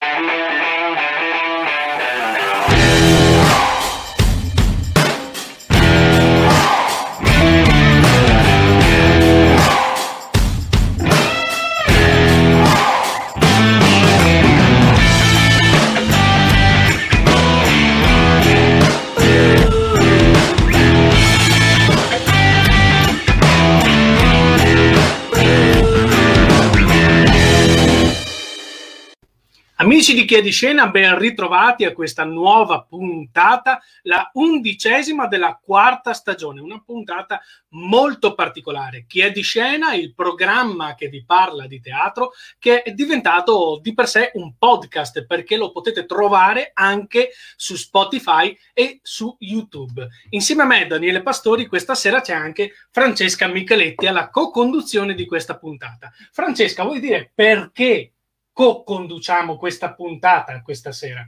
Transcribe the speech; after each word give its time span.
Yeah. 0.00 0.47
Amici 30.08 30.24
di 30.24 30.32
Chiedi 30.32 30.52
Scena, 30.52 30.88
ben 30.88 31.18
ritrovati 31.18 31.84
a 31.84 31.92
questa 31.92 32.24
nuova 32.24 32.82
puntata, 32.82 33.78
la 34.04 34.30
undicesima 34.32 35.26
della 35.26 35.60
quarta 35.62 36.14
stagione, 36.14 36.62
una 36.62 36.82
puntata 36.82 37.42
molto 37.72 38.32
particolare. 38.32 39.04
Chiedi 39.06 39.42
Scena, 39.42 39.92
il 39.92 40.14
programma 40.14 40.94
che 40.94 41.08
vi 41.08 41.26
parla 41.26 41.66
di 41.66 41.82
teatro, 41.82 42.30
che 42.58 42.80
è 42.80 42.92
diventato 42.92 43.80
di 43.82 43.92
per 43.92 44.08
sé 44.08 44.30
un 44.32 44.54
podcast 44.56 45.26
perché 45.26 45.58
lo 45.58 45.72
potete 45.72 46.06
trovare 46.06 46.70
anche 46.72 47.28
su 47.54 47.76
Spotify 47.76 48.56
e 48.72 49.00
su 49.02 49.36
YouTube. 49.40 50.08
Insieme 50.30 50.62
a 50.62 50.66
me, 50.66 50.86
Daniele 50.86 51.20
Pastori, 51.20 51.66
questa 51.66 51.94
sera 51.94 52.22
c'è 52.22 52.32
anche 52.32 52.72
Francesca 52.90 53.46
Micheletti 53.46 54.06
alla 54.06 54.30
co-conduzione 54.30 55.12
di 55.12 55.26
questa 55.26 55.58
puntata. 55.58 56.10
Francesca, 56.32 56.82
vuoi 56.84 56.98
dire 56.98 57.30
perché 57.34 58.14
co-conduciamo 58.58 59.56
questa 59.56 59.94
puntata 59.94 60.62
questa 60.62 60.90
sera? 60.90 61.24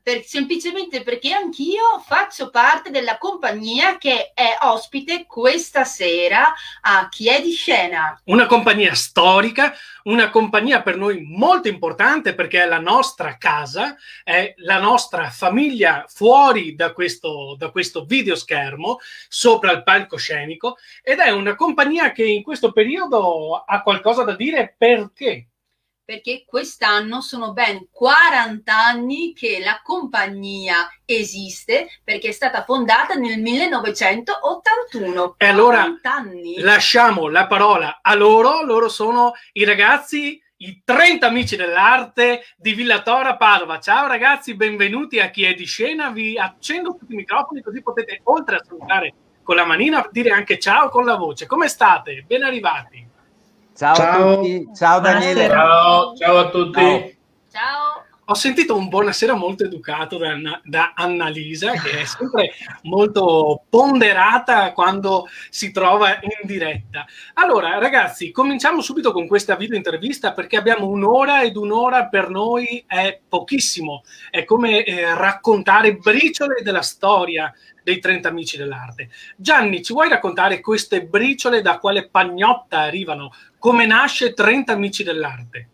Per, 0.00 0.22
semplicemente 0.22 1.02
perché 1.02 1.32
anch'io 1.32 1.98
faccio 2.06 2.50
parte 2.50 2.90
della 2.90 3.18
compagnia 3.18 3.98
che 3.98 4.30
è 4.32 4.58
ospite 4.60 5.26
questa 5.26 5.82
sera 5.82 6.54
a 6.82 7.08
Chi 7.08 7.28
è 7.28 7.42
di 7.42 7.50
scena. 7.50 8.16
Una 8.26 8.46
compagnia 8.46 8.94
storica, 8.94 9.74
una 10.04 10.30
compagnia 10.30 10.82
per 10.82 10.96
noi 10.96 11.22
molto 11.22 11.66
importante 11.66 12.32
perché 12.32 12.62
è 12.62 12.66
la 12.68 12.78
nostra 12.78 13.36
casa, 13.38 13.96
è 14.22 14.54
la 14.58 14.78
nostra 14.78 15.30
famiglia 15.30 16.04
fuori 16.06 16.76
da 16.76 16.92
questo, 16.92 17.56
da 17.58 17.70
questo 17.72 18.04
videoschermo, 18.04 19.00
sopra 19.28 19.72
il 19.72 19.82
palcoscenico 19.82 20.76
ed 21.02 21.18
è 21.18 21.30
una 21.30 21.56
compagnia 21.56 22.12
che 22.12 22.24
in 22.24 22.44
questo 22.44 22.70
periodo 22.70 23.64
ha 23.66 23.82
qualcosa 23.82 24.22
da 24.22 24.36
dire 24.36 24.76
perché 24.78 25.48
perché 26.04 26.44
quest'anno 26.46 27.20
sono 27.20 27.52
ben 27.52 27.88
40 27.90 28.74
anni 28.74 29.32
che 29.32 29.60
la 29.64 29.80
compagnia 29.82 30.88
esiste 31.04 31.86
perché 32.02 32.28
è 32.28 32.32
stata 32.32 32.64
fondata 32.64 33.14
nel 33.14 33.40
1981. 33.40 35.36
E 35.38 35.46
allora 35.46 35.86
lasciamo 36.58 37.28
la 37.28 37.46
parola 37.46 38.00
a 38.02 38.14
loro, 38.14 38.62
loro 38.62 38.88
sono 38.88 39.32
i 39.52 39.64
ragazzi 39.64 40.40
i 40.62 40.82
30 40.84 41.26
amici 41.26 41.56
dell'arte 41.56 42.44
di 42.56 42.72
Villatora 42.72 43.36
Padova. 43.36 43.80
Ciao 43.80 44.06
ragazzi, 44.06 44.54
benvenuti 44.54 45.18
a 45.18 45.28
chi 45.28 45.42
è 45.44 45.54
di 45.54 45.64
scena. 45.64 46.10
Vi 46.10 46.38
accendo 46.38 46.94
tutti 46.96 47.14
i 47.14 47.16
microfoni 47.16 47.62
così 47.62 47.82
potete, 47.82 48.20
oltre 48.24 48.56
a 48.56 48.64
salutare 48.64 49.12
con 49.42 49.56
la 49.56 49.64
manina, 49.64 50.06
dire 50.12 50.30
anche 50.30 50.60
ciao 50.60 50.88
con 50.88 51.04
la 51.04 51.16
voce. 51.16 51.46
Come 51.46 51.66
state? 51.66 52.24
Ben 52.28 52.44
arrivati. 52.44 53.11
Ciao, 53.82 53.96
ciao. 53.96 54.30
a 54.30 54.36
tutti, 54.36 54.68
ciao 54.76 55.00
Daniele. 55.00 55.48
Ciao, 55.48 56.14
ciao 56.14 56.38
a 56.38 56.50
tutti. 56.50 56.80
Ciao. 56.80 57.10
ciao. 57.50 57.91
Ho 58.32 58.34
sentito 58.34 58.74
un 58.74 58.88
buonasera 58.88 59.34
molto 59.34 59.64
educato 59.64 60.16
da, 60.16 60.34
da 60.64 60.94
Annalisa, 60.96 61.72
che 61.72 62.00
è 62.00 62.04
sempre 62.06 62.52
molto 62.84 63.64
ponderata 63.68 64.72
quando 64.72 65.28
si 65.50 65.70
trova 65.70 66.14
in 66.14 66.46
diretta. 66.46 67.04
Allora, 67.34 67.76
ragazzi, 67.76 68.30
cominciamo 68.30 68.80
subito 68.80 69.12
con 69.12 69.26
questa 69.26 69.54
video 69.54 69.76
intervista 69.76 70.32
perché 70.32 70.56
abbiamo 70.56 70.86
un'ora 70.88 71.42
ed 71.42 71.56
un'ora 71.56 72.06
per 72.06 72.30
noi 72.30 72.82
è 72.86 73.20
pochissimo. 73.28 74.02
È 74.30 74.44
come 74.44 74.82
eh, 74.82 75.14
raccontare 75.14 75.96
briciole 75.96 76.62
della 76.62 76.80
storia 76.80 77.52
dei 77.82 77.98
30 77.98 78.30
amici 78.30 78.56
dell'arte. 78.56 79.10
Gianni, 79.36 79.82
ci 79.82 79.92
vuoi 79.92 80.08
raccontare 80.08 80.62
queste 80.62 81.04
briciole 81.04 81.60
da 81.60 81.76
quale 81.78 82.08
pagnotta 82.08 82.78
arrivano? 82.78 83.30
Come 83.58 83.84
nasce 83.84 84.32
30 84.32 84.72
amici 84.72 85.04
dell'arte? 85.04 85.68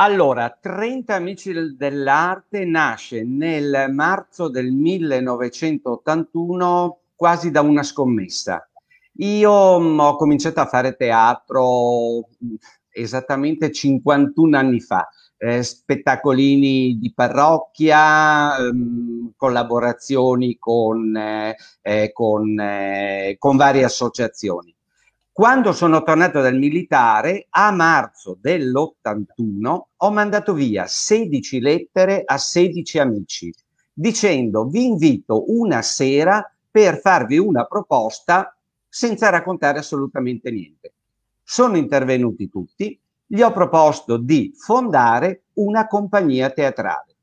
Allora, 0.00 0.56
30 0.60 1.16
Amici 1.16 1.52
dell'Arte 1.76 2.64
nasce 2.64 3.24
nel 3.24 3.88
marzo 3.90 4.48
del 4.48 4.70
1981 4.70 7.00
quasi 7.16 7.50
da 7.50 7.62
una 7.62 7.82
scommessa. 7.82 8.64
Io 9.14 9.80
mh, 9.80 9.94
mm, 9.94 9.98
ho 9.98 10.14
cominciato 10.14 10.60
a 10.60 10.66
fare 10.66 10.94
teatro 10.94 12.28
mh, 12.38 12.46
mm, 12.46 12.54
esattamente 12.90 13.72
51 13.72 14.56
anni 14.56 14.78
fa, 14.78 15.08
eh, 15.36 15.64
spettacolini 15.64 16.96
di 17.00 17.12
parrocchia, 17.12 18.56
ehm, 18.56 19.32
collaborazioni 19.36 20.58
con, 20.58 21.16
eh, 21.16 21.56
eh 21.82 22.12
con, 22.12 22.56
eh, 22.60 23.34
con 23.36 23.56
varie 23.56 23.82
associazioni. 23.82 24.72
Quando 25.38 25.70
sono 25.70 26.02
tornato 26.02 26.40
dal 26.40 26.56
militare, 26.58 27.46
a 27.50 27.70
marzo 27.70 28.36
dell'81, 28.40 29.80
ho 29.96 30.10
mandato 30.10 30.52
via 30.52 30.86
16 30.88 31.60
lettere 31.60 32.24
a 32.24 32.36
16 32.36 32.98
amici, 32.98 33.54
dicendo 33.92 34.66
vi 34.66 34.86
invito 34.86 35.44
una 35.52 35.80
sera 35.82 36.44
per 36.68 36.98
farvi 36.98 37.38
una 37.38 37.66
proposta 37.66 38.52
senza 38.88 39.28
raccontare 39.28 39.78
assolutamente 39.78 40.50
niente. 40.50 40.94
Sono 41.44 41.76
intervenuti 41.76 42.48
tutti, 42.48 43.00
gli 43.24 43.40
ho 43.40 43.52
proposto 43.52 44.16
di 44.16 44.52
fondare 44.56 45.42
una 45.52 45.86
compagnia 45.86 46.50
teatrale. 46.50 47.14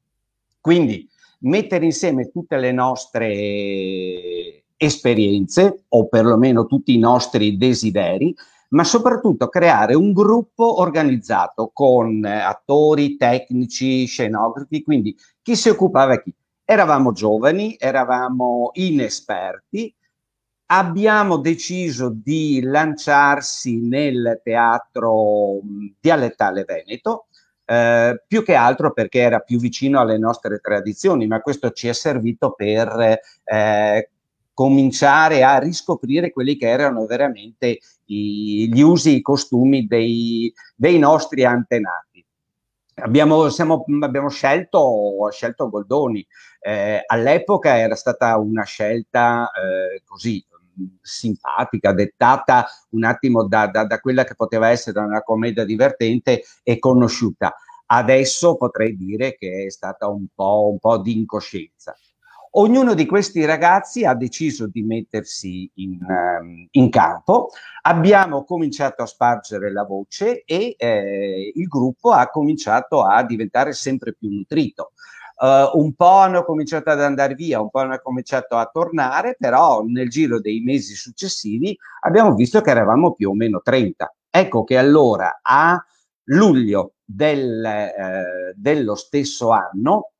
Quindi 0.62 1.06
mettere 1.40 1.84
insieme 1.84 2.32
tutte 2.32 2.56
le 2.56 2.72
nostre 2.72 4.64
esperienze 4.78 5.86
o 5.90 6.08
perlomeno 6.08 6.66
tutti 6.66 6.94
i 6.94 7.00
nostri 7.00 7.58
desideri, 7.58 8.36
ma 8.70 8.84
soprattutto 8.84 9.48
creare 9.48 9.94
un 9.96 10.12
gruppo 10.12 10.82
organizzato 10.82 11.72
con 11.74 12.26
eh, 12.26 12.40
attori, 12.40 13.16
tecnici, 13.16 14.06
scenografi, 14.06 14.84
quindi 14.84 15.16
chi 15.42 15.56
si 15.56 15.70
occupava 15.70 16.22
chi. 16.22 16.34
Eravamo 16.68 17.12
giovani, 17.12 17.76
eravamo 17.78 18.72
inesperti, 18.74 19.94
abbiamo 20.68 21.38
deciso 21.38 22.10
di 22.10 22.60
lanciarsi 22.64 23.80
nel 23.80 24.42
teatro 24.44 25.60
dialettale 26.00 26.64
veneto, 26.64 27.28
eh, 27.66 28.24
più 28.28 28.44
che 28.44 28.56
altro 28.56 28.94
perché 28.94 29.20
era 29.20 29.40
più 29.40 29.60
vicino 29.60 30.00
alle 30.00 30.18
nostre 30.18 30.60
tradizioni, 30.60 31.28
ma 31.28 31.42
questo 31.42 31.72
ci 31.72 31.88
è 31.88 31.94
servito 31.94 32.54
per 32.54 33.20
eh, 33.44 34.10
cominciare 34.56 35.44
a 35.44 35.60
riscoprire 35.60 36.32
quelli 36.32 36.56
che 36.56 36.68
erano 36.68 37.06
veramente 37.06 37.80
i, 38.06 38.70
gli 38.72 38.82
usi, 38.82 39.18
i 39.18 39.22
costumi 39.22 39.86
dei, 39.86 40.52
dei 40.74 40.98
nostri 40.98 41.44
antenati. 41.44 42.26
Abbiamo, 42.96 43.50
siamo, 43.50 43.84
abbiamo 44.00 44.30
scelto, 44.30 45.28
scelto 45.30 45.70
Goldoni. 45.70 46.26
Eh, 46.62 47.04
all'epoca 47.06 47.78
era 47.78 47.96
stata 47.96 48.38
una 48.38 48.64
scelta 48.64 49.52
eh, 49.52 50.02
così 50.06 50.44
simpatica, 51.02 51.92
dettata 51.92 52.66
un 52.92 53.04
attimo 53.04 53.46
da, 53.48 53.68
da, 53.68 53.86
da, 53.86 54.00
quella 54.00 54.24
che 54.24 54.36
poteva 54.36 54.70
essere 54.70 55.00
una 55.00 55.22
commedia 55.22 55.66
divertente 55.66 56.44
e 56.64 56.80
conosciuta. 56.80 57.54
Adesso 57.88 58.56
potrei 58.56 58.96
dire 58.96 59.36
che 59.36 59.66
è 59.66 59.70
stata 59.70 60.08
un 60.08 60.28
po', 60.34 60.70
un 60.72 60.80
po 60.80 60.98
di 60.98 61.18
incoscienza. 61.18 61.94
Ognuno 62.58 62.94
di 62.94 63.06
questi 63.06 63.44
ragazzi 63.44 64.06
ha 64.06 64.14
deciso 64.14 64.68
di 64.68 64.82
mettersi 64.82 65.70
in, 65.76 65.98
um, 66.08 66.66
in 66.72 66.90
campo, 66.90 67.50
abbiamo 67.82 68.46
cominciato 68.46 69.04
a 69.04 69.06
spargere 69.06 69.74
la 69.74 69.84
voce 69.84 70.44
e 70.46 70.74
eh, 70.78 71.52
il 71.54 71.68
gruppo 71.68 72.12
ha 72.12 72.30
cominciato 72.30 73.04
a 73.04 73.22
diventare 73.26 73.74
sempre 73.74 74.14
più 74.14 74.30
nutrito. 74.30 74.94
Uh, 75.38 75.78
un 75.78 75.96
po' 75.96 76.20
hanno 76.20 76.46
cominciato 76.46 76.92
ad 76.92 77.02
andare 77.02 77.34
via, 77.34 77.60
un 77.60 77.70
po' 77.70 77.80
hanno 77.80 78.00
cominciato 78.02 78.56
a 78.56 78.70
tornare, 78.72 79.36
però 79.38 79.84
nel 79.84 80.10
giro 80.10 80.40
dei 80.40 80.62
mesi 80.62 80.94
successivi 80.94 81.78
abbiamo 82.06 82.36
visto 82.36 82.62
che 82.62 82.70
eravamo 82.70 83.16
più 83.16 83.32
o 83.32 83.36
meno 83.36 83.60
30. 83.62 84.16
Ecco 84.30 84.64
che 84.64 84.78
allora 84.78 85.42
a 85.42 85.78
luglio 86.30 86.94
del, 87.04 87.66
eh, 87.66 88.54
dello 88.56 88.96
stesso 88.96 89.50
anno 89.50 90.12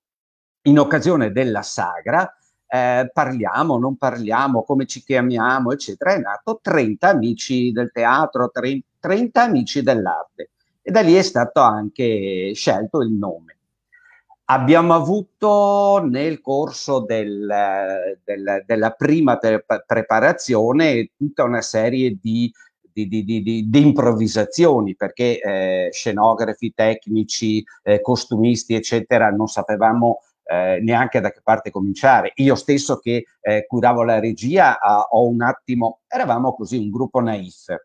in 0.66 0.80
occasione 0.80 1.32
della 1.32 1.62
sagra, 1.62 2.32
eh, 2.68 3.10
parliamo, 3.14 3.78
non 3.78 3.98
parliamo, 3.98 4.64
come 4.64 4.86
ci 4.86 5.04
chiamiamo, 5.04 5.72
eccetera, 5.72 6.14
è 6.14 6.20
nato 6.20 6.60
30 6.62 7.08
amici 7.08 7.72
del 7.72 7.92
teatro, 7.92 8.52
30 9.00 9.42
amici 9.42 9.82
dell'arte. 9.82 10.52
e 10.82 10.92
da 10.92 11.02
lì 11.02 11.16
è 11.16 11.22
stato 11.24 11.62
anche 11.62 12.52
scelto 12.54 13.02
il 13.02 13.12
nome. 13.12 13.58
Abbiamo 14.48 14.94
avuto 14.94 16.04
nel 16.06 16.40
corso 16.42 17.00
del, 17.00 17.48
del, 18.24 18.64
della 18.68 18.92
prima 18.92 19.38
pre- 19.38 19.66
preparazione 19.86 21.10
tutta 21.18 21.44
una 21.44 21.62
serie 21.62 22.16
di, 22.22 22.52
di, 22.92 23.08
di, 23.08 23.24
di 23.44 23.82
improvvisazioni 23.82 24.96
perché 24.96 25.40
eh, 25.40 25.90
scenografi, 25.92 26.74
tecnici, 26.76 27.64
eh, 27.82 28.02
costumisti, 28.02 28.76
eccetera, 28.76 29.32
non 29.32 29.48
sapevamo 29.48 30.20
eh, 30.46 30.80
neanche 30.82 31.20
da 31.20 31.32
che 31.32 31.42
parte 31.44 31.72
cominciare. 31.72 32.32
Io 32.36 32.56
stesso 32.56 32.98
che 32.98 33.26
eh, 33.42 33.66
curavo 33.68 34.04
la 34.04 34.20
regia 34.20 34.80
ah, 34.80 35.08
ho 35.12 35.28
un 35.28 35.42
attimo, 35.42 36.02
eravamo 36.08 36.54
così 36.54 36.78
un 36.78 36.90
gruppo 36.90 37.20
naif 37.20 37.76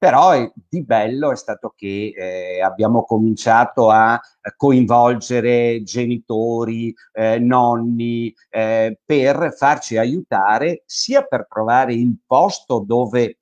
però 0.00 0.34
eh, 0.34 0.50
di 0.66 0.82
bello 0.82 1.30
è 1.30 1.36
stato 1.36 1.74
che 1.76 2.14
eh, 2.16 2.62
abbiamo 2.62 3.04
cominciato 3.04 3.90
a 3.90 4.18
coinvolgere 4.56 5.82
genitori, 5.82 6.94
eh, 7.12 7.38
nonni, 7.38 8.34
eh, 8.48 8.98
per 9.04 9.52
farci 9.54 9.98
aiutare 9.98 10.84
sia 10.86 11.22
per 11.24 11.44
provare 11.46 11.92
il 11.92 12.16
posto 12.26 12.78
dove 12.78 13.40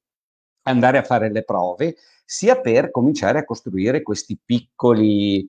andare 0.63 0.99
a 0.99 1.05
fare 1.05 1.31
le 1.31 1.45
prove, 1.45 1.95
sia 2.25 2.61
per 2.61 2.91
cominciare 2.91 3.39
a 3.39 3.45
costruire 3.45 4.03
questi 4.03 4.37
piccoli 4.45 5.47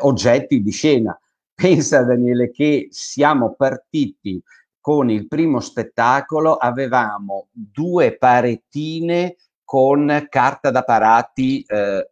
oggetti 0.00 0.62
di 0.62 0.70
scena. 0.70 1.18
Pensa 1.62 2.02
Daniele 2.02 2.50
che 2.50 2.88
siamo 2.90 3.54
partiti 3.54 4.42
con 4.80 5.08
il 5.10 5.28
primo 5.28 5.60
spettacolo, 5.60 6.56
avevamo 6.56 7.46
due 7.52 8.16
paretine 8.18 9.36
con 9.62 10.26
carta 10.28 10.72
da 10.72 10.82
parati, 10.82 11.62
eh, 11.62 12.10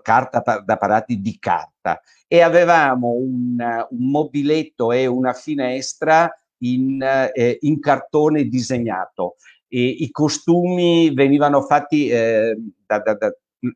carta 0.00 0.62
da 0.64 0.76
parati 0.76 1.20
di 1.20 1.40
carta 1.40 2.00
e 2.28 2.40
avevamo 2.40 3.14
un, 3.14 3.56
un 3.58 4.10
mobiletto 4.10 4.92
e 4.92 5.06
una 5.06 5.32
finestra 5.32 6.32
in, 6.58 7.02
eh, 7.02 7.58
in 7.62 7.80
cartone 7.80 8.44
disegnato. 8.44 9.38
E 9.66 9.88
I 9.88 10.12
costumi 10.12 11.12
venivano 11.12 11.62
fatti 11.62 12.06
eh, 12.10 12.56
da, 12.86 13.00
da, 13.00 13.34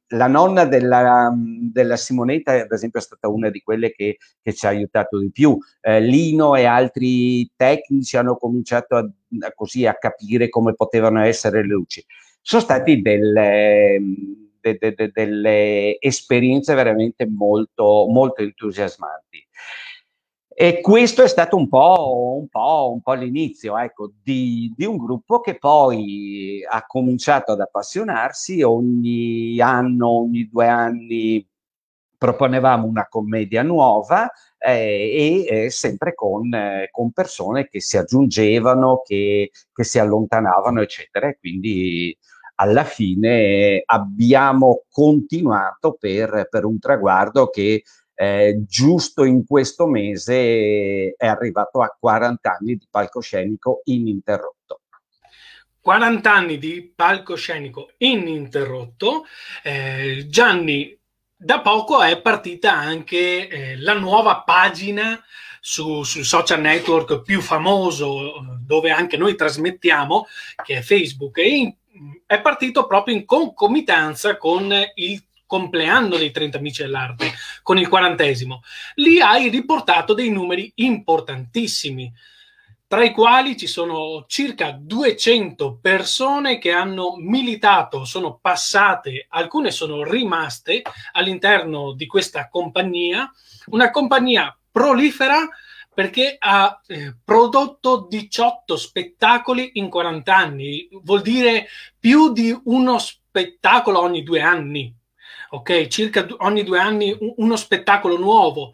la 0.08 0.26
nonna 0.28 0.64
della, 0.64 1.32
della, 1.36 1.96
Simonetta, 1.96 2.52
ad 2.52 2.72
esempio, 2.72 3.00
è 3.00 3.02
stata 3.02 3.28
una 3.28 3.50
di 3.50 3.60
quelle 3.60 3.92
che, 3.92 4.18
che 4.40 4.52
ci 4.52 4.66
ha 4.66 4.68
aiutato 4.68 5.18
di 5.18 5.30
più. 5.30 5.58
Eh, 5.80 6.00
Lino 6.00 6.54
e 6.54 6.64
altri 6.64 7.50
tecnici 7.56 8.16
hanno 8.16 8.36
cominciato 8.36 8.96
a, 8.96 9.00
a, 9.00 9.52
così 9.54 9.86
a 9.86 9.94
capire 9.94 10.48
come 10.48 10.74
potevano 10.74 11.22
essere 11.22 11.62
le 11.62 11.68
luci 11.68 12.04
sono 12.42 12.60
state 12.60 13.00
delle, 13.00 13.98
de, 14.60 14.76
de, 14.78 14.94
de, 14.94 15.10
delle 15.12 15.96
esperienze 16.00 16.74
veramente 16.74 17.24
molto, 17.26 18.06
molto 18.10 18.42
entusiasmanti. 18.42 19.41
E 20.54 20.80
questo 20.80 21.22
è 21.22 21.28
stato 21.28 21.56
un 21.56 21.68
po', 21.68 22.36
un 22.40 22.48
po', 22.48 22.90
un 22.92 23.00
po 23.00 23.14
l'inizio 23.14 23.78
ecco, 23.78 24.12
di, 24.22 24.72
di, 24.76 24.84
un 24.84 24.96
gruppo 24.96 25.40
che 25.40 25.56
poi 25.56 26.62
ha 26.68 26.84
cominciato 26.86 27.52
ad 27.52 27.60
appassionarsi 27.60 28.62
ogni 28.62 29.58
anno, 29.60 30.08
ogni 30.08 30.48
due 30.48 30.68
anni 30.68 31.46
proponevamo 32.18 32.86
una 32.86 33.08
commedia 33.08 33.62
nuova 33.62 34.30
eh, 34.58 35.44
e 35.48 35.64
eh, 35.64 35.70
sempre 35.70 36.14
con, 36.14 36.52
eh, 36.54 36.88
con, 36.92 37.10
persone 37.12 37.68
che 37.68 37.80
si 37.80 37.96
aggiungevano, 37.96 39.02
che, 39.04 39.50
che 39.72 39.84
si 39.84 39.98
allontanavano, 39.98 40.82
eccetera. 40.82 41.28
E 41.28 41.38
quindi 41.38 42.16
alla 42.56 42.84
fine 42.84 43.82
abbiamo 43.84 44.84
continuato 44.88 45.96
per, 45.98 46.46
per 46.48 46.64
un 46.64 46.78
traguardo 46.78 47.48
che 47.48 47.82
eh, 48.22 48.62
giusto 48.68 49.24
in 49.24 49.44
questo 49.44 49.88
mese 49.88 51.14
è 51.16 51.26
arrivato 51.26 51.82
a 51.82 51.88
40 51.98 52.56
anni 52.60 52.76
di 52.76 52.86
palcoscenico 52.88 53.80
ininterrotto. 53.84 54.82
40 55.80 56.32
anni 56.32 56.58
di 56.58 56.92
palcoscenico 56.94 57.90
ininterrotto. 57.98 59.24
Eh, 59.64 60.26
Gianni, 60.28 60.96
da 61.36 61.60
poco 61.62 62.00
è 62.00 62.20
partita 62.20 62.72
anche 62.72 63.48
eh, 63.48 63.76
la 63.80 63.94
nuova 63.94 64.42
pagina 64.42 65.20
su, 65.60 66.04
sul 66.04 66.24
social 66.24 66.60
network 66.60 67.22
più 67.22 67.40
famoso 67.40 68.34
dove 68.64 68.92
anche 68.92 69.16
noi 69.16 69.34
trasmettiamo, 69.34 70.26
che 70.64 70.76
è 70.76 70.80
Facebook, 70.80 71.38
e 71.38 71.48
in 71.48 71.74
è 72.26 72.40
partito 72.40 72.86
proprio 72.86 73.14
in 73.14 73.24
concomitanza 73.24 74.36
con 74.36 74.72
il 74.94 75.22
compleanno 75.52 76.16
dei 76.16 76.30
30 76.30 76.56
amici 76.56 76.80
dell'arte, 76.80 77.30
con 77.62 77.76
il 77.76 77.86
quarantesimo. 77.86 78.62
Lì 78.94 79.20
hai 79.20 79.50
riportato 79.50 80.14
dei 80.14 80.30
numeri 80.30 80.72
importantissimi, 80.76 82.10
tra 82.86 83.04
i 83.04 83.12
quali 83.12 83.54
ci 83.58 83.66
sono 83.66 84.24
circa 84.26 84.70
200 84.70 85.76
persone 85.78 86.56
che 86.56 86.72
hanno 86.72 87.16
militato, 87.18 88.06
sono 88.06 88.38
passate, 88.40 89.26
alcune 89.28 89.70
sono 89.70 90.02
rimaste 90.04 90.80
all'interno 91.12 91.92
di 91.92 92.06
questa 92.06 92.48
compagnia, 92.48 93.30
una 93.66 93.90
compagnia 93.90 94.56
prolifera 94.70 95.46
perché 95.92 96.36
ha 96.38 96.80
eh, 96.86 97.14
prodotto 97.22 98.06
18 98.08 98.74
spettacoli 98.78 99.72
in 99.74 99.90
40 99.90 100.34
anni, 100.34 100.88
vuol 101.02 101.20
dire 101.20 101.66
più 101.98 102.32
di 102.32 102.58
uno 102.64 102.96
spettacolo 102.98 104.00
ogni 104.00 104.22
due 104.22 104.40
anni, 104.40 104.96
ok? 105.52 105.86
Circa 105.86 106.26
ogni 106.38 106.64
due 106.64 106.78
anni 106.78 107.16
uno 107.36 107.56
spettacolo 107.56 108.16
nuovo 108.16 108.72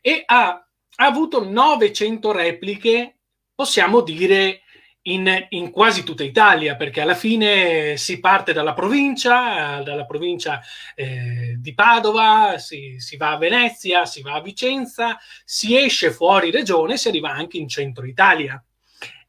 e 0.00 0.22
ha, 0.24 0.48
ha 0.48 1.04
avuto 1.04 1.44
900 1.44 2.32
repliche, 2.32 3.18
possiamo 3.54 4.00
dire 4.00 4.62
in, 5.02 5.46
in, 5.50 5.70
quasi 5.70 6.04
tutta 6.04 6.22
Italia, 6.22 6.76
perché 6.76 7.00
alla 7.00 7.14
fine 7.14 7.96
si 7.96 8.20
parte 8.20 8.52
dalla 8.52 8.74
provincia, 8.74 9.82
dalla 9.82 10.04
provincia 10.04 10.60
eh, 10.94 11.56
di 11.58 11.74
Padova, 11.74 12.58
si, 12.58 12.96
si, 12.98 13.16
va 13.16 13.32
a 13.32 13.38
Venezia, 13.38 14.04
si 14.04 14.22
va 14.22 14.34
a 14.34 14.42
Vicenza, 14.42 15.18
si 15.44 15.76
esce 15.76 16.12
fuori 16.12 16.50
regione, 16.50 16.96
si 16.96 17.08
arriva 17.08 17.30
anche 17.30 17.56
in 17.56 17.68
centro 17.68 18.06
Italia 18.06 18.62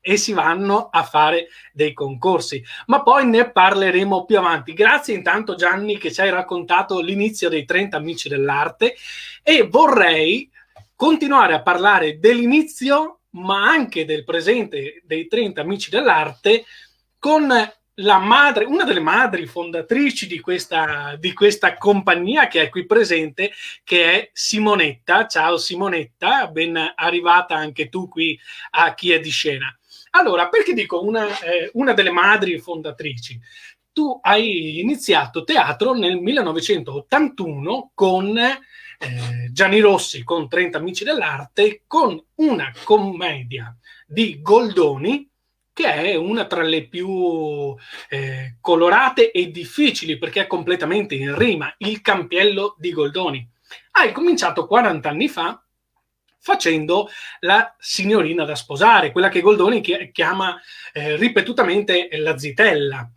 e 0.02 0.18
si 0.18 0.34
vanno 0.34 0.90
a 0.92 1.04
fare 1.04 1.48
dei 1.72 1.94
concorsi. 1.94 2.62
Ma 2.88 3.04
poi 3.04 3.28
ne 3.28 3.50
parleremo 3.50 4.26
più 4.26 4.38
avanti. 4.38 4.74
Grazie 4.74 5.16
intanto 5.16 5.56
Gianni 5.56 5.98
che 5.98 6.12
ci 6.12 6.22
hai 6.22 6.32
raccontato 6.32 7.00
l'inizio 7.00 7.48
dei 7.48 7.64
30 7.64 7.96
amici 7.96 8.28
dell'arte 8.28 8.96
e 9.44 9.64
vorrei 9.64 10.50
continuare 10.96 11.54
a 11.54 11.62
parlare 11.62 12.20
dell'inizio 12.20 13.20
ma 13.32 13.70
anche 13.70 14.04
del 14.04 14.24
presente 14.24 15.02
dei 15.06 15.28
30 15.28 15.62
amici 15.62 15.90
dell'arte 15.90 16.66
con 17.18 17.48
la 17.96 18.18
madre, 18.18 18.66
una 18.66 18.84
delle 18.84 19.00
madri 19.00 19.46
fondatrici 19.46 20.28
di 20.28 20.40
questa, 20.40 21.16
di 21.20 21.34
questa 21.34 21.78
compagnia 21.78 22.48
che 22.48 22.64
è 22.64 22.70
qui 22.70 22.86
presente, 22.86 23.52
che 23.84 24.12
è 24.12 24.30
Simonetta. 24.34 25.28
Ciao 25.28 25.58
Simonetta, 25.58 26.48
ben 26.48 26.94
arrivata 26.96 27.56
anche 27.56 27.90
tu 27.90 28.08
qui 28.08 28.38
a 28.72 28.94
Chi 28.94 29.12
è 29.12 29.20
di 29.20 29.30
scena. 29.30 29.76
Allora, 30.12 30.50
perché 30.50 30.74
dico 30.74 31.04
una, 31.04 31.28
eh, 31.40 31.70
una 31.74 31.94
delle 31.94 32.12
madri 32.12 32.60
fondatrici? 32.60 33.40
Tu 33.94 34.20
hai 34.22 34.80
iniziato 34.80 35.44
teatro 35.44 35.94
nel 35.94 36.18
1981 36.18 37.92
con 37.94 38.38
eh, 38.38 39.50
Gianni 39.52 39.80
Rossi 39.80 40.24
con 40.24 40.48
30 40.48 40.78
amici 40.78 41.04
dell'arte 41.04 41.84
con 41.88 42.22
una 42.36 42.72
commedia 42.84 43.76
di 44.06 44.42
Goldoni 44.42 45.30
che 45.74 45.94
è 45.94 46.16
una 46.16 46.46
tra 46.46 46.62
le 46.62 46.88
più 46.88 47.76
eh, 48.10 48.58
colorate 48.60 49.32
e 49.32 49.50
difficili 49.50 50.18
perché 50.18 50.42
è 50.42 50.48
completamente 50.48 51.16
in 51.16 51.36
rima, 51.38 51.74
Il 51.78 52.02
campiello 52.02 52.76
di 52.78 52.92
Goldoni. 52.92 53.50
Hai 53.92 54.12
cominciato 54.12 54.68
40 54.68 55.10
anni 55.10 55.30
fa 55.30 55.61
facendo 56.42 57.08
la 57.42 57.74
signorina 57.78 58.44
da 58.44 58.56
sposare, 58.56 59.12
quella 59.12 59.30
che 59.30 59.42
Goldoni 59.42 59.82
chiama 60.12 60.60
eh, 60.92 61.16
ripetutamente 61.16 62.10
la 62.18 62.38
zitella. 62.38 63.10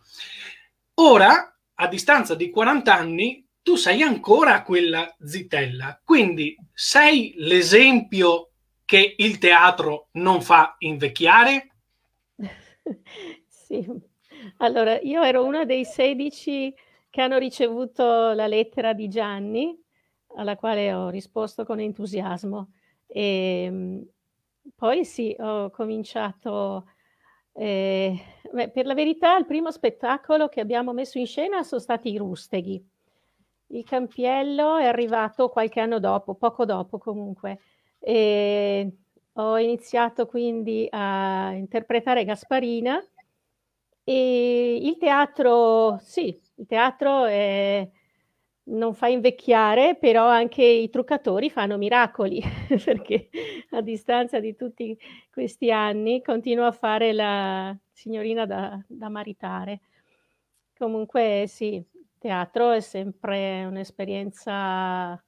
Ora, 0.95 1.57
a 1.73 1.87
distanza 1.87 2.35
di 2.35 2.51
40 2.51 2.93
anni, 2.93 3.45
tu 3.63 3.75
sei 3.75 4.03
ancora 4.03 4.61
quella 4.61 5.13
zitella, 5.19 5.99
quindi 6.03 6.55
sei 6.71 7.33
l'esempio 7.37 8.51
che 8.85 9.15
il 9.17 9.39
teatro 9.39 10.09
non 10.13 10.41
fa 10.43 10.75
invecchiare? 10.77 11.71
sì, 13.47 13.83
allora 14.57 14.99
io 15.01 15.23
ero 15.23 15.43
una 15.43 15.65
dei 15.65 15.83
16 15.83 16.75
che 17.09 17.21
hanno 17.21 17.39
ricevuto 17.39 18.33
la 18.33 18.45
lettera 18.45 18.93
di 18.93 19.07
Gianni, 19.07 19.75
alla 20.35 20.55
quale 20.55 20.93
ho 20.93 21.09
risposto 21.09 21.65
con 21.65 21.79
entusiasmo. 21.79 22.69
E 23.07 23.63
ehm, 23.65 24.05
poi 24.75 25.05
sì, 25.05 25.35
ho 25.39 25.69
cominciato... 25.71 26.87
Eh, 27.57 28.19
beh, 28.51 28.69
per 28.71 28.85
la 28.85 28.93
verità, 28.93 29.37
il 29.37 29.45
primo 29.45 29.71
spettacolo 29.71 30.49
che 30.49 30.59
abbiamo 30.59 30.91
messo 30.93 31.17
in 31.17 31.25
scena 31.25 31.63
sono 31.63 31.79
stati 31.81 32.11
i 32.11 32.17
rusteghi 32.17 32.83
il 33.69 33.83
campiello 33.83 34.77
è 34.77 34.85
arrivato 34.85 35.49
qualche 35.49 35.79
anno 35.79 35.99
dopo, 35.99 36.35
poco 36.35 36.65
dopo 36.65 36.97
comunque. 36.97 37.59
E 37.99 38.91
ho 39.33 39.57
iniziato 39.59 40.27
quindi 40.27 40.87
a 40.91 41.51
interpretare 41.53 42.23
Gasparina 42.25 43.03
e 44.03 44.75
il 44.81 44.97
teatro, 44.97 45.97
sì, 45.99 46.39
il 46.55 46.65
teatro 46.67 47.25
è, 47.25 47.89
non 48.67 48.93
fa 48.93 49.07
invecchiare, 49.07 49.95
però 49.95 50.27
anche 50.27 50.63
i 50.63 50.89
truccatori 50.89 51.49
fanno 51.49 51.77
miracoli, 51.77 52.41
perché 52.83 53.29
a 53.71 53.81
distanza 53.81 54.39
di 54.39 54.55
tutti 54.55 54.97
questi 55.31 55.71
anni 55.71 56.21
continuo 56.21 56.65
a 56.65 56.71
fare 56.71 57.13
la 57.13 57.75
signorina 57.91 58.45
da, 58.45 58.79
da 58.87 59.09
maritare. 59.09 59.81
Comunque 60.77 61.45
sì, 61.47 61.83
teatro 62.17 62.71
è 62.71 62.79
sempre 62.81 63.65
un'esperienza, 63.65 65.23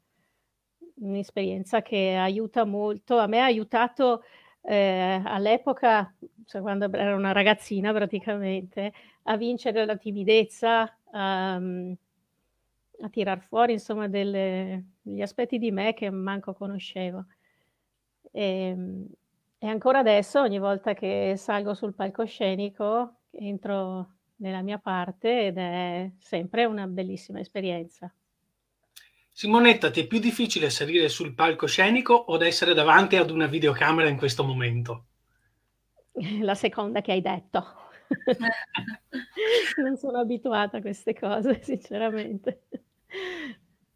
un'esperienza 0.96 1.82
che 1.82 2.16
aiuta 2.16 2.66
molto. 2.66 3.18
A 3.18 3.28
me 3.28 3.40
ha 3.40 3.46
aiutato 3.46 4.24
eh, 4.62 5.22
all'epoca, 5.24 6.14
cioè 6.46 6.62
quando 6.62 6.92
ero 6.92 7.16
una 7.16 7.32
ragazzina 7.32 7.94
praticamente, 7.94 8.92
a 9.24 9.38
vincere 9.38 9.86
la 9.86 9.96
timidezza, 9.98 10.98
um, 11.12 11.96
a 13.02 13.10
tirar 13.10 13.42
fuori 13.42 13.74
insomma 13.74 14.08
delle, 14.08 14.94
degli 15.02 15.22
aspetti 15.22 15.58
di 15.58 15.72
me 15.72 15.94
che 15.94 16.10
manco 16.10 16.54
conoscevo. 16.54 17.26
E, 18.32 18.42
ehm, 18.42 19.08
e 19.60 19.68
ancora 19.68 20.00
adesso, 20.00 20.40
ogni 20.40 20.60
volta 20.60 20.94
che 20.94 21.34
salgo 21.36 21.74
sul 21.74 21.96
palcoscenico, 21.96 23.22
entro 23.32 24.18
nella 24.38 24.62
mia 24.62 24.78
parte 24.78 25.48
ed 25.48 25.58
è 25.58 26.12
sempre 26.20 26.66
una 26.66 26.86
bellissima 26.86 27.40
esperienza. 27.40 28.14
Simonetta, 29.32 29.90
ti 29.90 30.02
è 30.02 30.08
più 30.08 30.20
difficile 30.20 30.70
salire 30.70 31.10
sul 31.10 31.34
palcoscenico 31.34 32.14
o 32.14 32.36
ad 32.36 32.44
essere 32.44 32.74
davanti 32.74 33.16
ad 33.16 33.32
una 33.32 33.48
videocamera 33.48 34.10
in 34.10 34.18
questo 34.18 34.44
momento? 34.44 35.06
La 36.42 36.56
seconda 36.56 37.02
che 37.02 37.12
hai 37.14 37.22
detto. 37.22 37.66
non 39.82 39.98
sono 39.98 40.20
abituata 40.20 40.78
a 40.78 40.82
queste 40.82 41.14
cose, 41.14 41.62
sinceramente. 41.64 42.64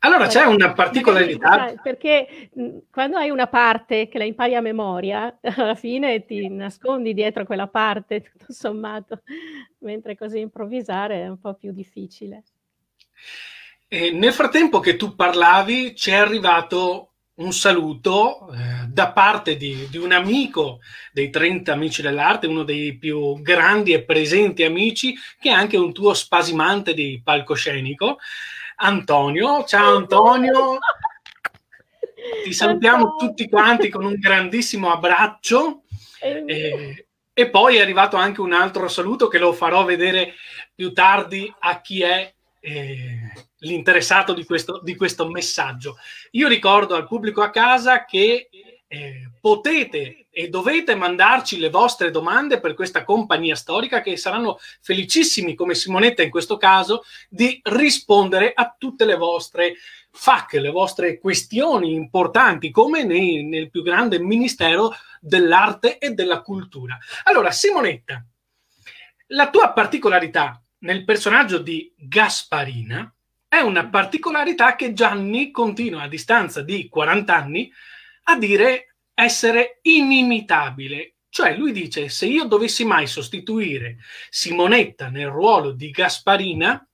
Allora 0.03 0.27
c'è 0.27 0.45
una 0.45 0.73
particolarità. 0.73 1.75
Perché 1.81 2.49
quando 2.89 3.17
hai 3.17 3.29
una 3.29 3.47
parte 3.47 4.07
che 4.07 4.17
la 4.17 4.23
impari 4.23 4.55
a 4.55 4.61
memoria, 4.61 5.37
alla 5.57 5.75
fine 5.75 6.25
ti 6.25 6.47
nascondi 6.49 7.13
dietro 7.13 7.45
quella 7.45 7.67
parte, 7.67 8.21
tutto 8.21 8.51
sommato, 8.51 9.21
mentre 9.79 10.17
così 10.17 10.39
improvvisare 10.39 11.21
è 11.21 11.27
un 11.27 11.39
po' 11.39 11.53
più 11.53 11.71
difficile. 11.71 12.43
E 13.87 14.11
nel 14.11 14.33
frattempo 14.33 14.79
che 14.79 14.95
tu 14.95 15.15
parlavi, 15.15 15.93
c'è 15.93 16.13
arrivato 16.13 17.11
un 17.35 17.53
saluto 17.53 18.51
eh, 18.53 18.87
da 18.87 19.11
parte 19.11 19.55
di, 19.55 19.87
di, 19.89 19.97
un 19.97 20.11
amico 20.11 20.79
dei 21.11 21.29
30 21.29 21.73
Amici 21.73 22.01
dell'Arte, 22.01 22.47
uno 22.47 22.63
dei 22.63 22.97
più 22.97 23.39
grandi 23.41 23.93
e 23.93 24.03
presenti 24.03 24.63
amici, 24.63 25.13
che 25.39 25.49
è 25.49 25.53
anche 25.53 25.77
un 25.77 25.91
tuo 25.91 26.13
spasimante 26.13 26.93
di 26.93 27.21
palcoscenico. 27.23 28.17
Antonio. 28.81 29.63
Ciao 29.65 29.97
Antonio. 29.97 30.77
Ti 32.43 32.53
salutiamo 32.53 33.15
tutti 33.15 33.47
quanti 33.47 33.89
con 33.89 34.03
un 34.05 34.15
grandissimo 34.15 34.91
abbraccio. 34.91 35.83
E, 36.19 37.07
e, 37.33 37.49
poi 37.49 37.77
è 37.77 37.81
arrivato 37.81 38.15
anche 38.15 38.41
un 38.41 38.53
altro 38.53 38.87
saluto 38.87 39.27
che 39.27 39.37
lo 39.37 39.53
farò 39.53 39.83
vedere 39.83 40.33
più 40.73 40.93
tardi 40.93 41.51
a 41.59 41.81
chi 41.81 42.01
è 42.01 42.33
eh, 42.59 43.33
l'interessato 43.59 44.33
di 44.33 44.45
questo, 44.45 44.81
di 44.83 44.95
questo 44.95 45.27
messaggio. 45.29 45.97
Io 46.31 46.47
ricordo 46.47 46.95
al 46.95 47.07
pubblico 47.07 47.41
a 47.41 47.51
casa 47.51 48.05
che 48.05 48.49
eh, 48.93 49.31
potete 49.39 50.25
e 50.29 50.49
dovete 50.49 50.95
mandarci 50.95 51.57
le 51.59 51.69
vostre 51.69 52.11
domande 52.11 52.59
per 52.59 52.73
questa 52.73 53.05
compagnia 53.05 53.55
storica 53.55 54.01
che 54.01 54.17
saranno 54.17 54.59
felicissimi, 54.81 55.55
come 55.55 55.75
Simonetta 55.75 56.23
in 56.23 56.29
questo 56.29 56.57
caso, 56.57 57.05
di 57.29 57.57
rispondere 57.63 58.51
a 58.53 58.75
tutte 58.77 59.05
le 59.05 59.15
vostre 59.15 59.75
FAC, 60.11 60.53
le 60.55 60.71
vostre 60.71 61.19
questioni 61.19 61.93
importanti, 61.93 62.69
come 62.69 63.05
nei, 63.05 63.45
nel 63.45 63.69
più 63.69 63.81
grande 63.81 64.19
ministero 64.19 64.93
dell'arte 65.21 65.97
e 65.97 66.09
della 66.11 66.41
cultura. 66.41 66.97
Allora, 67.23 67.49
Simonetta, 67.51 68.21
la 69.27 69.49
tua 69.49 69.71
particolarità 69.71 70.61
nel 70.79 71.05
personaggio 71.05 71.59
di 71.59 71.93
Gasparina 71.95 73.09
è 73.47 73.59
una 73.59 73.87
particolarità 73.87 74.75
che 74.75 74.91
Gianni 74.91 75.49
continua 75.49 76.01
a 76.01 76.07
distanza 76.09 76.61
di 76.61 76.89
40 76.89 77.33
anni 77.33 77.71
a 78.31 78.37
dire 78.37 78.95
essere 79.13 79.79
inimitabile. 79.83 81.15
Cioè 81.29 81.55
lui 81.55 81.71
dice, 81.71 82.09
se 82.09 82.25
io 82.25 82.45
dovessi 82.45 82.83
mai 82.83 83.07
sostituire 83.07 83.97
Simonetta 84.29 85.09
nel 85.09 85.27
ruolo 85.27 85.71
di 85.71 85.89
Gasparina, 85.91 86.85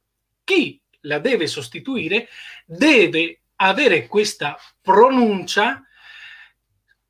chi 0.43 0.79
la 1.01 1.19
deve 1.19 1.47
sostituire 1.47 2.27
deve 2.65 3.41
avere 3.55 4.07
questa 4.07 4.57
pronuncia 4.81 5.81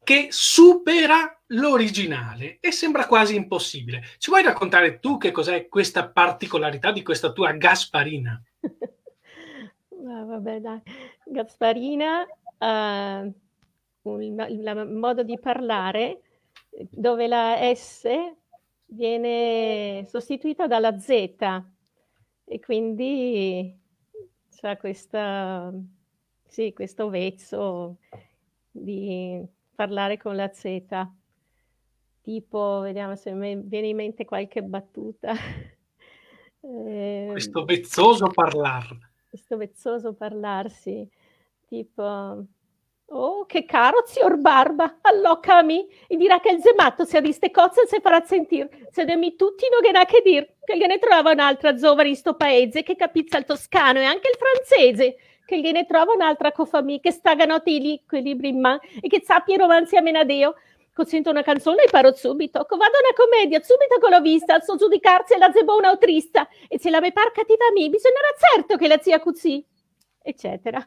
che 0.04 0.28
supera 0.30 1.38
l'originale 1.48 2.58
e 2.62 2.72
sembra 2.72 3.06
quasi 3.08 3.36
impossibile. 3.36 4.04
Ci 4.18 4.30
vuoi 4.30 4.44
raccontare 4.44 5.00
tu 5.00 5.18
che 5.18 5.32
cos'è 5.32 5.68
questa 5.68 6.10
particolarità 6.10 6.92
di 6.92 7.04
questa 7.04 7.34
tua 7.34 7.52
Gasparina? 7.52 8.42
ah, 8.62 10.24
vabbè, 10.24 10.60
dai. 10.60 10.82
Gasparina 11.26 12.22
uh, 12.22 13.34
il 14.16 14.88
modo 14.92 15.24
di 15.24 15.38
parlare 15.40 16.22
dove 16.90 17.28
la 17.28 17.58
S 17.74 18.08
viene 18.86 20.06
sostituita 20.08 20.68
dalla 20.68 20.98
Z 21.00 21.10
e 22.50 22.60
quindi 22.60 23.78
c'è 24.50 24.78
questa, 24.78 25.72
sì, 26.48 26.74
questo 26.74 27.10
vezzo 27.10 27.98
di 28.72 29.46
parlare 29.76 30.18
con 30.18 30.36
la 30.36 30.52
Z. 30.52 30.82
Tipo, 32.22 32.80
vediamo 32.80 33.16
se 33.16 33.32
mi 33.34 33.56
viene 33.62 33.88
in 33.88 33.96
mente 33.96 34.26
qualche 34.26 34.64
battuta. 34.64 35.34
eh, 36.62 37.28
questo 37.30 37.66
vezzoso 37.66 38.28
parlar. 38.30 38.98
Questo 39.30 39.58
vezzoso 39.58 40.14
parlarsi, 40.14 41.08
tipo 41.68 42.46
Oh, 43.10 43.46
che 43.46 43.64
caro, 43.64 44.04
zior 44.06 44.36
Barba, 44.38 44.98
allocami 45.02 45.88
e 46.08 46.18
dirà 46.18 46.42
che 46.42 46.50
il 46.52 46.62
zematto 46.62 47.06
sia 47.06 47.22
di 47.22 47.32
ste 47.32 47.52
cozze 47.52 47.88
se 47.88 48.02
farà 48.02 48.22
sentire. 48.26 48.70
Se 48.92 49.06
demi 49.06 49.38
tutti 49.38 49.66
non 49.72 49.80
ghena 49.80 50.04
che 50.04 50.22
dir, 50.22 50.46
che 50.62 50.78
gliene 50.78 51.00
trova 51.00 51.32
un'altra 51.32 51.78
zovara 51.78 52.10
in 52.10 52.18
sto 52.18 52.36
paese 52.36 52.84
che 52.84 52.98
capizza 52.98 53.38
il 53.38 53.46
toscano 53.46 54.00
e 54.00 54.04
anche 54.04 54.30
il 54.30 54.38
francese, 54.38 55.16
che 55.46 55.58
gliene 55.62 55.86
trova 55.86 56.12
un'altra 56.12 56.52
cofamì 56.52 57.00
che 57.00 57.12
sta 57.12 57.34
ganoti 57.34 57.80
lì, 57.80 58.04
quei 58.06 58.22
libri 58.22 58.50
in 58.50 58.60
mano 58.60 58.82
e 59.00 59.08
che 59.08 59.22
sappia 59.24 59.56
i 59.56 59.58
romanzi 59.58 59.96
a 59.96 60.02
menadeo. 60.02 60.56
Consento 60.94 61.30
una 61.30 61.44
canzone 61.44 61.84
e 61.84 61.90
paro 61.90 62.14
subito. 62.14 62.66
Co 62.66 62.76
vado 62.76 62.98
una 63.00 63.16
commedia, 63.16 63.62
subito 63.64 64.00
che 64.00 64.10
l'ho 64.10 64.20
vista, 64.20 64.60
so 64.60 64.76
giudicarsi 64.76 65.38
la 65.38 65.52
zebona 65.54 65.92
o 65.92 65.98
trista. 65.98 66.50
E 66.68 66.78
se 66.78 66.90
la 66.90 67.00
me 67.00 67.14
par 67.14 67.32
cattiva 67.32 67.72
me, 67.74 67.88
bisognerà 67.88 68.28
certo 68.52 68.76
che 68.76 68.88
la 68.88 69.00
zia 69.00 69.22
cuzì, 69.22 69.64
eccetera. 70.22 70.86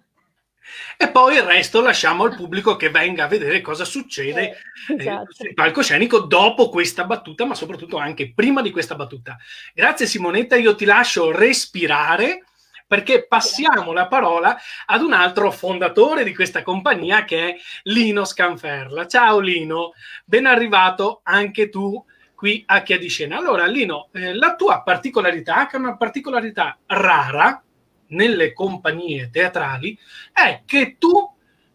E 0.96 1.08
poi 1.08 1.36
il 1.36 1.42
resto 1.42 1.80
lasciamo 1.80 2.24
al 2.24 2.36
pubblico 2.36 2.76
che 2.76 2.90
venga 2.90 3.24
a 3.24 3.28
vedere 3.28 3.60
cosa 3.60 3.84
succede 3.84 4.58
eh, 4.88 4.94
esatto. 4.96 5.30
eh, 5.30 5.34
sul 5.34 5.54
palcoscenico 5.54 6.20
dopo 6.20 6.68
questa 6.68 7.04
battuta, 7.04 7.44
ma 7.44 7.54
soprattutto 7.54 7.96
anche 7.96 8.32
prima 8.32 8.62
di 8.62 8.70
questa 8.70 8.94
battuta. 8.94 9.36
Grazie 9.74 10.06
Simonetta, 10.06 10.56
io 10.56 10.74
ti 10.74 10.84
lascio 10.84 11.30
respirare 11.32 12.44
perché 12.86 13.26
passiamo 13.26 13.92
la 13.92 14.08
parola 14.08 14.58
ad 14.86 15.02
un 15.02 15.12
altro 15.12 15.52
fondatore 15.52 16.24
di 16.24 16.34
questa 16.34 16.62
compagnia 16.62 17.24
che 17.24 17.50
è 17.50 17.56
Lino 17.84 18.24
Scanferla. 18.24 19.06
Ciao 19.06 19.38
Lino, 19.38 19.92
ben 20.24 20.46
arrivato 20.46 21.20
anche 21.22 21.68
tu 21.68 22.04
qui 22.34 22.64
a 22.66 22.82
Chiadiscena. 22.82 23.36
Allora 23.36 23.66
Lino, 23.66 24.08
eh, 24.12 24.34
la 24.34 24.56
tua 24.56 24.82
particolarità, 24.82 25.66
che 25.66 25.76
è 25.76 25.78
una 25.78 25.96
particolarità 25.96 26.78
rara, 26.86 27.62
nelle 28.10 28.52
compagnie 28.52 29.30
teatrali 29.30 29.98
è 30.32 30.62
che 30.64 30.96
tu 30.98 31.28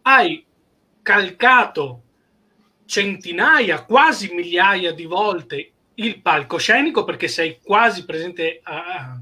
hai 0.03 0.45
calcato 1.01 2.01
centinaia, 2.85 3.83
quasi 3.83 4.33
migliaia 4.33 4.93
di 4.93 5.05
volte 5.05 5.71
il 5.95 6.21
palcoscenico 6.21 7.03
perché 7.03 7.27
sei 7.27 7.59
quasi 7.61 8.05
presente 8.05 8.59
a 8.63 9.19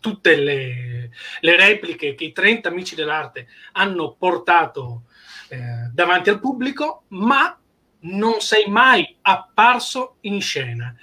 tutte 0.00 0.36
le, 0.36 1.10
le 1.40 1.56
repliche 1.56 2.14
che 2.14 2.24
i 2.24 2.32
30 2.32 2.68
amici 2.68 2.94
dell'arte 2.94 3.48
hanno 3.72 4.12
portato 4.12 5.02
eh, 5.48 5.90
davanti 5.92 6.30
al 6.30 6.40
pubblico, 6.40 7.04
ma 7.08 7.58
non 8.00 8.40
sei 8.40 8.68
mai 8.68 9.16
apparso 9.22 10.16
in 10.22 10.40
scena. 10.40 10.94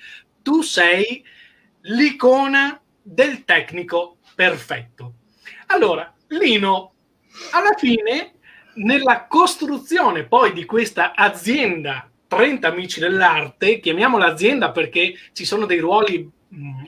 Tu 0.42 0.62
sei 0.62 1.24
l'icona 1.82 2.80
del 3.02 3.44
tecnico 3.44 4.18
perfetto. 4.36 5.14
Allora, 5.74 6.14
Lino, 6.28 6.94
alla 7.52 7.74
fine, 7.76 8.34
nella 8.76 9.26
costruzione 9.26 10.26
poi 10.26 10.54
di 10.54 10.66
questa 10.66 11.16
azienda 11.16 12.08
30 12.28 12.68
amici 12.68 13.00
dell'arte, 13.00 13.80
chiamiamola 13.80 14.28
azienda 14.28 14.70
perché 14.70 15.18
ci 15.34 15.46
sono 15.46 15.66
dei 15.66 15.80
ruoli 15.80 16.30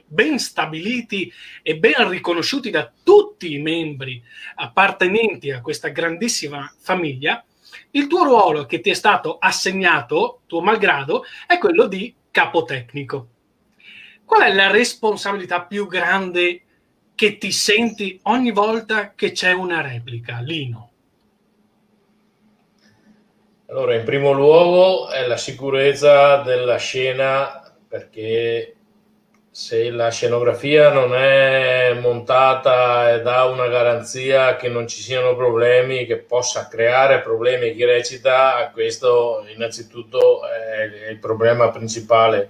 ben 0.05 0.37
stabiliti 0.37 1.33
e 1.63 1.77
ben 1.77 2.07
riconosciuti 2.09 2.69
da 2.69 2.91
tutti 3.03 3.53
i 3.53 3.57
membri 3.57 4.21
appartenenti 4.53 5.49
a 5.49 5.61
questa 5.61 5.87
grandissima 5.87 6.71
famiglia, 6.79 7.43
il 7.91 8.05
tuo 8.05 8.23
ruolo 8.23 8.67
che 8.67 8.81
ti 8.81 8.91
è 8.91 8.93
stato 8.93 9.39
assegnato, 9.39 10.41
tuo 10.45 10.61
malgrado, 10.61 11.23
è 11.47 11.57
quello 11.57 11.87
di 11.87 12.13
capotecnico. 12.29 13.29
Qual 14.23 14.43
è 14.43 14.53
la 14.53 14.69
responsabilità 14.69 15.63
più 15.63 15.87
grande 15.87 16.64
che 17.15 17.37
ti 17.37 17.51
senti 17.51 18.19
ogni 18.23 18.51
volta 18.51 19.13
che 19.15 19.31
c'è 19.31 19.53
una 19.53 19.81
replica, 19.81 20.39
Lino? 20.41 20.91
Allora, 23.67 23.95
in 23.95 24.03
primo 24.03 24.31
luogo 24.31 25.09
è 25.09 25.25
la 25.25 25.37
sicurezza 25.37 26.37
della 26.43 26.77
scena 26.77 27.73
perché 27.87 28.75
se 29.49 29.89
la 29.89 30.11
scenografia 30.11 30.91
non 30.91 31.15
è 31.15 31.93
montata 31.93 33.13
e 33.13 33.21
dà 33.21 33.45
una 33.45 33.67
garanzia 33.67 34.57
che 34.57 34.67
non 34.67 34.85
ci 34.85 35.01
siano 35.01 35.33
problemi, 35.33 36.05
che 36.05 36.17
possa 36.17 36.67
creare 36.67 37.21
problemi 37.21 37.73
chi 37.73 37.85
recita, 37.85 38.69
questo 38.73 39.45
innanzitutto 39.47 40.41
è 40.45 41.09
il 41.09 41.19
problema 41.19 41.71
principale. 41.71 42.49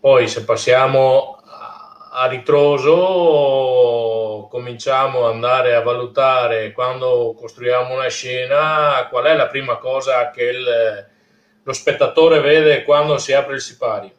Poi 0.00 0.28
se 0.28 0.44
passiamo 0.44 1.42
a 2.16 2.26
ritroso 2.26 4.06
cominciamo 4.48 5.26
ad 5.26 5.34
andare 5.34 5.74
a 5.74 5.82
valutare 5.82 6.70
quando 6.72 7.34
costruiamo 7.36 7.92
una 7.92 8.08
scena 8.08 9.08
qual 9.10 9.24
è 9.24 9.34
la 9.34 9.48
prima 9.48 9.78
cosa 9.78 10.30
che 10.30 10.44
il, 10.44 11.06
lo 11.62 11.72
spettatore 11.72 12.40
vede 12.40 12.84
quando 12.84 13.18
si 13.18 13.32
apre 13.32 13.54
il 13.54 13.60
sipario 13.60 14.12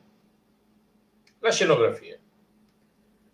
la 1.46 1.52
scenografia. 1.52 2.18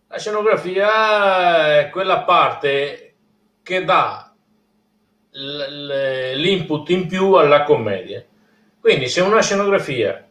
La 0.10 0.20
scenografia 0.20 1.80
è 1.80 1.90
quella 1.90 2.24
parte 2.24 3.16
che 3.64 3.86
dà 3.86 4.36
l'input 5.32 6.90
in 6.90 7.08
più 7.08 7.32
alla 7.36 7.64
commedia. 7.64 8.22
Quindi 8.82 9.08
se 9.08 9.22
una 9.22 9.42
scenografia 9.42 10.28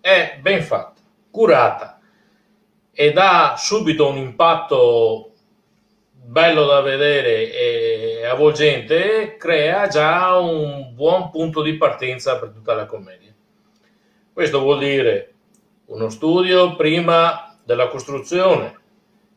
è 0.00 0.38
ben 0.40 0.62
fatta, 0.62 1.02
curata 1.30 1.97
e 3.00 3.12
dà 3.12 3.54
subito 3.56 4.08
un 4.08 4.16
impatto 4.16 5.34
bello 6.10 6.66
da 6.66 6.80
vedere 6.80 7.52
e 7.52 8.24
avvolgente, 8.26 9.36
crea 9.36 9.86
già 9.86 10.36
un 10.36 10.96
buon 10.96 11.30
punto 11.30 11.62
di 11.62 11.76
partenza 11.76 12.40
per 12.40 12.48
tutta 12.48 12.74
la 12.74 12.86
commedia. 12.86 13.32
Questo 14.32 14.58
vuol 14.58 14.80
dire 14.80 15.34
uno 15.84 16.08
studio 16.08 16.74
prima 16.74 17.56
della 17.62 17.86
costruzione, 17.86 18.80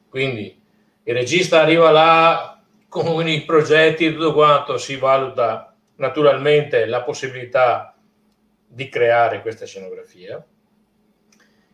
quindi 0.10 0.60
il 1.04 1.14
regista 1.14 1.62
arriva 1.62 1.92
là 1.92 2.60
con 2.90 3.28
i 3.28 3.44
progetti 3.44 4.08
e 4.08 4.14
tutto 4.14 4.34
quanto, 4.34 4.80
si 4.80 4.96
valuta 4.96 5.72
naturalmente 5.98 6.88
la 6.88 7.04
possibilità 7.04 7.96
di 8.66 8.90
creare 8.90 9.44
questa 9.44 9.68
scenografia, 9.68 10.44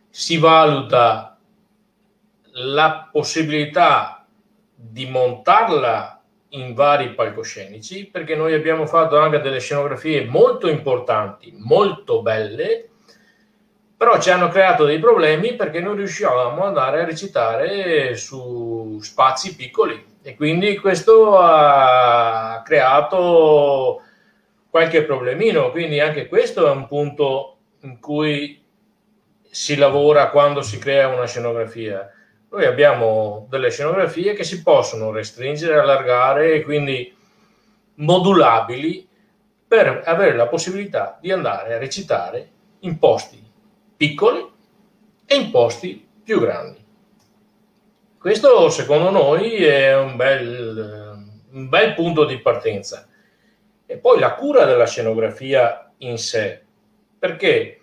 si 0.09 0.37
valuta 0.37 1.36
la 2.59 3.09
possibilità 3.11 4.25
di 4.73 5.07
montarla 5.07 6.21
in 6.49 6.73
vari 6.73 7.13
palcoscenici, 7.13 8.05
perché 8.05 8.35
noi 8.35 8.53
abbiamo 8.53 8.85
fatto 8.85 9.17
anche 9.17 9.41
delle 9.41 9.59
scenografie 9.59 10.25
molto 10.25 10.69
importanti, 10.69 11.53
molto 11.57 12.21
belle, 12.21 12.89
però 13.97 14.19
ci 14.19 14.29
hanno 14.29 14.47
creato 14.49 14.85
dei 14.85 14.99
problemi 14.99 15.55
perché 15.55 15.79
non 15.79 15.95
riuscivamo 15.95 16.61
ad 16.61 16.67
andare 16.67 17.01
a 17.01 17.05
recitare 17.05 18.15
su 18.15 18.99
spazi 19.01 19.55
piccoli 19.55 20.05
e 20.21 20.35
quindi 20.35 20.77
questo 20.77 21.37
ha 21.39 22.61
creato 22.63 24.01
qualche 24.69 25.03
problemino, 25.03 25.71
quindi 25.71 25.99
anche 25.99 26.27
questo 26.27 26.67
è 26.67 26.69
un 26.69 26.85
punto 26.85 27.57
in 27.81 27.99
cui 27.99 28.63
si 29.49 29.75
lavora 29.75 30.29
quando 30.29 30.61
si 30.61 30.77
crea 30.77 31.07
una 31.07 31.25
scenografia. 31.25 32.11
Noi 32.49 32.65
abbiamo 32.65 33.45
delle 33.49 33.69
scenografie 33.69 34.33
che 34.33 34.43
si 34.43 34.63
possono 34.63 35.11
restringere, 35.11 35.79
allargare 35.79 36.53
e 36.53 36.63
quindi 36.63 37.13
modulabili 37.95 39.07
per 39.67 40.03
avere 40.05 40.35
la 40.35 40.47
possibilità 40.47 41.17
di 41.19 41.31
andare 41.31 41.73
a 41.73 41.77
recitare 41.77 42.49
in 42.79 42.97
posti 42.99 43.43
piccoli 43.97 44.45
e 45.25 45.35
in 45.35 45.51
posti 45.51 46.07
più 46.23 46.39
grandi. 46.39 46.85
Questo 48.17 48.69
secondo 48.69 49.09
noi 49.09 49.63
è 49.63 49.97
un 49.97 50.15
bel, 50.15 51.25
un 51.51 51.69
bel 51.69 51.93
punto 51.93 52.25
di 52.25 52.39
partenza. 52.39 53.07
E 53.85 53.97
poi 53.97 54.19
la 54.19 54.35
cura 54.35 54.65
della 54.65 54.85
scenografia 54.85 55.91
in 55.97 56.17
sé, 56.17 56.61
perché 57.17 57.81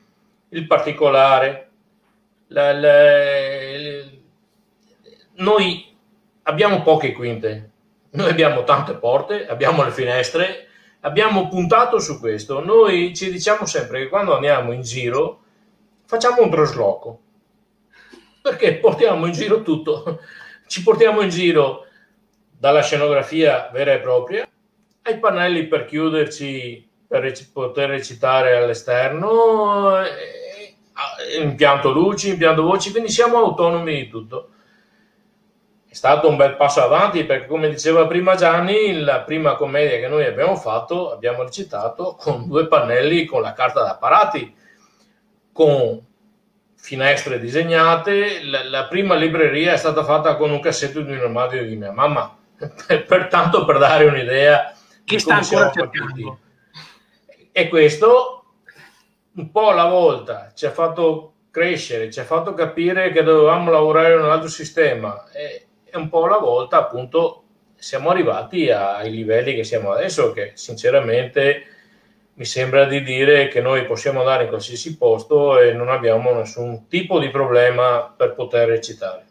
il 0.50 0.66
particolare, 0.66 1.70
la, 2.48 2.72
la, 2.72 3.53
noi 5.36 5.96
abbiamo 6.42 6.82
poche 6.82 7.12
quinte, 7.12 7.70
noi 8.10 8.30
abbiamo 8.30 8.64
tante 8.64 8.94
porte, 8.94 9.46
abbiamo 9.46 9.82
le 9.82 9.90
finestre, 9.90 10.68
abbiamo 11.00 11.48
puntato 11.48 11.98
su 11.98 12.20
questo. 12.20 12.64
Noi 12.64 13.14
ci 13.14 13.30
diciamo 13.30 13.66
sempre 13.66 14.00
che 14.00 14.08
quando 14.08 14.34
andiamo 14.34 14.72
in 14.72 14.82
giro 14.82 15.40
facciamo 16.06 16.42
un 16.42 16.50
trasloco 16.50 17.20
perché 18.42 18.74
portiamo 18.74 19.26
in 19.26 19.32
giro 19.32 19.62
tutto, 19.62 20.20
ci 20.66 20.82
portiamo 20.82 21.22
in 21.22 21.30
giro 21.30 21.86
dalla 22.50 22.82
scenografia 22.82 23.70
vera 23.72 23.94
e 23.94 24.00
propria 24.00 24.46
ai 25.02 25.18
pannelli 25.18 25.66
per 25.66 25.86
chiuderci, 25.86 26.88
per 27.06 27.32
poter 27.52 27.88
recitare 27.90 28.56
all'esterno, 28.56 29.98
impianto 31.40 31.90
luci, 31.90 32.30
impianto 32.30 32.62
voci, 32.62 32.90
quindi 32.90 33.10
siamo 33.10 33.38
autonomi 33.38 33.94
di 33.94 34.08
tutto. 34.08 34.50
È 35.94 35.96
stato 35.96 36.28
un 36.28 36.34
bel 36.34 36.56
passo 36.56 36.82
avanti 36.82 37.22
perché, 37.22 37.46
come 37.46 37.68
diceva 37.68 38.08
prima 38.08 38.34
Gianni, 38.34 38.98
la 38.98 39.20
prima 39.20 39.54
commedia 39.54 40.00
che 40.00 40.08
noi 40.08 40.24
abbiamo 40.24 40.56
fatto, 40.56 41.12
abbiamo 41.12 41.44
recitato 41.44 42.16
con 42.18 42.48
due 42.48 42.66
pannelli 42.66 43.24
con 43.26 43.40
la 43.40 43.52
carta 43.52 43.80
da 43.84 43.90
apparati 43.90 44.52
con 45.52 46.04
finestre 46.74 47.38
disegnate. 47.38 48.42
La, 48.42 48.64
la, 48.64 48.86
prima 48.86 49.14
libreria 49.14 49.72
è 49.72 49.76
stata 49.76 50.02
fatta 50.02 50.34
con 50.34 50.50
un 50.50 50.58
cassetto 50.58 51.00
di 51.00 51.12
un 51.12 51.20
armadio 51.20 51.64
di 51.64 51.76
mia 51.76 51.92
mamma, 51.92 52.38
pertanto 53.06 53.64
per 53.64 53.78
dare 53.78 54.06
un'idea 54.06 54.74
che 55.04 55.20
sta 55.20 55.36
ancora 55.36 55.70
cercando. 55.70 56.38
E 57.52 57.68
questo 57.68 58.46
un 59.36 59.48
po' 59.52 59.68
alla 59.68 59.86
volta 59.86 60.50
ci 60.56 60.66
ha 60.66 60.72
fatto 60.72 61.34
crescere, 61.52 62.10
ci 62.10 62.18
ha 62.18 62.24
fatto 62.24 62.52
capire 62.52 63.12
che 63.12 63.22
dovevamo 63.22 63.70
lavorare 63.70 64.14
in 64.14 64.22
un 64.22 64.30
altro 64.30 64.48
sistema 64.48 65.30
e, 65.30 65.68
e 65.94 65.98
un 65.98 66.08
po' 66.08 66.24
alla 66.24 66.38
volta 66.38 66.78
appunto 66.78 67.44
siamo 67.76 68.10
arrivati 68.10 68.68
ai 68.68 69.10
livelli 69.10 69.54
che 69.54 69.62
siamo 69.62 69.92
adesso 69.92 70.32
che 70.32 70.52
sinceramente 70.54 71.66
mi 72.34 72.44
sembra 72.44 72.84
di 72.86 73.02
dire 73.02 73.46
che 73.46 73.60
noi 73.60 73.84
possiamo 73.86 74.18
andare 74.18 74.42
in 74.44 74.48
qualsiasi 74.48 74.96
posto 74.96 75.60
e 75.60 75.72
non 75.72 75.88
abbiamo 75.88 76.32
nessun 76.34 76.88
tipo 76.88 77.20
di 77.20 77.30
problema 77.30 78.12
per 78.16 78.34
poter 78.34 78.66
recitare. 78.66 79.26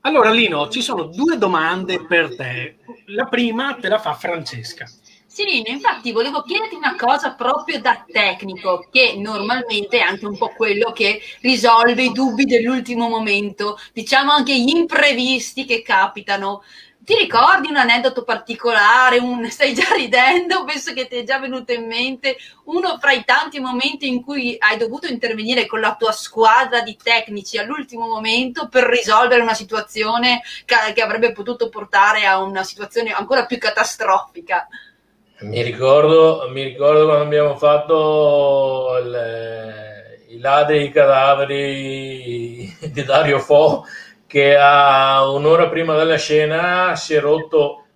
Allora 0.00 0.30
Lino, 0.30 0.68
ci 0.68 0.82
sono 0.82 1.04
due 1.04 1.38
domande 1.38 2.04
per 2.06 2.34
te. 2.34 2.78
La 3.06 3.26
prima 3.26 3.76
te 3.80 3.88
la 3.88 3.98
fa 3.98 4.14
Francesca. 4.14 4.86
Sì, 5.32 5.62
infatti 5.70 6.10
volevo 6.10 6.42
chiederti 6.42 6.74
una 6.74 6.96
cosa 6.96 7.34
proprio 7.34 7.80
da 7.80 8.04
tecnico, 8.04 8.88
che 8.90 9.14
normalmente 9.16 9.98
è 9.98 10.00
anche 10.00 10.26
un 10.26 10.36
po' 10.36 10.48
quello 10.48 10.90
che 10.90 11.20
risolve 11.42 12.02
i 12.02 12.10
dubbi 12.10 12.46
dell'ultimo 12.46 13.08
momento, 13.08 13.78
diciamo 13.92 14.32
anche 14.32 14.58
gli 14.58 14.70
imprevisti 14.70 15.64
che 15.64 15.82
capitano. 15.82 16.62
Ti 16.98 17.14
ricordi 17.14 17.68
un 17.68 17.76
aneddoto 17.76 18.24
particolare? 18.24 19.18
Un, 19.18 19.48
stai 19.50 19.72
già 19.72 19.94
ridendo? 19.94 20.64
Penso 20.64 20.92
che 20.92 21.06
ti 21.06 21.18
è 21.18 21.22
già 21.22 21.38
venuto 21.38 21.72
in 21.72 21.86
mente 21.86 22.36
uno 22.64 22.98
fra 22.98 23.12
i 23.12 23.24
tanti 23.24 23.60
momenti 23.60 24.08
in 24.08 24.24
cui 24.24 24.56
hai 24.58 24.76
dovuto 24.78 25.06
intervenire 25.06 25.66
con 25.66 25.78
la 25.78 25.94
tua 25.94 26.10
squadra 26.10 26.82
di 26.82 26.96
tecnici 27.00 27.56
all'ultimo 27.56 28.08
momento 28.08 28.68
per 28.68 28.82
risolvere 28.84 29.42
una 29.42 29.54
situazione 29.54 30.42
che, 30.64 30.74
che 30.92 31.02
avrebbe 31.02 31.30
potuto 31.30 31.68
portare 31.68 32.26
a 32.26 32.42
una 32.42 32.64
situazione 32.64 33.12
ancora 33.12 33.46
più 33.46 33.58
catastrofica. 33.58 34.66
Mi 35.42 35.62
ricordo, 35.62 36.48
mi 36.50 36.62
ricordo 36.62 37.06
quando 37.06 37.24
abbiamo 37.24 37.56
fatto 37.56 38.98
il, 39.02 40.34
i 40.34 40.38
ladri 40.38 40.84
i 40.84 40.90
cadaveri 40.90 42.76
di 42.92 43.02
Dario 43.04 43.38
Fo 43.38 43.86
che 44.26 44.54
a 44.54 45.26
un'ora 45.30 45.70
prima 45.70 45.96
della 45.96 46.18
scena 46.18 46.94
si 46.94 47.14
è 47.14 47.20
rotto 47.20 47.86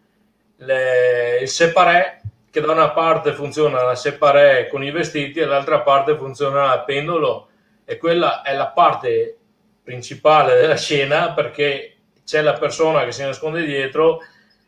le, 0.56 1.40
il 1.42 1.48
separé 1.48 2.22
che 2.50 2.62
da 2.62 2.72
una 2.72 2.92
parte 2.92 3.34
funziona 3.34 3.82
la 3.82 3.94
separé 3.94 4.68
con 4.68 4.82
i 4.82 4.90
vestiti 4.90 5.40
e 5.40 5.44
dall'altra 5.44 5.82
parte 5.82 6.16
funziona 6.16 6.72
il 6.72 6.84
pendolo. 6.86 7.48
E 7.84 7.98
quella 7.98 8.40
è 8.40 8.54
la 8.54 8.68
parte 8.68 9.36
principale 9.82 10.54
della 10.58 10.78
scena 10.78 11.34
perché 11.34 11.96
c'è 12.24 12.40
la 12.40 12.54
persona 12.54 13.04
che 13.04 13.12
si 13.12 13.22
nasconde 13.22 13.66
dietro 13.66 14.20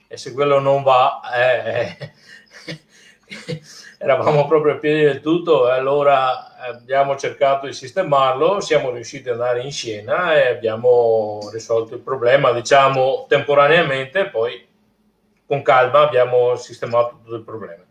e 0.09 0.17
se 0.19 0.33
quello 0.33 0.61
non 0.61 0.83
va 0.83 1.21
eh, 1.35 2.12
eravamo 3.99 4.47
proprio 4.47 4.75
a 4.75 4.77
piedi 4.77 5.03
del 5.03 5.21
tutto 5.21 5.69
e 5.69 5.73
allora 5.73 6.57
abbiamo 6.59 7.17
cercato 7.17 7.67
di 7.67 7.73
sistemarlo, 7.73 8.61
siamo 8.61 8.91
riusciti 8.91 9.29
ad 9.29 9.41
andare 9.41 9.62
in 9.62 9.73
scena 9.73 10.35
e 10.35 10.49
abbiamo 10.49 11.49
risolto 11.53 11.95
il 11.95 12.01
problema, 12.01 12.53
diciamo 12.53 13.27
temporaneamente, 13.29 14.27
poi 14.29 14.65
con 15.47 15.62
calma 15.62 16.01
abbiamo 16.01 16.57
sistemato 16.57 17.21
tutto 17.23 17.35
il 17.37 17.43
problema. 17.43 17.85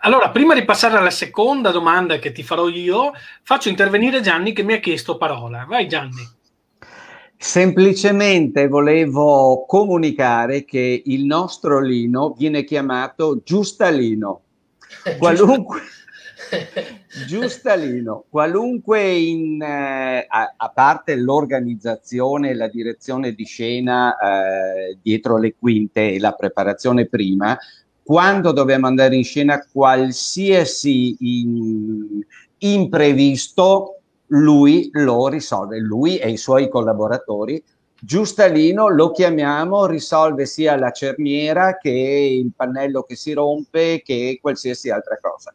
Allora, 0.00 0.30
prima 0.30 0.54
di 0.54 0.64
passare 0.64 0.96
alla 0.96 1.10
seconda 1.10 1.70
domanda 1.70 2.18
che 2.18 2.32
ti 2.32 2.42
farò 2.42 2.68
io, 2.68 3.12
faccio 3.42 3.68
intervenire 3.68 4.20
Gianni 4.20 4.52
che 4.52 4.62
mi 4.62 4.72
ha 4.72 4.80
chiesto 4.80 5.16
parola. 5.16 5.64
Vai 5.68 5.86
Gianni. 5.86 6.38
Semplicemente 7.42 8.68
volevo 8.68 9.64
comunicare 9.64 10.66
che 10.66 11.02
il 11.06 11.24
nostro 11.24 11.80
Lino 11.80 12.34
viene 12.36 12.64
chiamato 12.64 13.40
Giustalino. 13.42 14.42
Qualunque, 15.16 15.80
Giustalino, 17.26 18.26
qualunque 18.28 19.12
in, 19.14 19.60
eh, 19.62 20.26
a, 20.28 20.54
a, 20.54 20.68
parte 20.68 21.16
l'organizzazione 21.16 22.50
e 22.50 22.54
la 22.54 22.68
direzione 22.68 23.32
di 23.32 23.46
scena 23.46 24.14
eh, 24.18 24.98
dietro 25.00 25.38
le 25.38 25.54
quinte 25.58 26.12
e 26.12 26.18
la 26.20 26.32
preparazione 26.32 27.06
prima, 27.06 27.58
quando 28.02 28.52
dobbiamo 28.52 28.86
andare 28.86 29.16
in 29.16 29.24
scena 29.24 29.66
qualsiasi 29.72 31.16
in, 31.20 32.20
imprevisto, 32.58 33.99
lui 34.30 34.88
lo 34.92 35.28
risolve, 35.28 35.78
lui 35.78 36.18
e 36.18 36.30
i 36.30 36.36
suoi 36.36 36.68
collaboratori. 36.68 37.62
Giustalino 38.02 38.88
lo 38.88 39.10
chiamiamo, 39.10 39.86
risolve 39.86 40.46
sia 40.46 40.76
la 40.76 40.90
cerniera 40.90 41.76
che 41.76 41.90
il 41.90 42.50
pannello 42.56 43.02
che 43.02 43.14
si 43.14 43.32
rompe 43.32 44.02
che 44.02 44.38
qualsiasi 44.40 44.90
altra 44.90 45.18
cosa. 45.20 45.54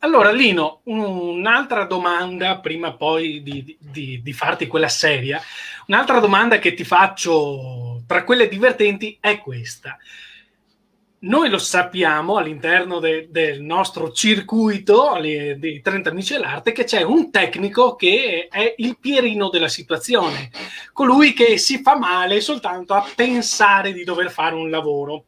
Allora, 0.00 0.30
Lino, 0.30 0.80
un'altra 0.84 1.84
domanda, 1.84 2.60
prima 2.60 2.94
poi 2.94 3.42
di, 3.42 3.76
di, 3.80 4.22
di, 4.22 4.32
farti 4.32 4.68
quella 4.68 4.88
seria, 4.88 5.40
un'altra 5.88 6.20
domanda 6.20 6.60
che 6.60 6.72
ti 6.72 6.84
faccio 6.84 8.02
tra 8.06 8.22
quelle 8.22 8.46
divertenti 8.46 9.18
è 9.20 9.40
questa. 9.40 9.98
Noi 11.20 11.48
lo 11.48 11.58
sappiamo 11.58 12.36
all'interno 12.36 13.00
de, 13.00 13.26
del 13.28 13.60
nostro 13.60 14.12
circuito 14.12 15.16
le, 15.16 15.56
dei 15.58 15.80
30 15.80 16.10
amici 16.10 16.34
dell'arte 16.34 16.70
che 16.70 16.84
c'è 16.84 17.02
un 17.02 17.32
tecnico 17.32 17.96
che 17.96 18.46
è 18.48 18.74
il 18.76 18.96
pierino 19.00 19.48
della 19.48 19.66
situazione, 19.66 20.50
colui 20.92 21.32
che 21.32 21.58
si 21.58 21.82
fa 21.82 21.98
male 21.98 22.40
soltanto 22.40 22.94
a 22.94 23.04
pensare 23.16 23.92
di 23.92 24.04
dover 24.04 24.30
fare 24.30 24.54
un 24.54 24.70
lavoro. 24.70 25.24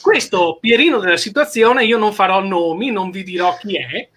Questo 0.00 0.56
Pierino 0.58 0.98
della 0.98 1.18
situazione, 1.18 1.84
io 1.84 1.98
non 1.98 2.14
farò 2.14 2.40
nomi, 2.40 2.90
non 2.90 3.10
vi 3.10 3.22
dirò 3.22 3.54
chi 3.58 3.76
è, 3.76 4.08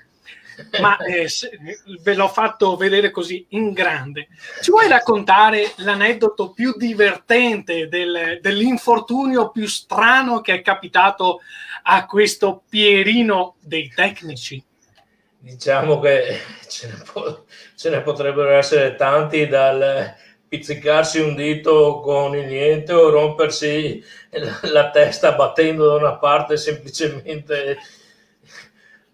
ma 0.79 0.97
eh, 0.97 1.27
ve 2.01 2.13
l'ho 2.13 2.27
fatto 2.27 2.75
vedere 2.75 3.11
così 3.11 3.45
in 3.49 3.71
grande. 3.71 4.27
Ci 4.61 4.71
vuoi 4.71 4.87
raccontare 4.87 5.73
l'aneddoto 5.77 6.51
più 6.51 6.75
divertente 6.75 7.87
del, 7.87 8.39
dell'infortunio 8.41 9.49
più 9.49 9.67
strano 9.67 10.41
che 10.41 10.55
è 10.55 10.61
capitato 10.61 11.41
a 11.83 12.05
questo 12.05 12.63
Pierino 12.69 13.55
dei 13.61 13.91
tecnici? 13.93 14.63
Diciamo 15.41 15.99
che 15.99 16.39
ce 16.67 16.87
ne, 16.87 17.03
po- 17.11 17.45
ce 17.75 17.89
ne 17.89 18.01
potrebbero 18.01 18.49
essere 18.49 18.95
tanti 18.95 19.47
dal 19.47 20.13
pizzicarsi 20.49 21.19
un 21.19 21.35
dito 21.35 22.01
con 22.01 22.35
il 22.35 22.47
niente 22.47 22.91
o 22.91 23.09
rompersi 23.09 24.03
la 24.63 24.89
testa 24.89 25.33
battendo 25.33 25.87
da 25.87 25.93
una 25.95 26.17
parte 26.17 26.57
semplicemente 26.57 27.77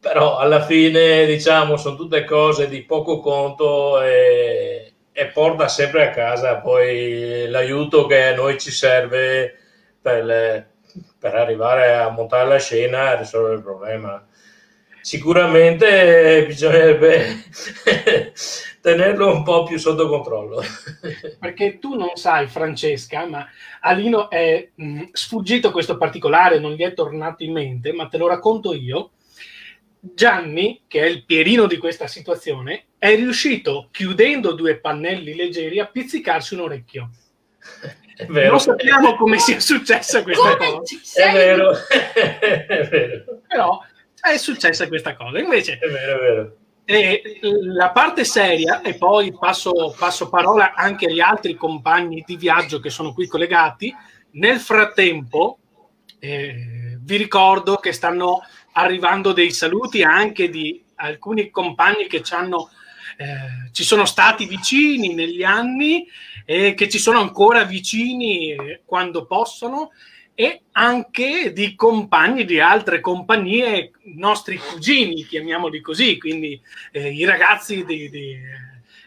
però 0.06 0.38
alla 0.38 0.62
fine 0.62 1.26
diciamo 1.26 1.78
sono 1.78 1.96
tutte 1.96 2.26
cose 2.26 2.70
di 2.70 2.84
poco 2.84 3.20
conto 3.20 4.04
e, 4.04 4.94
e 5.12 5.26
porta 5.30 5.68
sempre 5.68 6.08
a 6.08 6.12
casa 6.12 6.58
poi 6.58 7.48
l'aiuto 7.50 8.06
che 8.06 8.28
a 8.28 8.36
noi 8.36 8.60
ci 8.60 8.70
serve 8.70 9.58
per, 10.00 10.24
le, 10.24 10.70
per 11.18 11.34
arrivare 11.34 11.96
a 11.96 12.12
montare 12.12 12.48
la 12.48 12.60
scena 12.60 13.14
e 13.14 13.18
risolvere 13.18 13.56
il 13.56 13.64
problema 13.64 14.24
sicuramente 15.02 16.46
bisognerebbe 16.46 17.44
tenerlo 18.82 19.34
un 19.34 19.42
po' 19.42 19.64
più 19.64 19.80
sotto 19.80 20.08
controllo. 20.08 20.62
Perché 21.40 21.80
tu 21.80 21.96
non 21.96 22.12
sai, 22.14 22.48
Francesca, 22.48 23.26
ma 23.28 23.48
a 23.82 23.92
Lino 23.94 24.30
è 24.30 24.70
mh, 24.74 24.86
mm, 24.86 25.02
sfuggito 25.12 25.72
questo 25.72 25.98
particolare, 25.98 26.60
non 26.60 26.74
gli 26.74 26.82
è 26.82 26.94
tornato 26.94 27.44
in 27.44 27.54
mente, 27.54 27.92
ma 27.94 28.08
te 28.08 28.18
lo 28.18 28.28
racconto 28.28 28.74
io. 28.74 29.12
Gianni, 30.14 30.84
che 30.88 31.02
è 31.02 31.06
il 31.06 31.26
pierino 31.26 31.66
di 31.66 31.78
questa 31.78 32.08
situazione, 32.08 32.86
è 32.98 33.16
riuscito, 33.16 33.90
chiudendo 33.92 34.54
due 34.54 34.78
pannelli 34.78 35.36
leggeri, 35.36 35.80
a 35.80 35.88
pizzicarsi 35.88 36.54
un 36.54 36.62
orecchio. 36.62 37.10
Vero, 38.28 38.52
non 38.52 38.60
sappiamo 38.60 39.16
come 39.16 39.40
sia 39.40 39.60
successa 39.60 40.24
questa 40.24 40.56
come 40.56 40.72
cosa. 40.72 40.96
È 41.16 41.32
vero, 41.34 41.72
è 41.88 42.88
vero. 42.88 43.42
Però 43.48 43.82
è 44.22 44.38
successa 44.38 44.88
questa 44.88 45.16
cosa. 45.16 45.40
Invece, 45.40 45.80
è 45.80 45.88
vero, 45.88 46.16
è 46.16 46.20
vero. 46.20 46.56
E 46.88 47.40
la 47.42 47.90
parte 47.90 48.24
seria, 48.24 48.82
e 48.82 48.94
poi 48.94 49.34
passo, 49.34 49.96
passo, 49.98 50.30
parola 50.30 50.74
anche 50.76 51.08
agli 51.08 51.20
altri 51.20 51.56
compagni 51.56 52.24
di 52.26 52.38
viaggio 52.38 52.80
che 52.80 52.92
sono 52.92 53.12
qui 53.12 53.28
collegati. 53.28 53.94
Nel 54.32 54.60
frattempo, 54.60 55.58
eh, 56.20 56.98
vi 57.02 57.18
ricordo 57.18 57.78
che 57.78 57.92
stanno 57.92 58.44
arrivando 58.78 59.32
dei 59.32 59.52
saluti 59.52 60.04
anche 60.04 60.50
di 60.50 60.84
alcuni 60.96 61.50
compagni 61.50 62.08
che 62.08 62.22
ci, 62.22 62.34
hanno, 62.34 62.70
eh, 63.18 63.70
ci 63.72 63.84
sono 63.84 64.06
stati 64.06 64.46
vicini 64.46 65.14
negli 65.14 65.44
anni 65.44 66.08
e 66.46 66.74
che 66.74 66.90
ci 66.90 67.00
sono 67.00 67.20
ancora 67.20 67.64
vicini 67.64 68.52
eh, 68.52 68.82
quando 68.86 69.26
possono 69.26 69.92
e 70.38 70.64
anche 70.74 71.54
di 71.54 71.76
compagni 71.76 72.44
di 72.44 72.60
altre 72.60 73.00
compagnie, 73.00 73.92
nostri 74.16 74.58
cugini, 74.58 75.26
chiamiamoli 75.26 75.80
così, 75.80 76.18
quindi 76.18 76.62
eh, 76.92 77.14
i 77.14 77.24
ragazzi, 77.24 77.86
di, 77.86 78.10
di, 78.10 78.38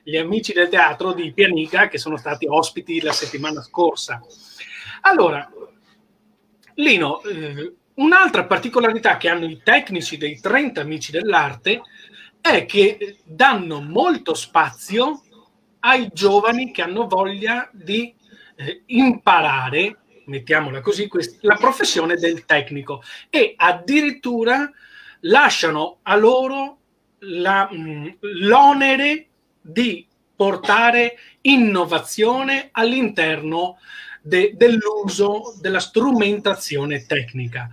gli 0.03 0.17
amici 0.17 0.55
del 0.55 0.71
teatro 0.71 1.13
di 1.13 1.31
Pianica 1.35 1.89
che 1.89 1.99
sono 1.99 2.17
stati 2.17 2.47
ospiti 2.47 3.03
la 3.03 3.13
settimana 3.13 3.61
scorsa. 3.63 4.23
Allora, 5.03 5.47
Lino, 6.77 7.23
eh, 7.25 7.75
un'altra 7.99 8.45
particolarità 8.45 9.17
che 9.17 9.29
hanno 9.29 9.45
i 9.47 9.61
tecnici 9.63 10.17
dei 10.17 10.41
30 10.41 10.81
amici 10.81 11.13
dell'arte 11.13 11.83
è 12.41 12.67
che 12.67 13.19
danno 13.25 13.81
molto 13.81 14.35
spazio 14.35 15.23
ai 15.81 16.09
giovani 16.13 16.73
che 16.73 16.83
hanno 16.83 17.07
voglia 17.07 17.69
di 17.73 18.15
eh, 18.57 18.83
imparare 18.87 19.99
mettiamola 20.29 20.81
così, 20.81 21.09
quest- 21.09 21.43
la 21.43 21.57
professione 21.57 22.17
del 22.17 22.45
tecnico. 22.45 23.03
E 23.31 23.55
addirittura 23.57 24.71
lasciano 25.21 25.99
a 26.03 26.17
loro 26.17 26.79
la, 27.21 27.69
mh, 27.71 27.77
mm, 27.77 28.07
l'onere 28.21 29.27
di 29.61 30.07
portare 30.37 31.19
innovazione 31.43 32.69
all'interno 32.71 33.79
de- 34.29 34.53
dell'uso 34.55 35.55
della 35.61 35.81
strumentazione 35.81 37.07
tecnica. 37.07 37.69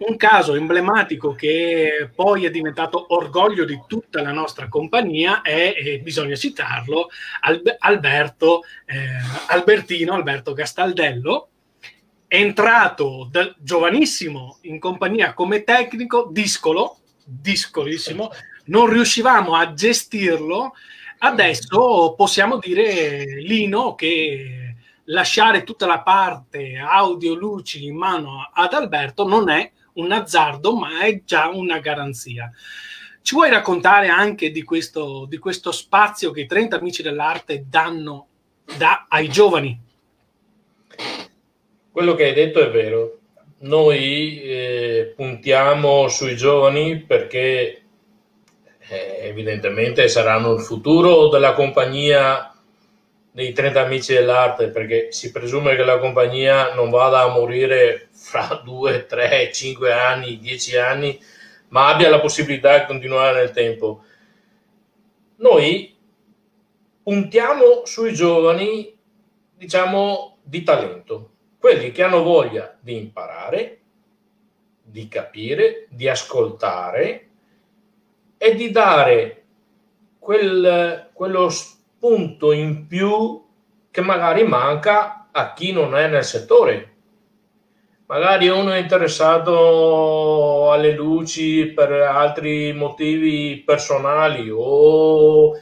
Un 0.00 0.16
caso 0.16 0.54
emblematico 0.54 1.34
che 1.34 2.10
poi 2.14 2.46
è 2.46 2.50
diventato 2.50 3.12
orgoglio 3.14 3.64
di 3.64 3.78
tutta 3.86 4.22
la 4.22 4.32
nostra 4.32 4.68
compagnia 4.68 5.42
è, 5.42 5.74
e 5.76 6.00
bisogna 6.00 6.36
citarlo, 6.36 7.08
Alberto, 7.78 8.62
eh, 8.86 8.96
Albertino, 9.48 10.14
Alberto 10.14 10.54
Gastaldello, 10.54 11.48
è 12.26 12.36
entrato 12.36 13.28
da 13.30 13.54
giovanissimo 13.58 14.58
in 14.62 14.78
compagnia 14.78 15.34
come 15.34 15.64
tecnico, 15.64 16.28
discolo, 16.30 17.00
discolissimo, 17.24 18.30
non 18.66 18.88
riuscivamo 18.88 19.54
a 19.54 19.74
gestirlo. 19.74 20.72
Adesso 21.18 22.14
possiamo 22.16 22.56
dire, 22.56 23.24
Lino, 23.42 23.94
che 23.94 24.69
lasciare 25.10 25.64
tutta 25.64 25.86
la 25.86 26.00
parte 26.00 26.76
audio 26.76 27.34
luci 27.34 27.84
in 27.84 27.96
mano 27.96 28.48
ad 28.52 28.72
Alberto 28.72 29.26
non 29.26 29.48
è 29.48 29.70
un 29.94 30.12
azzardo, 30.12 30.74
ma 30.74 31.00
è 31.00 31.22
già 31.24 31.48
una 31.48 31.78
garanzia. 31.78 32.50
Ci 33.22 33.34
vuoi 33.34 33.50
raccontare 33.50 34.08
anche 34.08 34.50
di 34.50 34.62
questo, 34.62 35.26
di 35.28 35.38
questo 35.38 35.72
spazio 35.72 36.30
che 36.30 36.42
i 36.42 36.46
30 36.46 36.76
amici 36.76 37.02
dell'arte 37.02 37.66
danno 37.68 38.28
dà 38.78 39.06
ai 39.08 39.28
giovani. 39.28 39.78
Quello 41.90 42.14
che 42.14 42.24
hai 42.24 42.32
detto 42.32 42.60
è 42.60 42.70
vero. 42.70 43.18
Noi 43.58 44.40
eh, 44.40 45.12
puntiamo 45.14 46.08
sui 46.08 46.34
giovani 46.34 46.98
perché 47.00 47.82
eh, 48.88 49.18
evidentemente 49.22 50.08
saranno 50.08 50.54
il 50.54 50.60
futuro 50.62 51.28
della 51.28 51.52
compagnia 51.52 52.49
dei 53.40 53.54
30 53.54 53.80
amici 53.80 54.12
dell'arte 54.12 54.68
perché 54.68 55.12
si 55.12 55.30
presume 55.30 55.74
che 55.74 55.82
la 55.82 55.98
compagnia 55.98 56.74
non 56.74 56.90
vada 56.90 57.22
a 57.22 57.28
morire 57.28 58.08
fra 58.12 58.60
2, 58.62 59.06
3, 59.06 59.50
5 59.50 59.92
anni, 59.92 60.38
10 60.38 60.76
anni, 60.76 61.18
ma 61.68 61.88
abbia 61.88 62.10
la 62.10 62.20
possibilità 62.20 62.78
di 62.78 62.84
continuare 62.84 63.38
nel 63.38 63.50
tempo. 63.50 64.04
Noi 65.36 65.96
puntiamo 67.02 67.86
sui 67.86 68.12
giovani, 68.12 68.94
diciamo, 69.56 70.36
di 70.42 70.62
talento, 70.62 71.30
quelli 71.58 71.92
che 71.92 72.02
hanno 72.02 72.22
voglia 72.22 72.76
di 72.78 72.94
imparare, 72.94 73.80
di 74.82 75.08
capire, 75.08 75.86
di 75.88 76.06
ascoltare 76.10 77.28
e 78.36 78.54
di 78.54 78.70
dare 78.70 79.44
quel, 80.18 81.08
quello 81.14 81.48
spunto 82.00 82.52
in 82.52 82.86
più 82.86 83.44
che 83.90 84.00
magari 84.00 84.42
manca 84.42 85.28
a 85.30 85.52
chi 85.52 85.70
non 85.70 85.94
è 85.94 86.08
nel 86.08 86.24
settore. 86.24 86.94
Magari 88.06 88.48
uno 88.48 88.72
è 88.72 88.78
interessato 88.78 90.72
alle 90.72 90.92
luci 90.92 91.66
per 91.66 91.92
altri 91.92 92.72
motivi 92.72 93.62
personali 93.64 94.48
o 94.50 95.52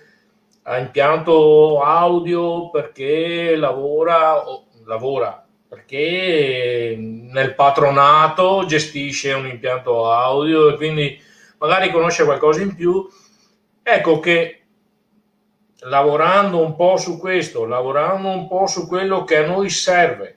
a 0.62 0.78
impianto 0.78 1.82
audio 1.82 2.70
perché 2.70 3.56
lavora, 3.56 4.40
lavora 4.84 5.44
perché 5.68 6.94
nel 6.96 7.54
patronato 7.56 8.64
gestisce 8.64 9.32
un 9.32 9.48
impianto 9.48 10.08
audio 10.08 10.68
e 10.68 10.76
quindi 10.76 11.20
magari 11.58 11.90
conosce 11.90 12.24
qualcosa 12.24 12.62
in 12.62 12.76
più. 12.76 13.06
Ecco 13.82 14.20
che 14.20 14.57
lavorando 15.80 16.60
un 16.60 16.74
po' 16.74 16.96
su 16.96 17.18
questo, 17.18 17.64
lavorando 17.64 18.28
un 18.28 18.48
po' 18.48 18.66
su 18.66 18.86
quello 18.86 19.24
che 19.24 19.36
a 19.38 19.46
noi 19.46 19.70
serve, 19.70 20.36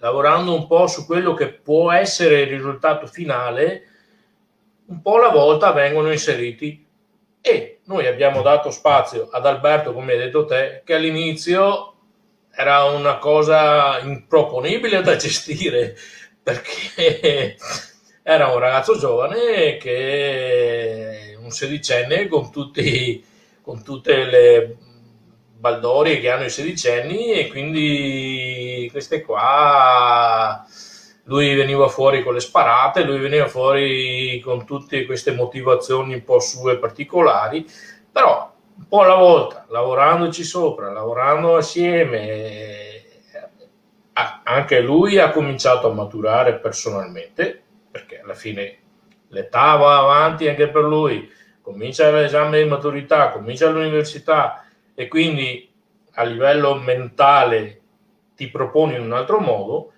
lavorando 0.00 0.54
un 0.54 0.66
po' 0.66 0.86
su 0.86 1.06
quello 1.06 1.34
che 1.34 1.48
può 1.48 1.90
essere 1.90 2.40
il 2.40 2.48
risultato 2.48 3.06
finale, 3.06 3.82
un 4.86 5.00
po' 5.00 5.16
alla 5.16 5.30
volta 5.30 5.72
vengono 5.72 6.12
inseriti. 6.12 6.84
E 7.40 7.80
noi 7.84 8.06
abbiamo 8.06 8.42
dato 8.42 8.70
spazio 8.70 9.28
ad 9.30 9.46
Alberto, 9.46 9.92
come 9.92 10.12
hai 10.12 10.18
detto 10.18 10.44
te, 10.44 10.82
che 10.84 10.94
all'inizio 10.94 11.94
era 12.50 12.84
una 12.84 13.18
cosa 13.18 13.98
improponibile 14.00 15.02
da 15.02 15.14
gestire 15.16 15.94
perché 16.42 17.56
era 18.22 18.48
un 18.48 18.58
ragazzo 18.58 18.96
giovane 18.96 19.76
che 19.78 21.36
un 21.40 21.50
sedicenne 21.50 22.28
con, 22.28 22.50
tutti, 22.50 23.24
con 23.66 23.82
tutte 23.82 24.22
le 24.22 24.76
baldorie 25.58 26.20
che 26.20 26.30
hanno 26.30 26.44
i 26.44 26.50
sedicenni 26.50 27.32
e 27.32 27.48
quindi 27.48 28.88
queste 28.92 29.22
qua 29.22 30.64
lui 31.24 31.52
veniva 31.56 31.88
fuori 31.88 32.22
con 32.22 32.34
le 32.34 32.38
sparate, 32.38 33.02
lui 33.02 33.18
veniva 33.18 33.48
fuori 33.48 34.38
con 34.38 34.64
tutte 34.64 35.04
queste 35.04 35.32
motivazioni 35.32 36.14
un 36.14 36.22
po' 36.22 36.38
sue 36.38 36.78
particolari, 36.78 37.66
però 38.12 38.54
un 38.76 38.86
po' 38.86 39.00
alla 39.00 39.16
volta, 39.16 39.66
lavorandoci 39.68 40.44
sopra, 40.44 40.92
lavorando 40.92 41.56
assieme, 41.56 43.02
anche 44.44 44.80
lui 44.80 45.18
ha 45.18 45.30
cominciato 45.30 45.90
a 45.90 45.92
maturare 45.92 46.60
personalmente, 46.60 47.60
perché 47.90 48.20
alla 48.20 48.34
fine 48.34 48.78
l'età 49.30 49.74
va 49.74 49.98
avanti 49.98 50.46
anche 50.46 50.68
per 50.68 50.84
lui, 50.84 51.28
comincia 51.66 52.12
l'esame 52.12 52.62
di 52.62 52.68
maturità, 52.68 53.30
comincia 53.30 53.68
l'università 53.68 54.64
e 54.94 55.08
quindi 55.08 55.68
a 56.12 56.22
livello 56.22 56.76
mentale 56.76 57.80
ti 58.36 58.48
proponi 58.48 58.94
in 58.94 59.00
un 59.00 59.12
altro 59.12 59.40
modo, 59.40 59.90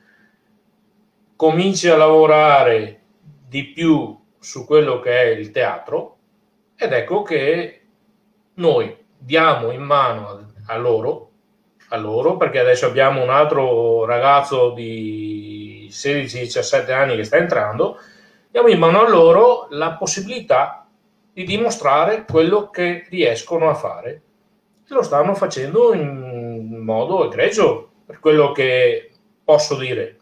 cominci 1.37 1.91
a 1.91 1.99
lavorare 1.99 3.01
di 3.47 3.65
più 3.65 4.19
su 4.39 4.65
quello 4.65 4.99
che 4.99 5.11
è 5.11 5.27
il 5.27 5.51
teatro 5.51 6.17
ed 6.75 6.93
ecco 6.93 7.21
che 7.21 7.83
noi 8.55 8.97
diamo 9.19 9.71
in 9.71 9.83
mano 9.83 10.55
a 10.69 10.77
loro, 10.79 11.31
a 11.89 11.99
loro 11.99 12.39
perché 12.39 12.61
adesso 12.61 12.87
abbiamo 12.87 13.23
un 13.23 13.29
altro 13.29 14.07
ragazzo 14.07 14.71
di 14.71 15.87
16-17 15.91 16.93
anni 16.93 17.15
che 17.15 17.25
sta 17.25 17.37
entrando, 17.37 17.99
diamo 18.51 18.69
in 18.69 18.79
mano 18.79 19.03
a 19.03 19.09
loro 19.09 19.67
la 19.69 19.93
possibilità 19.93 20.88
di 21.39 21.45
dimostrare 21.45 22.25
quello 22.25 22.69
che 22.69 23.07
riescono 23.09 23.71
a 23.71 23.75
fare. 23.75 24.23
E 24.85 24.93
lo 24.93 25.05
stanno 25.05 25.37
facendo 25.37 25.95
in 25.95 26.81
modo 26.83 27.27
egregio, 27.27 27.93
per 28.05 28.19
quello 28.19 28.51
che 28.51 29.13
posso 29.45 29.77
dire. 29.77 30.19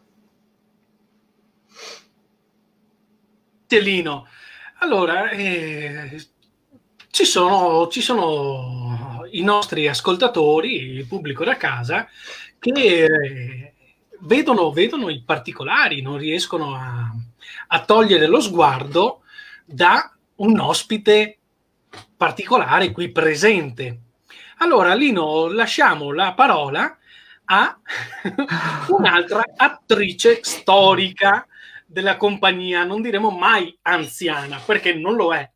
Lino. 3.69 4.27
Allora, 4.81 5.31
eh, 5.31 6.23
ci, 7.11 7.25
sono, 7.25 7.89
ci 7.89 8.03
sono 8.03 9.23
i 9.31 9.43
nostri 9.43 9.89
ascoltatori, 9.89 10.77
il 10.77 11.07
pubblico 11.07 11.45
da 11.45 11.57
casa, 11.57 12.07
che 12.59 13.05
eh, 13.05 13.75
vedono, 14.21 14.71
vedono, 14.71 15.09
i 15.09 15.23
particolari, 15.23 16.03
non 16.03 16.19
riescono 16.19 16.75
a, 16.75 17.11
a 17.69 17.85
togliere 17.85 18.27
lo 18.27 18.41
sguardo 18.41 19.23
da 19.65 20.11
un 20.37 20.59
ospite 20.61 21.39
particolare 22.17 22.93
qui 22.93 23.11
presente. 23.11 24.01
Allora, 24.59 24.95
Lino, 24.95 25.49
lasciamo 25.49 26.13
la 26.13 26.35
parola 26.35 26.97
a 27.47 27.79
un'altra 28.89 29.45
attrice 29.57 30.41
storica 30.43 31.47
della 31.87 32.17
compagnia, 32.17 32.85
non 32.85 33.03
diremo 33.03 33.31
mai 33.31 33.77
anziana, 33.83 34.59
perché 34.59 34.95
non 34.95 35.15
lo 35.15 35.35
è. 35.35 35.49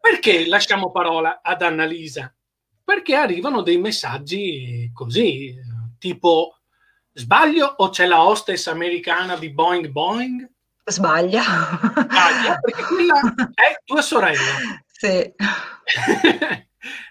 Perché 0.00 0.46
lasciamo 0.46 0.90
parola 0.90 1.40
ad 1.42 1.62
Annalisa? 1.62 2.34
Perché 2.82 3.14
arrivano 3.14 3.62
dei 3.62 3.78
messaggi 3.78 4.90
così, 4.92 5.54
tipo 5.98 6.58
sbaglio 7.12 7.72
o 7.76 7.88
c'è 7.88 8.06
la 8.06 8.26
hostess 8.26 8.66
americana 8.66 9.36
di 9.36 9.50
Boing 9.50 9.88
Boing? 9.88 10.50
Sbaglia. 10.84 11.42
Sbaglia, 11.42 12.58
perché 12.60 12.82
quella 12.82 13.20
è 13.54 13.80
tua 13.84 14.02
sorella. 14.02 14.82
Sì. 14.86 15.08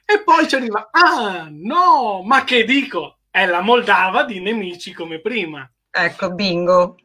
e 0.05 0.23
poi 0.23 0.47
ci 0.47 0.55
arriva, 0.55 0.89
ah 0.91 1.47
no, 1.49 2.21
ma 2.23 2.43
che 2.43 2.63
dico, 2.65 3.17
è 3.29 3.45
la 3.45 3.61
Moldava 3.61 4.23
di 4.23 4.39
nemici 4.39 4.93
come 4.93 5.19
prima. 5.19 5.69
Ecco, 5.89 6.31
bingo. 6.33 6.97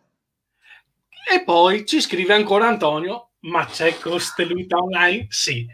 E 1.31 1.43
poi 1.43 1.87
ci 1.87 2.01
scrive 2.01 2.35
ancora 2.35 2.69
Antonio, 2.69 3.31
ma 3.41 3.67
c'è 3.67 3.99
Costelluita 3.99 4.77
Online? 4.77 5.27
Sì. 5.31 5.67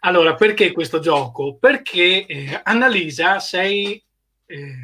Allora, 0.00 0.34
perché 0.34 0.72
questo 0.72 0.98
gioco? 1.00 1.56
Perché 1.56 2.26
eh, 2.26 2.60
Annalisa 2.62 3.38
sei 3.38 4.02
eh, 4.46 4.74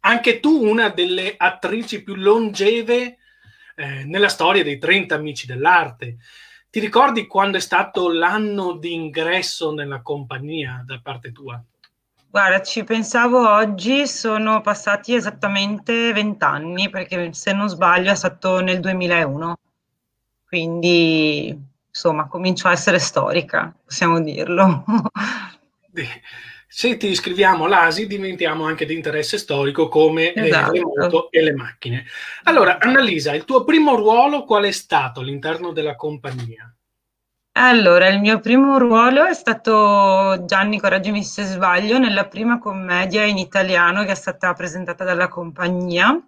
anche 0.00 0.40
tu 0.40 0.66
una 0.66 0.88
delle 0.88 1.34
attrici 1.36 2.02
più 2.02 2.14
longeve 2.14 3.17
eh, 3.78 4.04
nella 4.04 4.28
storia 4.28 4.64
dei 4.64 4.76
30 4.76 5.14
amici 5.14 5.46
dell'arte. 5.46 6.16
Ti 6.68 6.80
ricordi 6.80 7.28
quando 7.28 7.58
è 7.58 7.60
stato 7.60 8.12
l'anno 8.12 8.72
di 8.72 8.92
ingresso 8.92 9.72
nella 9.72 10.02
compagnia 10.02 10.82
da 10.84 10.98
parte 11.00 11.30
tua? 11.30 11.62
Guarda, 12.28 12.60
ci 12.60 12.82
pensavo 12.82 13.48
oggi, 13.48 14.06
sono 14.08 14.60
passati 14.60 15.14
esattamente 15.14 16.12
vent'anni, 16.12 16.90
perché 16.90 17.32
se 17.32 17.52
non 17.52 17.68
sbaglio 17.68 18.10
è 18.10 18.16
stato 18.16 18.60
nel 18.60 18.80
2001, 18.80 19.58
quindi 20.44 21.56
insomma 21.88 22.26
comincio 22.26 22.66
a 22.66 22.72
essere 22.72 22.98
storica, 22.98 23.72
possiamo 23.84 24.20
dirlo. 24.20 24.84
Se 26.70 26.98
ti 26.98 27.08
iscriviamo 27.08 27.64
all'ASI 27.64 28.06
diventiamo 28.06 28.66
anche 28.66 28.84
di 28.84 28.94
interesse 28.94 29.38
storico 29.38 29.88
come 29.88 30.34
esatto. 30.34 30.72
le 30.72 30.80
moto 30.80 31.30
e 31.30 31.42
le 31.42 31.54
macchine. 31.54 32.04
Allora, 32.42 32.78
Annalisa, 32.78 33.34
il 33.34 33.46
tuo 33.46 33.64
primo 33.64 33.96
ruolo 33.96 34.44
qual 34.44 34.64
è 34.64 34.70
stato 34.70 35.20
all'interno 35.20 35.72
della 35.72 35.96
compagnia? 35.96 36.70
Allora, 37.52 38.06
il 38.08 38.20
mio 38.20 38.38
primo 38.38 38.76
ruolo 38.76 39.24
è 39.24 39.32
stato 39.32 40.44
Gianni 40.44 40.78
Correggimi 40.78 41.24
se 41.24 41.44
sbaglio 41.44 41.98
nella 41.98 42.28
prima 42.28 42.58
commedia 42.58 43.24
in 43.24 43.38
italiano 43.38 44.04
che 44.04 44.12
è 44.12 44.14
stata 44.14 44.52
presentata 44.52 45.04
dalla 45.04 45.26
compagnia. 45.26 46.22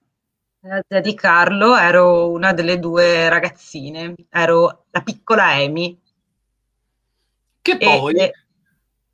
La 0.62 0.83
zia 0.88 1.00
di 1.00 1.14
Carlo 1.14 1.76
ero 1.76 2.31
una 2.31 2.53
delle 2.53 2.79
due 2.79 3.29
ragazzine, 3.29 4.14
ero 4.31 4.87
la 4.90 5.03
piccola 5.03 5.44
Amy. 5.44 5.98
Che 7.62 7.76
poi, 7.76 8.14
e, 8.14 8.33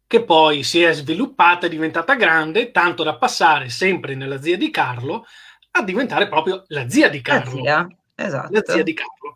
che 0.07 0.25
poi 0.25 0.63
si 0.63 0.83
è 0.83 0.93
sviluppata, 0.93 1.67
è 1.67 1.69
diventata 1.71 2.15
grande, 2.15 2.71
tanto 2.71 3.03
da 3.03 3.17
passare 3.17 3.69
sempre 3.69 4.15
nella 4.15 4.41
zia 4.41 4.57
di 4.57 4.71
Carlo 4.71 5.27
a 5.73 5.83
diventare 5.83 6.29
proprio 6.29 6.65
la 6.69 6.89
zia 6.89 7.09
di 7.09 7.21
Carlo. 7.21 7.63
La 7.63 7.87
zia, 8.15 8.25
esatto. 8.27 8.53
La 8.53 8.63
zia 8.65 8.83
di 8.83 8.95
Carlo. 8.95 9.35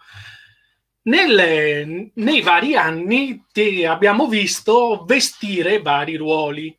Nelle, 1.03 2.13
nei 2.15 2.41
vari 2.43 2.77
anni 2.77 3.47
ti 3.51 3.85
abbiamo 3.85 4.29
visto 4.29 5.05
vestire 5.07 5.83
vari 5.83 6.17
ruoli. 6.17 6.77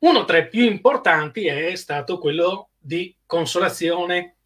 Uno 0.00 0.24
tra 0.24 0.38
i 0.38 0.48
più 0.48 0.64
importanti 0.64 1.46
è 1.46 1.74
stato 1.76 2.18
quello 2.18 2.70
di 2.78 3.14
consolazione 3.24 4.36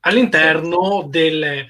all'interno 0.00 1.06
del 1.08 1.66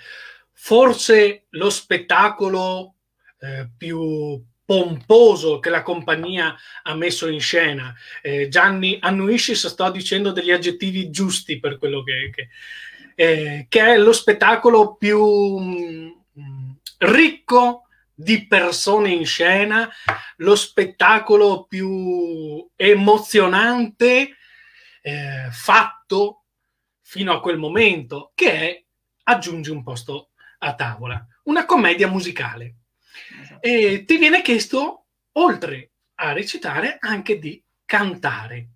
forse 0.52 1.46
lo 1.50 1.70
spettacolo 1.70 2.94
eh, 3.40 3.68
più 3.76 4.40
pomposo 4.64 5.58
che 5.58 5.70
la 5.70 5.82
compagnia 5.82 6.56
ha 6.82 6.94
messo 6.94 7.28
in 7.28 7.40
scena. 7.40 7.94
Eh, 8.20 8.48
Gianni 8.48 8.98
annuisci 9.00 9.54
se 9.54 9.68
sto 9.68 9.90
dicendo 9.90 10.32
degli 10.32 10.50
aggettivi 10.50 11.10
giusti 11.10 11.58
per 11.58 11.78
quello 11.78 12.02
che, 12.02 12.30
che, 12.32 12.48
eh, 13.14 13.66
che 13.68 13.80
è 13.80 13.98
lo 13.98 14.12
spettacolo 14.12 14.94
più 14.94 15.22
mh, 15.58 16.24
mm, 16.38 16.70
ricco 16.98 17.86
di 18.14 18.46
persone 18.46 19.10
in 19.10 19.26
scena, 19.26 19.90
lo 20.36 20.54
spettacolo 20.54 21.64
più 21.64 22.68
emozionante 22.76 24.36
eh, 25.02 25.48
fatto 25.50 26.44
fino 27.00 27.32
a 27.32 27.40
quel 27.40 27.58
momento, 27.58 28.30
che 28.34 28.52
è 28.52 28.84
Aggiungi 29.24 29.70
un 29.70 29.84
posto 29.84 30.30
a 30.58 30.74
tavola, 30.74 31.24
una 31.44 31.64
commedia 31.64 32.08
musicale. 32.08 32.81
E 33.64 34.02
ti 34.04 34.18
viene 34.18 34.42
chiesto, 34.42 35.04
oltre 35.34 35.92
a 36.16 36.32
recitare, 36.32 36.96
anche 36.98 37.38
di 37.38 37.62
cantare. 37.84 38.70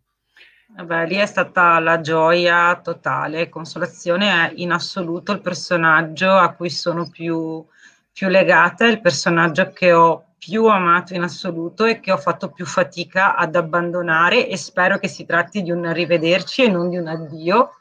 Vabbè, 0.77 1.09
lì 1.09 1.17
è 1.17 1.27
stata 1.27 1.81
la 1.81 2.01
gioia 2.01 2.81
totale. 2.81 3.49
Consolazione 3.49 4.31
è 4.31 4.53
in 4.55 4.71
assoluto 4.71 5.33
il 5.33 5.41
personaggio 5.41 6.31
a 6.31 6.53
cui 6.53 6.71
sono 6.71 7.11
più, 7.11 7.67
più 8.13 8.29
legata, 8.29 8.87
il 8.87 9.01
personaggio 9.01 9.73
che 9.73 9.93
ho 9.93 10.35
più 10.39 10.67
amato 10.67 11.15
in 11.15 11.23
assoluto 11.23 11.85
e 11.85 11.99
che 11.99 12.13
ho 12.13 12.19
fatto 12.19 12.53
più 12.53 12.65
fatica 12.65 13.35
ad 13.35 13.57
abbandonare 13.57 14.47
e 14.47 14.57
spero 14.57 14.99
che 14.99 15.09
si 15.09 15.25
tratti 15.25 15.63
di 15.63 15.73
un 15.73 15.85
arrivederci 15.85 16.63
e 16.63 16.69
non 16.69 16.91
di 16.91 16.97
un 16.97 17.09
addio 17.09 17.73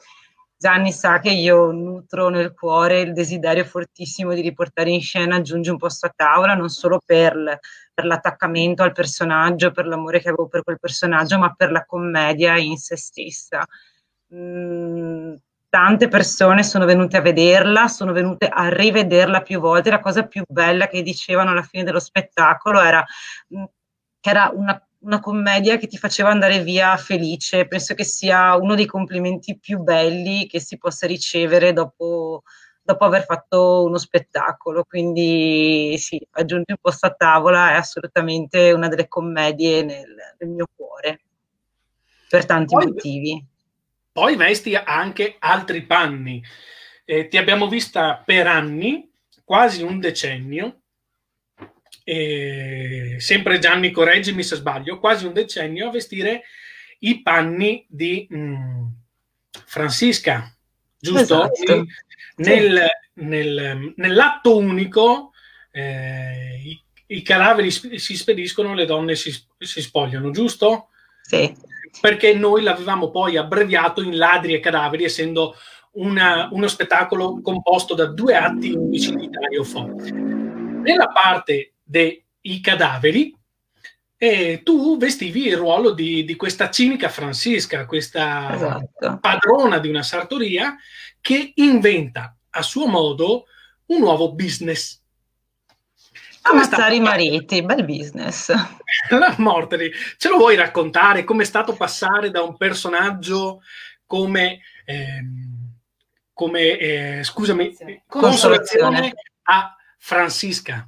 Gianni 0.57 0.91
sa 0.93 1.19
che 1.19 1.31
io 1.31 1.71
nutro 1.71 2.29
nel 2.29 2.53
cuore 2.53 3.01
il 3.01 3.13
desiderio 3.13 3.65
fortissimo 3.65 4.33
di 4.33 4.41
riportare 4.41 4.89
in 4.89 5.01
scena 5.01 5.35
Aggiungi 5.35 5.69
un 5.69 5.77
posto 5.77 6.05
a 6.05 6.13
tavola, 6.15 6.53
non 6.53 6.69
solo 6.69 6.99
per, 7.05 7.59
per 7.93 8.05
l'attaccamento 8.05 8.81
al 8.81 8.93
personaggio, 8.93 9.71
per 9.71 9.85
l'amore 9.85 10.21
che 10.21 10.29
avevo 10.29 10.47
per 10.47 10.63
quel 10.63 10.79
personaggio, 10.79 11.37
ma 11.37 11.53
per 11.53 11.71
la 11.71 11.85
commedia 11.85 12.57
in 12.57 12.77
se 12.77 12.95
stessa. 12.95 13.65
Mm, 14.33 15.35
tante 15.69 16.07
persone 16.07 16.63
sono 16.63 16.85
venute 16.85 17.17
a 17.17 17.21
vederla, 17.21 17.89
sono 17.89 18.13
venute 18.13 18.47
a 18.47 18.69
rivederla 18.69 19.41
più 19.41 19.59
volte. 19.59 19.89
La 19.89 19.99
cosa 19.99 20.25
più 20.25 20.43
bella 20.47 20.87
che 20.87 21.01
dicevano 21.01 21.51
alla 21.51 21.63
fine 21.63 21.83
dello 21.83 21.99
spettacolo 21.99 22.81
era 22.81 23.03
mm, 23.53 23.63
che 24.21 24.29
era 24.29 24.49
una 24.53 24.81
una 25.05 25.19
commedia 25.19 25.77
che 25.77 25.87
ti 25.87 25.97
faceva 25.97 26.29
andare 26.29 26.61
via 26.61 26.97
felice. 26.97 27.67
Penso 27.67 27.93
che 27.93 28.03
sia 28.03 28.55
uno 28.55 28.75
dei 28.75 28.87
complimenti 28.87 29.57
più 29.57 29.79
belli 29.79 30.47
che 30.47 30.59
si 30.59 30.77
possa 30.77 31.05
ricevere 31.05 31.73
dopo, 31.73 32.43
dopo 32.81 33.05
aver 33.05 33.23
fatto 33.23 33.83
uno 33.83 33.97
spettacolo. 33.97 34.83
Quindi 34.83 35.95
sì, 35.97 36.19
aggiungi 36.31 36.71
un 36.71 36.77
posto 36.81 37.05
a 37.05 37.13
tavola 37.13 37.71
è 37.71 37.75
assolutamente 37.75 38.71
una 38.71 38.87
delle 38.87 39.07
commedie 39.07 39.83
nel, 39.83 40.13
nel 40.39 40.49
mio 40.49 40.67
cuore, 40.75 41.21
per 42.27 42.45
tanti 42.45 42.73
poi, 42.73 42.85
motivi. 42.87 43.45
Poi 44.11 44.35
vesti 44.35 44.75
anche 44.75 45.35
altri 45.39 45.83
panni. 45.83 46.43
Eh, 47.05 47.27
ti 47.27 47.37
abbiamo 47.37 47.67
vista 47.67 48.23
per 48.25 48.47
anni, 48.47 49.07
quasi 49.43 49.83
un 49.83 49.99
decennio, 49.99 50.79
eh, 52.05 53.15
sempre 53.17 53.57
Gianni 53.57 53.89
correggimi 53.89 54.43
se 54.43 54.55
sbaglio, 54.55 54.99
quasi 54.99 55.25
un 55.25 55.33
decennio 55.33 55.87
a 55.87 55.91
vestire 55.91 56.43
i 56.99 57.21
panni 57.21 57.83
di 57.89 58.27
mh, 58.29 58.37
mm, 58.37 58.85
Francisca, 59.65 60.55
giusto? 60.99 61.51
Esatto. 61.51 61.85
Nel, 62.37 62.87
nel, 63.13 63.93
nell'atto 63.95 64.57
unico 64.57 65.31
eh, 65.71 66.61
i, 66.63 66.83
i, 67.07 67.21
cadaveri 67.23 67.71
si 67.71 68.15
spediscono, 68.15 68.75
le 68.75 68.85
donne 68.85 69.15
si, 69.15 69.33
si 69.57 69.81
spogliano, 69.81 70.29
giusto? 70.29 70.89
Sì. 71.21 71.53
Perché 71.99 72.35
noi 72.35 72.61
l'avevamo 72.61 73.09
poi 73.09 73.35
abbreviato 73.35 74.03
in 74.03 74.15
ladri 74.15 74.53
e 74.53 74.59
cadaveri, 74.59 75.05
essendo 75.05 75.55
una, 75.93 76.49
uno 76.51 76.67
spettacolo 76.67 77.41
composto 77.41 77.95
da 77.95 78.05
due 78.05 78.35
atti 78.35 78.71
unici 78.71 79.15
di 79.15 79.29
Dario 79.29 79.63
Fo. 79.63 79.85
Nella 79.85 81.07
parte 81.07 81.74
dei 81.85 82.25
cadaveri 82.61 83.33
e 84.17 84.61
tu 84.63 84.97
vestivi 84.97 85.47
il 85.47 85.57
ruolo 85.57 85.91
di, 85.91 86.23
di 86.23 86.35
questa 86.35 86.71
cinica 86.71 87.09
Francisca, 87.09 87.85
questa 87.85 88.53
esatto. 88.53 89.19
padrona 89.19 89.77
di 89.77 89.89
una 89.89 90.03
sartoria 90.03 90.75
che 91.21 91.51
inventa 91.55 92.35
a 92.49 92.61
suo 92.61 92.87
modo 92.87 93.45
un 93.87 93.99
nuovo 93.99 94.33
business. 94.33 95.01
Ammazzare 96.41 96.95
i 96.95 96.99
mariti, 96.99 97.61
bel 97.63 97.83
business. 97.83 98.51
La 99.09 99.35
morte, 99.37 99.91
ce 100.17 100.29
lo 100.29 100.37
vuoi 100.37 100.55
raccontare? 100.55 101.23
Com'è 101.23 101.43
stato 101.43 101.73
passare 101.73 102.29
da 102.29 102.41
un 102.41 102.55
personaggio 102.55 103.61
come, 104.05 104.61
eh, 104.85 105.23
come 106.31 106.77
eh, 106.77 107.23
scusami, 107.23 107.75
consolazione 108.07 109.13
a 109.43 109.75
Francisca? 109.97 110.87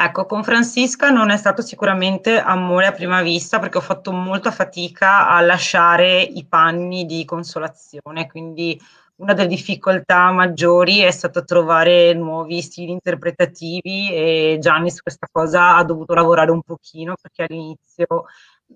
Ecco, 0.00 0.26
con 0.26 0.44
Francisca 0.44 1.10
non 1.10 1.30
è 1.30 1.36
stato 1.36 1.60
sicuramente 1.60 2.38
amore 2.38 2.86
a 2.86 2.92
prima 2.92 3.20
vista 3.20 3.58
perché 3.58 3.78
ho 3.78 3.80
fatto 3.80 4.12
molta 4.12 4.52
fatica 4.52 5.28
a 5.28 5.40
lasciare 5.40 6.22
i 6.22 6.46
panni 6.46 7.04
di 7.04 7.24
consolazione, 7.24 8.28
quindi 8.28 8.80
una 9.16 9.32
delle 9.32 9.48
difficoltà 9.48 10.30
maggiori 10.30 11.00
è 11.00 11.10
stato 11.10 11.42
trovare 11.42 12.14
nuovi 12.14 12.62
stili 12.62 12.92
interpretativi 12.92 14.12
e 14.12 14.58
Gianni 14.60 14.92
su 14.92 15.02
questa 15.02 15.26
cosa 15.32 15.74
ha 15.74 15.82
dovuto 15.82 16.14
lavorare 16.14 16.52
un 16.52 16.62
pochino 16.62 17.16
perché 17.20 17.46
all'inizio, 17.48 18.06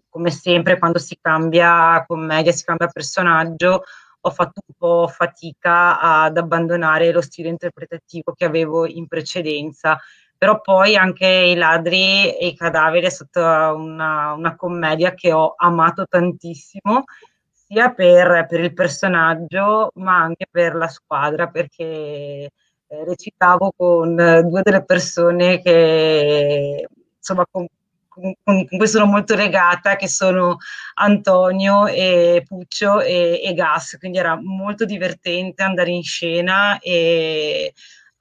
come 0.08 0.30
sempre, 0.32 0.76
quando 0.76 0.98
si 0.98 1.16
cambia 1.20 2.04
commedia, 2.04 2.50
si 2.50 2.64
cambia 2.64 2.88
personaggio, 2.88 3.85
ho 4.24 4.30
fatto 4.30 4.61
un 4.66 4.74
po' 4.76 5.06
fatica 5.06 6.00
ad 6.00 6.37
abbandonare 6.37 7.12
lo 7.12 7.20
stile 7.20 7.48
interpretativo 7.48 8.32
che 8.32 8.44
avevo 8.44 8.87
in 8.87 9.06
precedenza 9.06 9.96
però 10.42 10.61
poi 10.61 10.96
anche 10.96 11.24
I 11.24 11.55
ladri 11.55 12.37
e 12.37 12.48
i 12.48 12.57
cadaveri 12.57 13.07
è 13.07 13.11
stata 13.11 13.72
una, 13.74 14.33
una 14.33 14.57
commedia 14.57 15.14
che 15.14 15.33
ho 15.33 15.55
amato 15.57 16.05
tantissimo, 16.09 17.05
sia 17.52 17.92
per, 17.92 18.46
per, 18.48 18.59
il 18.59 18.74
personaggio 18.74 19.92
ma 19.94 20.16
anche 20.16 20.48
per 20.50 20.74
la 20.74 20.88
squadra, 20.88 21.46
perché 21.46 21.85
eh, 21.85 22.50
recitavo 22.88 23.72
con 23.76 24.16
due 24.16 24.62
delle 24.64 24.85
persone 24.85 25.62
che 25.62 26.88
insomma 27.16 27.46
con, 27.48 27.64
con, 28.09 28.35
con, 28.42 28.66
cui 28.66 28.88
sono 28.88 29.07
molto 29.07 29.37
legata, 29.37 29.94
che 29.94 30.09
sono 30.09 30.57
Antonio 30.94 31.87
e 31.87 32.42
Puccio 32.48 33.00
e, 33.00 33.40
e 33.44 33.55
Gas, 33.55 33.96
quindi 33.96 34.18
era 34.18 34.37
molto 34.42 34.85
divertente 34.87 35.62
andare 35.62 35.92
in 35.92 36.02
scena 36.02 36.81
e 36.81 37.72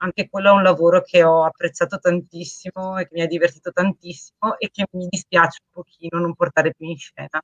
anche 0.02 0.28
quello 0.28 0.50
è 0.50 0.52
un 0.52 0.62
lavoro 0.62 1.02
che 1.02 1.22
ho 1.22 1.44
apprezzato 1.44 1.98
tantissimo 1.98 2.98
e 2.98 3.04
che 3.04 3.10
mi 3.12 3.22
ha 3.22 3.26
divertito 3.26 3.72
tantissimo 3.72 4.58
e 4.58 4.70
che 4.70 4.86
mi 4.92 5.06
dispiace 5.08 5.60
un 5.64 5.82
pochino 5.82 6.20
non 6.20 6.34
portare 6.34 6.74
più 6.76 6.88
in 6.88 6.98
scena. 6.98 7.42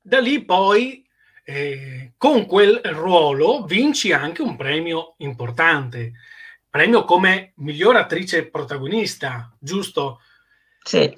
Da 0.00 0.18
lì 0.18 0.44
poi, 0.44 1.06
eh, 1.44 2.12
con 2.16 2.46
quel 2.46 2.80
ruolo, 2.84 3.64
vinci 3.64 4.12
anche 4.12 4.42
un 4.42 4.56
premio 4.56 5.14
importante, 5.18 6.12
premio 6.68 7.04
come 7.04 7.52
miglior 7.56 7.96
attrice 7.96 8.48
protagonista, 8.48 9.54
giusto? 9.58 10.20
Sì, 10.82 11.16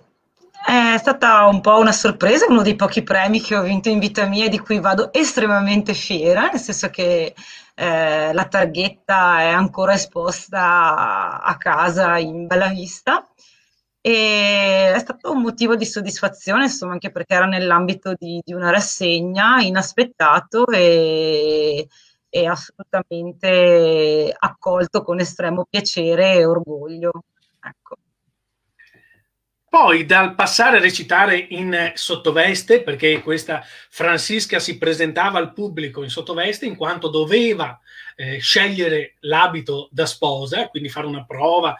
è 0.65 0.97
stata 0.99 1.45
un 1.47 1.61
po' 1.61 1.79
una 1.79 1.93
sorpresa, 1.93 2.47
uno 2.49 2.63
dei 2.63 2.75
pochi 2.77 3.03
premi 3.03 3.41
che 3.41 3.57
ho 3.57 3.63
vinto 3.63 3.89
in 3.89 3.99
vita 3.99 4.27
mia 4.27 4.47
e 4.47 4.49
di 4.49 4.59
cui 4.59 4.81
vado 4.81 5.13
estremamente 5.13 5.95
fiera, 5.95 6.49
nel 6.49 6.61
senso 6.61 6.89
che 6.91 7.35
eh, 7.75 8.33
la 8.33 8.45
targhetta 8.47 9.41
è 9.43 9.49
ancora 9.49 9.93
esposta 9.95 11.43
a 11.43 11.57
casa 11.57 12.19
in 12.19 12.47
bella 12.47 12.69
vista 12.69 13.29
e 14.01 14.93
è 14.95 14.99
stato 14.99 15.33
un 15.33 15.43
motivo 15.43 15.77
di 15.77 15.85
soddisfazione, 15.85 16.65
insomma, 16.65 16.93
anche 16.93 17.11
perché 17.11 17.35
era 17.35 17.47
nell'ambito 17.47 18.15
di, 18.17 18.41
di 18.45 18.53
una 18.53 18.71
rassegna 18.71 19.61
inaspettato 19.61 20.67
e, 20.69 21.89
e 22.29 22.47
assolutamente 22.47 24.35
accolto 24.39 25.03
con 25.03 25.19
estremo 25.21 25.67
piacere 25.69 26.35
e 26.35 26.45
orgoglio. 26.45 27.11
Ecco. 27.61 27.97
Poi 29.79 30.07
dal 30.07 30.35
passare 30.35 30.79
a 30.79 30.81
recitare 30.81 31.37
in 31.37 31.93
sottoveste, 31.93 32.83
perché 32.83 33.21
questa 33.21 33.63
Francisca 33.91 34.59
si 34.59 34.79
presentava 34.79 35.39
al 35.39 35.53
pubblico 35.53 36.03
in 36.03 36.09
sottoveste 36.09 36.65
in 36.65 36.77
quanto 36.77 37.09
doveva 37.09 37.79
eh, 38.17 38.39
scegliere 38.39 39.17
l'abito 39.21 39.91
da 39.93 40.07
sposa, 40.07 40.69
quindi 40.69 40.89
fare 40.89 41.07
una 41.07 41.27
prova, 41.27 41.77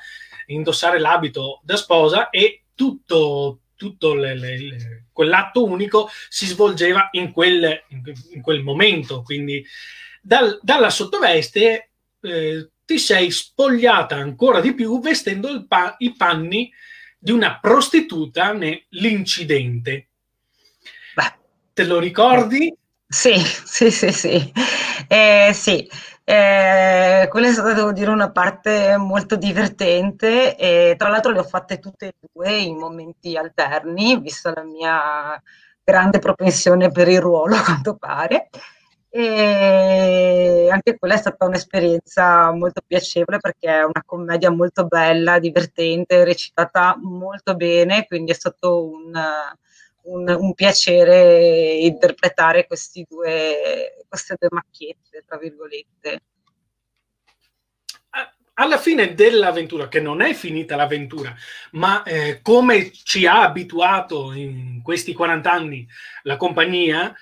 indossare 0.49 0.99
l'abito 0.99 1.63
da 1.65 1.77
sposa 1.77 2.29
e 2.29 2.65
tutto, 2.75 3.61
tutto 3.77 4.13
le, 4.13 4.35
le, 4.35 5.05
quell'atto 5.11 5.65
unico 5.65 6.11
si 6.29 6.45
svolgeva 6.45 7.09
in 7.13 7.33
quel, 7.33 7.83
in 8.35 8.43
quel 8.43 8.63
momento. 8.63 9.23
Quindi 9.23 9.65
dal, 10.21 10.59
dalla 10.61 10.91
sottoveste 10.91 11.93
eh, 12.21 12.71
ti 12.85 12.99
sei 12.99 13.31
spogliata 13.31 14.17
ancora 14.17 14.61
di 14.61 14.75
più 14.75 15.01
vestendo 15.01 15.65
pa- 15.67 15.95
i 16.01 16.15
panni 16.15 16.71
di 17.19 17.33
una 17.33 17.59
prostituta 17.61 18.53
nell'incidente. 18.53 20.09
Beh. 21.15 21.35
Te 21.73 21.85
lo 21.85 21.99
ricordi? 21.99 22.75
Sì, 23.07 23.37
sì, 23.39 23.91
sì, 23.91 24.13
sì. 24.13 24.53
Eh, 25.09 25.51
sì. 25.53 25.89
Eh, 26.25 27.29
quella 27.31 27.47
è 27.47 27.53
stata, 27.53 27.73
devo 27.73 27.93
dire, 27.93 28.11
una 28.11 28.33
parte 28.33 28.97
molto 28.97 29.37
divertente 29.37 30.57
e 30.57 30.97
tra 30.99 31.09
l'altro 31.09 31.31
le 31.31 31.39
ho 31.39 31.45
fatte 31.45 31.79
tutte 31.79 32.07
e 32.07 32.15
due 32.33 32.57
in 32.57 32.77
momenti 32.77 33.37
alterni, 33.37 34.19
vista 34.19 34.53
la 34.53 34.65
mia 34.65 35.41
grande 35.85 36.19
propensione 36.19 36.91
per 36.91 37.07
il 37.07 37.21
ruolo, 37.21 37.55
a 37.55 37.63
quanto 37.63 37.95
pare. 37.97 38.49
E 39.19 40.69
anche 40.71 40.99
quella 40.99 41.15
è 41.15 41.17
stata 41.17 41.47
un'esperienza 41.47 42.53
molto 42.53 42.83
piacevole 42.87 43.39
perché 43.39 43.67
è 43.67 43.83
una 43.83 44.03
commedia 44.05 44.51
molto 44.51 44.85
bella, 44.85 45.39
divertente, 45.39 46.23
recitata 46.23 46.99
molto 47.01 47.55
bene, 47.57 48.05
quindi 48.07 48.33
è 48.33 48.35
stato 48.35 48.85
un, 48.85 49.13
un, 50.03 50.37
un 50.39 50.53
piacere 50.53 51.77
interpretare 51.81 52.67
due, 53.09 54.05
queste 54.07 54.37
due 54.39 54.49
macchiette, 54.51 55.25
tra 55.27 55.39
virgolette. 55.39 56.21
Alla 58.59 58.79
fine 58.79 59.15
dell'avventura, 59.15 59.89
che 59.89 60.01
non 60.01 60.21
è 60.21 60.35
finita 60.35 60.77
l'avventura, 60.77 61.35
ma 61.73 62.03
eh, 62.03 62.41
come 62.43 62.91
ci 62.93 63.27
ha 63.27 63.45
abituato 63.45 64.33
in 64.33 64.81
questi 64.83 65.15
40 65.15 65.51
anni 65.51 65.87
la 66.25 66.37
compagnia, 66.37 67.15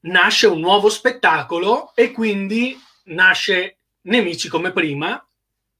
nasce 0.00 0.46
un 0.46 0.60
nuovo 0.60 0.88
spettacolo 0.88 1.94
e 1.94 2.12
quindi 2.12 2.78
nasce 3.04 3.78
Nemici 4.02 4.48
come 4.48 4.72
prima, 4.72 5.22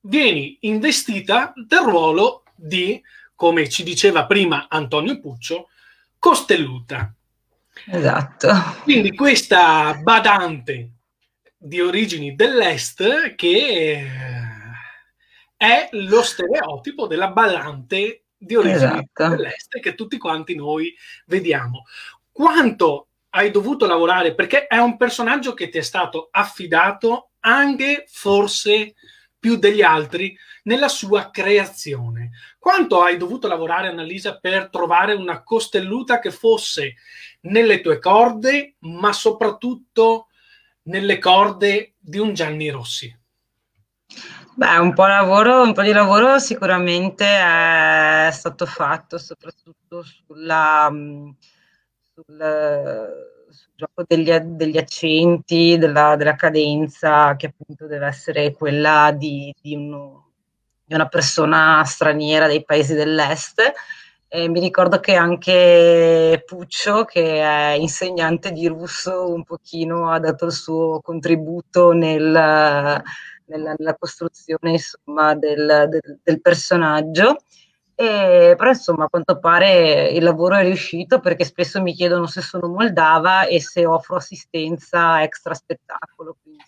vieni 0.00 0.58
investita 0.62 1.52
del 1.54 1.80
ruolo 1.80 2.42
di, 2.54 3.00
come 3.34 3.68
ci 3.68 3.82
diceva 3.82 4.26
prima 4.26 4.66
Antonio 4.68 5.18
Puccio, 5.20 5.68
Costelluta. 6.18 7.12
Esatto. 7.86 8.48
Quindi 8.82 9.14
questa 9.14 9.94
badante 10.02 10.90
di 11.56 11.80
origini 11.80 12.34
dell'Est 12.34 13.34
che 13.34 14.06
è 15.56 15.88
lo 15.92 16.22
stereotipo 16.22 17.06
della 17.06 17.28
ballante 17.28 18.24
di 18.36 18.54
origini 18.54 19.08
esatto. 19.10 19.28
dell'Est 19.28 19.80
che 19.80 19.94
tutti 19.94 20.18
quanti 20.18 20.54
noi 20.54 20.94
vediamo. 21.26 21.84
Quanto 22.30 23.07
hai 23.30 23.50
dovuto 23.50 23.86
lavorare 23.86 24.34
perché 24.34 24.66
è 24.66 24.78
un 24.78 24.96
personaggio 24.96 25.54
che 25.54 25.68
ti 25.68 25.78
è 25.78 25.82
stato 25.82 26.28
affidato 26.30 27.30
anche 27.40 28.04
forse 28.08 28.94
più 29.38 29.56
degli 29.56 29.82
altri 29.82 30.36
nella 30.64 30.88
sua 30.88 31.30
creazione. 31.30 32.30
Quanto 32.58 33.02
hai 33.02 33.16
dovuto 33.16 33.48
lavorare, 33.48 33.88
Annalisa, 33.88 34.38
per 34.38 34.68
trovare 34.68 35.14
una 35.14 35.42
costelluta 35.42 36.18
che 36.18 36.30
fosse 36.30 36.94
nelle 37.42 37.80
tue 37.80 37.98
corde, 37.98 38.76
ma 38.80 39.12
soprattutto 39.12 40.26
nelle 40.84 41.18
corde 41.18 41.94
di 41.98 42.18
un 42.18 42.34
Gianni 42.34 42.70
Rossi? 42.70 43.16
Beh, 44.54 44.78
un 44.78 44.92
po', 44.92 45.06
lavoro, 45.06 45.62
un 45.62 45.72
po' 45.72 45.82
di 45.82 45.92
lavoro 45.92 46.38
sicuramente 46.40 47.24
è 47.24 48.28
stato 48.32 48.66
fatto, 48.66 49.16
soprattutto 49.16 50.02
sulla 50.02 50.90
sul, 52.18 53.46
sul 53.48 53.72
gioco 53.74 54.02
degli, 54.06 54.32
degli 54.32 54.76
accenti, 54.76 55.78
della, 55.78 56.16
della, 56.16 56.34
cadenza, 56.34 57.36
che 57.36 57.46
appunto 57.46 57.86
deve 57.86 58.06
essere 58.06 58.52
quella 58.52 59.14
di, 59.16 59.54
di, 59.60 59.74
uno, 59.74 60.30
di 60.84 60.94
una 60.94 61.06
persona 61.06 61.82
straniera 61.84 62.46
dei 62.46 62.64
paesi 62.64 62.94
dell'est. 62.94 63.60
E 64.30 64.48
mi 64.48 64.60
ricordo 64.60 65.00
che 65.00 65.14
anche 65.14 66.42
Puccio, 66.44 67.04
che 67.04 67.40
è 67.40 67.76
insegnante 67.78 68.52
di 68.52 68.66
russo, 68.66 69.32
un 69.32 69.42
pochino 69.44 70.10
ha 70.10 70.18
dato 70.18 70.46
il 70.46 70.52
suo 70.52 71.00
contributo 71.00 71.92
nel, 71.92 72.22
nella, 72.22 73.02
nella, 73.78 73.96
costruzione 73.98 74.72
insomma, 74.72 75.34
del, 75.34 75.86
del, 75.88 76.18
del 76.22 76.40
personaggio. 76.42 77.38
E, 78.00 78.54
però 78.56 78.70
insomma 78.70 79.06
a 79.06 79.08
quanto 79.08 79.40
pare 79.40 80.10
il 80.10 80.22
lavoro 80.22 80.54
è 80.54 80.62
riuscito 80.62 81.18
perché 81.18 81.42
spesso 81.44 81.82
mi 81.82 81.94
chiedono 81.94 82.28
se 82.28 82.42
sono 82.42 82.68
moldava 82.68 83.46
e 83.46 83.60
se 83.60 83.86
offro 83.86 84.14
assistenza 84.14 85.20
extra 85.24 85.52
spettacolo. 85.52 86.36
Quindi, 86.40 86.62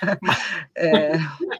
eh. 0.72 1.18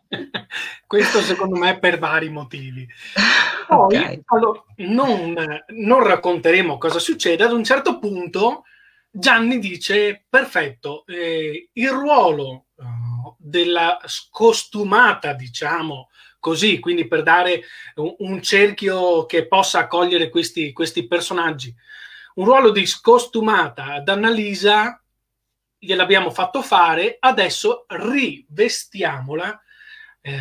Questo 0.86 1.20
secondo 1.20 1.58
me 1.58 1.78
per 1.78 1.98
vari 1.98 2.30
motivi. 2.30 2.88
Poi 3.68 3.94
okay. 3.94 4.22
allora, 4.24 4.64
non, 4.76 5.34
non 5.66 6.02
racconteremo 6.02 6.78
cosa 6.78 6.98
succede, 6.98 7.44
ad 7.44 7.52
un 7.52 7.64
certo 7.64 7.98
punto 7.98 8.62
Gianni 9.10 9.58
dice 9.58 10.24
perfetto, 10.26 11.04
eh, 11.04 11.68
il 11.74 11.90
ruolo 11.90 12.68
uh, 12.76 13.34
della 13.36 13.98
scostumata, 14.06 15.34
diciamo, 15.34 16.08
così, 16.48 16.78
quindi 16.78 17.06
per 17.06 17.22
dare 17.22 17.62
un, 17.96 18.14
un 18.20 18.42
cerchio 18.42 19.26
che 19.26 19.46
possa 19.46 19.80
accogliere 19.80 20.30
questi, 20.30 20.72
questi, 20.72 21.06
personaggi. 21.06 21.74
Un 22.36 22.46
ruolo 22.46 22.70
di 22.70 22.86
scostumata 22.86 23.92
ad 23.94 24.08
Annalisa 24.08 25.02
gliel'abbiamo 25.78 26.30
fatto 26.30 26.62
fare, 26.62 27.18
adesso 27.20 27.84
rivestiamola 27.86 29.60
eh, 30.22 30.32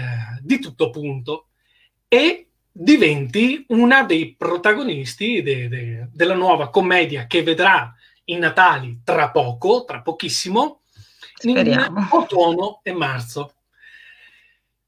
di 0.41 0.59
tutto 0.59 0.91
punto 0.91 1.49
e 2.07 2.47
diventi 2.71 3.65
una 3.69 4.03
dei 4.03 4.33
protagonisti 4.35 5.41
de, 5.41 5.67
de, 5.67 6.07
della 6.13 6.35
nuova 6.35 6.69
commedia 6.69 7.27
che 7.27 7.43
vedrà 7.43 7.93
i 8.25 8.37
Natali 8.37 9.01
tra 9.03 9.29
poco, 9.29 9.83
tra 9.83 10.01
pochissimo, 10.01 10.83
Speriamo. 11.33 11.99
in 11.99 12.07
Otono 12.11 12.79
e 12.81 12.93
Marzo. 12.93 13.56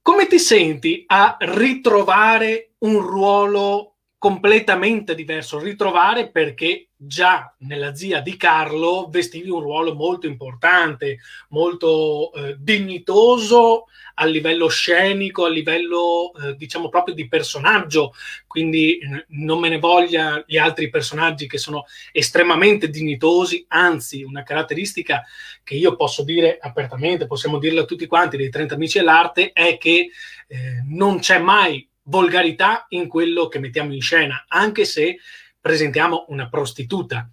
Come 0.02 0.28
ti 0.28 0.40
senti 0.40 1.04
a 1.08 1.38
ritrovare 1.40 2.76
un 2.80 3.00
ruolo 3.02 3.99
completamente 4.20 5.16
diverso? 5.16 5.58
Ritrovare 5.58 6.30
perché 6.30 6.90
già 6.96 7.56
nella 7.60 7.96
zia 7.96 8.20
di 8.20 8.36
Carlo 8.36 9.08
vestivi 9.10 9.50
un 9.50 9.62
ruolo 9.62 9.96
molto 9.96 10.28
importante, 10.28 11.20
molto 11.50 12.34
eh, 12.34 12.58
dignitoso 12.60 13.86
a 14.16 14.26
livello 14.26 14.68
scenico, 14.68 15.46
a 15.46 15.50
livello 15.50 16.34
eh, 16.34 16.56
diciamo 16.58 16.90
proprio 16.90 17.16
di 17.16 17.30
personaggio, 17.30 18.14
quindi 18.46 18.98
eh, 18.98 19.26
non 19.30 19.60
me 19.60 19.70
ne 19.70 19.80
voglia 19.80 20.44
gli 20.46 20.58
altri 20.58 20.90
personaggi 20.90 21.48
che 21.48 21.58
sono 21.58 21.86
estremamente 22.12 22.90
dignitosi, 22.90 23.64
anzi 23.70 24.24
una 24.24 24.44
caratteristica 24.44 25.24
che 25.64 25.76
io 25.76 25.96
posso 25.96 26.24
dire 26.26 26.58
apertamente, 26.60 27.26
possiamo 27.26 27.58
dirlo 27.58 27.82
a 27.82 27.86
tutti 27.86 28.06
quanti 28.08 28.36
dei 28.36 28.50
30 28.50 28.74
amici 28.74 28.98
dell'arte, 28.98 29.54
è 29.54 29.78
che 29.78 30.10
eh, 30.48 30.84
non 30.86 31.20
c'è 31.20 31.40
mai 31.40 31.88
volgarità 32.04 32.86
in 32.90 33.08
quello 33.08 33.48
che 33.48 33.60
mettiamo 33.60 33.94
in 33.94 34.02
scena, 34.02 34.46
anche 34.48 34.86
se 34.86 35.18
presentiamo 35.60 36.26
una 36.30 36.50
prostituta, 36.50 37.30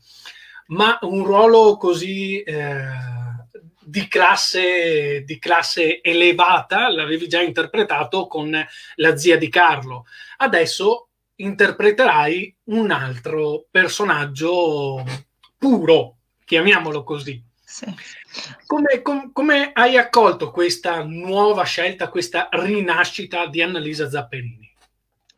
ma 0.68 0.98
un 1.02 1.24
ruolo 1.24 1.76
così 1.76 2.42
eh, 2.42 2.88
di, 3.80 4.08
classe, 4.08 5.22
di 5.24 5.38
classe 5.38 6.02
elevata 6.02 6.88
l'avevi 6.90 7.28
già 7.28 7.40
interpretato 7.40 8.26
con 8.26 8.66
la 8.96 9.16
zia 9.16 9.38
di 9.38 9.48
Carlo. 9.48 10.06
Adesso 10.38 11.08
interpreterai 11.36 12.56
un 12.64 12.90
altro 12.90 13.66
personaggio 13.70 15.04
puro, 15.56 16.18
chiamiamolo 16.44 17.04
così. 17.04 17.42
Sì. 17.64 17.86
Come, 18.66 19.02
com, 19.02 19.32
come, 19.32 19.70
hai 19.72 19.96
accolto 19.96 20.50
questa 20.50 21.02
nuova 21.02 21.64
scelta, 21.64 22.08
questa 22.08 22.48
rinascita 22.50 23.46
di 23.46 23.62
Annalisa 23.62 24.08
Zapperini? 24.08 24.66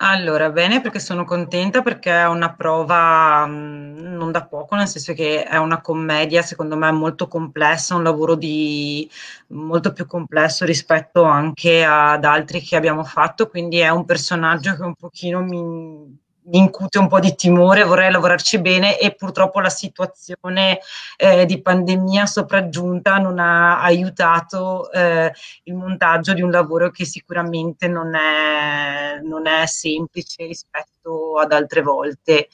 Allora, 0.00 0.50
bene, 0.50 0.80
perché 0.80 1.00
sono 1.00 1.24
contenta 1.24 1.82
perché 1.82 2.12
è 2.12 2.26
una 2.28 2.54
prova 2.54 3.44
mh, 3.46 4.14
non 4.16 4.30
da 4.30 4.46
poco, 4.46 4.76
nel 4.76 4.86
senso 4.86 5.12
che 5.12 5.42
è 5.42 5.56
una 5.56 5.80
commedia, 5.80 6.40
secondo 6.42 6.76
me, 6.76 6.92
molto 6.92 7.26
complessa, 7.26 7.96
un 7.96 8.04
lavoro 8.04 8.36
di, 8.36 9.10
molto 9.48 9.92
più 9.92 10.06
complesso 10.06 10.64
rispetto 10.64 11.24
anche 11.24 11.84
ad 11.84 12.24
altri 12.24 12.60
che 12.60 12.76
abbiamo 12.76 13.02
fatto, 13.02 13.48
quindi 13.48 13.78
è 13.78 13.88
un 13.88 14.04
personaggio 14.04 14.76
che 14.76 14.82
un 14.82 14.94
pochino 14.94 15.42
mi, 15.42 16.16
incute 16.50 16.98
un 16.98 17.08
po' 17.08 17.20
di 17.20 17.34
timore, 17.34 17.84
vorrei 17.84 18.10
lavorarci 18.10 18.60
bene 18.60 18.98
e 18.98 19.14
purtroppo 19.14 19.60
la 19.60 19.68
situazione 19.68 20.80
eh, 21.16 21.44
di 21.44 21.60
pandemia 21.60 22.26
sopraggiunta 22.26 23.18
non 23.18 23.38
ha 23.38 23.80
aiutato 23.82 24.90
eh, 24.92 25.32
il 25.64 25.74
montaggio 25.74 26.32
di 26.32 26.42
un 26.42 26.50
lavoro 26.50 26.90
che 26.90 27.04
sicuramente 27.04 27.88
non 27.88 28.14
è, 28.14 29.20
non 29.22 29.46
è 29.46 29.66
semplice 29.66 30.46
rispetto 30.46 31.38
ad 31.38 31.52
altre 31.52 31.82
volte. 31.82 32.48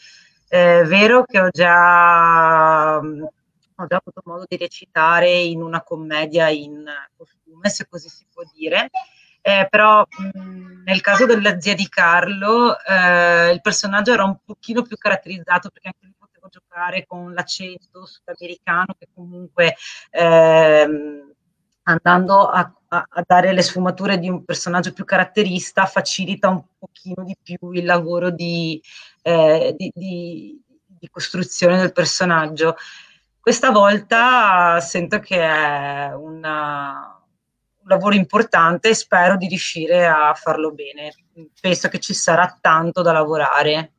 È 0.46 0.82
vero 0.84 1.24
che 1.24 1.40
ho 1.40 1.48
già, 1.50 2.96
ho 2.96 3.86
già 3.86 4.02
avuto 4.04 4.22
modo 4.24 4.44
di 4.48 4.56
recitare 4.56 5.30
in 5.30 5.62
una 5.62 5.82
commedia 5.82 6.48
in 6.48 6.84
costume, 7.16 7.68
se 7.68 7.86
così 7.88 8.08
si 8.08 8.24
può 8.32 8.42
dire, 8.54 8.90
eh, 9.46 9.66
però 9.68 10.06
mh, 10.08 10.84
nel 10.84 11.02
caso 11.02 11.26
della 11.26 11.60
zia 11.60 11.74
di 11.74 11.86
Carlo 11.86 12.78
eh, 12.82 13.50
il 13.52 13.60
personaggio 13.60 14.14
era 14.14 14.24
un 14.24 14.38
pochino 14.42 14.80
più 14.80 14.96
caratterizzato 14.96 15.68
perché 15.68 15.88
anche 15.88 16.06
lì 16.06 16.14
potevo 16.18 16.48
giocare 16.48 17.04
con 17.06 17.34
l'accento 17.34 18.06
sudamericano 18.06 18.94
che 18.98 19.08
comunque 19.12 19.76
ehm, 20.12 21.30
andando 21.82 22.46
a, 22.48 22.72
a, 22.88 23.06
a, 23.06 23.24
dare 23.26 23.52
le 23.52 23.60
sfumature 23.60 24.18
di 24.18 24.30
un 24.30 24.46
personaggio 24.46 24.94
più 24.94 25.04
caratterista 25.04 25.84
facilita 25.84 26.48
un 26.48 26.62
pochino 26.78 27.22
di 27.22 27.36
più 27.42 27.72
il 27.72 27.84
lavoro 27.84 28.30
di, 28.30 28.80
eh, 29.20 29.74
di, 29.76 29.92
di, 29.94 30.58
di 30.86 31.08
costruzione 31.10 31.76
del 31.76 31.92
personaggio. 31.92 32.76
Questa 33.38 33.70
volta 33.70 34.80
sento 34.80 35.18
che 35.18 35.38
è 35.38 36.14
una, 36.14 37.13
un 37.13 37.13
lavoro 37.86 38.14
importante 38.14 38.90
e 38.90 38.94
spero 38.94 39.36
di 39.36 39.48
riuscire 39.48 40.06
a 40.06 40.34
farlo 40.34 40.72
bene. 40.72 41.14
Penso 41.60 41.88
che 41.88 41.98
ci 41.98 42.14
sarà 42.14 42.58
tanto 42.60 43.02
da 43.02 43.12
lavorare. 43.12 43.92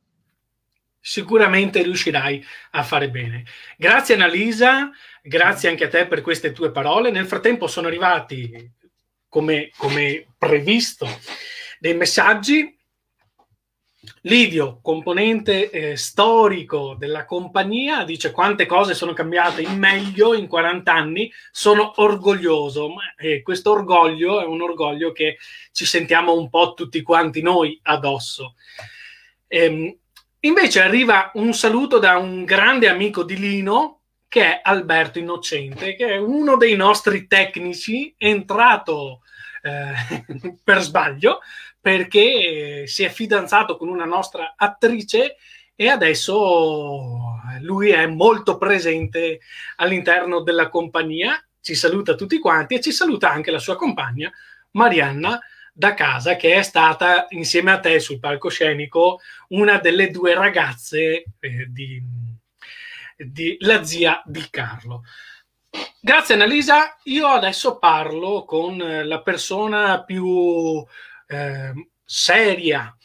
Sicuramente 1.00 1.82
riuscirai 1.82 2.44
a 2.72 2.82
fare 2.82 3.10
bene. 3.10 3.44
Grazie 3.76 4.14
Annalisa, 4.14 4.90
grazie 5.22 5.68
anche 5.68 5.84
a 5.84 5.88
te 5.88 6.06
per 6.06 6.20
queste 6.20 6.52
tue 6.52 6.72
parole. 6.72 7.10
Nel 7.10 7.26
frattempo 7.26 7.68
sono 7.68 7.86
arrivati, 7.86 8.72
come, 9.28 9.70
come 9.76 10.26
previsto, 10.36 11.06
dei 11.78 11.94
messaggi 11.94 12.75
Livio, 14.22 14.80
componente 14.82 15.70
eh, 15.70 15.96
storico 15.96 16.94
della 16.98 17.24
compagnia, 17.24 18.04
dice 18.04 18.30
quante 18.30 18.66
cose 18.66 18.94
sono 18.94 19.12
cambiate 19.12 19.62
in 19.62 19.78
meglio 19.78 20.34
in 20.34 20.46
40 20.46 20.92
anni, 20.92 21.32
sono 21.50 21.92
orgoglioso, 21.96 22.88
ma 22.88 23.14
eh, 23.16 23.42
questo 23.42 23.72
orgoglio 23.72 24.40
è 24.40 24.44
un 24.44 24.62
orgoglio 24.62 25.12
che 25.12 25.38
ci 25.72 25.84
sentiamo 25.84 26.34
un 26.34 26.48
po' 26.48 26.74
tutti 26.74 27.02
quanti 27.02 27.42
noi 27.42 27.78
addosso. 27.82 28.54
Ehm, 29.46 29.96
invece 30.40 30.80
arriva 30.80 31.30
un 31.34 31.52
saluto 31.52 31.98
da 31.98 32.16
un 32.16 32.44
grande 32.44 32.88
amico 32.88 33.22
di 33.22 33.36
Lino, 33.36 34.00
che 34.28 34.44
è 34.44 34.60
Alberto 34.62 35.18
Innocente, 35.18 35.94
che 35.94 36.08
è 36.08 36.16
uno 36.18 36.56
dei 36.56 36.76
nostri 36.76 37.26
tecnici, 37.26 38.14
entrato 38.18 39.20
eh, 39.62 40.54
per 40.62 40.80
sbaglio, 40.80 41.40
perché 41.86 42.84
si 42.88 43.04
è 43.04 43.08
fidanzato 43.08 43.76
con 43.76 43.86
una 43.86 44.04
nostra 44.04 44.54
attrice 44.56 45.36
e 45.76 45.86
adesso 45.88 47.38
lui 47.60 47.90
è 47.90 48.08
molto 48.08 48.58
presente 48.58 49.38
all'interno 49.76 50.40
della 50.40 50.68
compagnia, 50.68 51.40
ci 51.60 51.76
saluta 51.76 52.16
tutti 52.16 52.40
quanti 52.40 52.74
e 52.74 52.80
ci 52.80 52.90
saluta 52.90 53.30
anche 53.30 53.52
la 53.52 53.60
sua 53.60 53.76
compagna 53.76 54.32
Marianna 54.72 55.38
da 55.72 55.94
casa 55.94 56.34
che 56.34 56.54
è 56.54 56.62
stata 56.62 57.26
insieme 57.28 57.70
a 57.70 57.78
te 57.78 58.00
sul 58.00 58.18
palcoscenico 58.18 59.20
una 59.50 59.78
delle 59.78 60.10
due 60.10 60.34
ragazze 60.34 61.24
eh, 61.38 61.66
di, 61.68 62.02
di 63.16 63.56
la 63.60 63.84
zia 63.84 64.20
di 64.24 64.44
Carlo. 64.50 65.04
Grazie 66.00 66.34
Annalisa, 66.34 66.96
io 67.04 67.28
adesso 67.28 67.78
parlo 67.78 68.44
con 68.44 68.76
la 68.76 69.22
persona 69.22 70.02
più 70.02 70.84
eh, 71.26 71.72
seria 72.04 72.96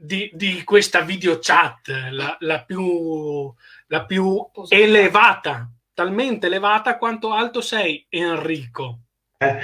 di, 0.00 0.30
di, 0.34 0.62
questa 0.64 1.00
video 1.00 1.38
chat, 1.40 1.88
la, 2.10 2.36
la, 2.40 2.62
più, 2.62 3.52
la 3.86 4.04
più 4.04 4.46
elevata, 4.68 5.70
talmente 5.92 6.46
elevata 6.46 6.98
quanto 6.98 7.32
alto 7.32 7.60
sei, 7.60 8.06
Enrico. 8.08 9.00
Eh, 9.38 9.60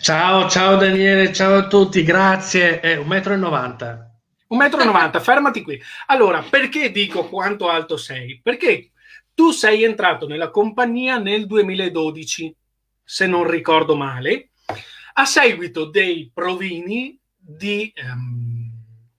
ciao, 0.00 0.48
ciao 0.48 0.76
Daniele, 0.76 1.32
ciao 1.32 1.58
a 1.58 1.66
tutti, 1.66 2.02
grazie. 2.02 2.80
È 2.80 2.96
1,90 2.96 4.08
m. 4.48 4.56
1,90 4.56 5.16
m, 5.16 5.20
fermati 5.20 5.62
qui. 5.62 5.80
Allora, 6.06 6.42
perché 6.42 6.90
dico 6.90 7.28
quanto 7.28 7.68
alto 7.68 7.96
sei? 7.96 8.40
Perché 8.42 8.90
tu 9.34 9.50
sei 9.52 9.84
entrato 9.84 10.26
nella 10.26 10.50
compagnia 10.50 11.18
nel 11.18 11.46
2012, 11.46 12.54
se 13.02 13.26
non 13.26 13.48
ricordo 13.48 13.96
male, 13.96 14.49
a 15.14 15.24
seguito 15.24 15.86
dei 15.86 16.30
provini 16.32 17.18
di 17.36 17.92
um, 18.02 18.70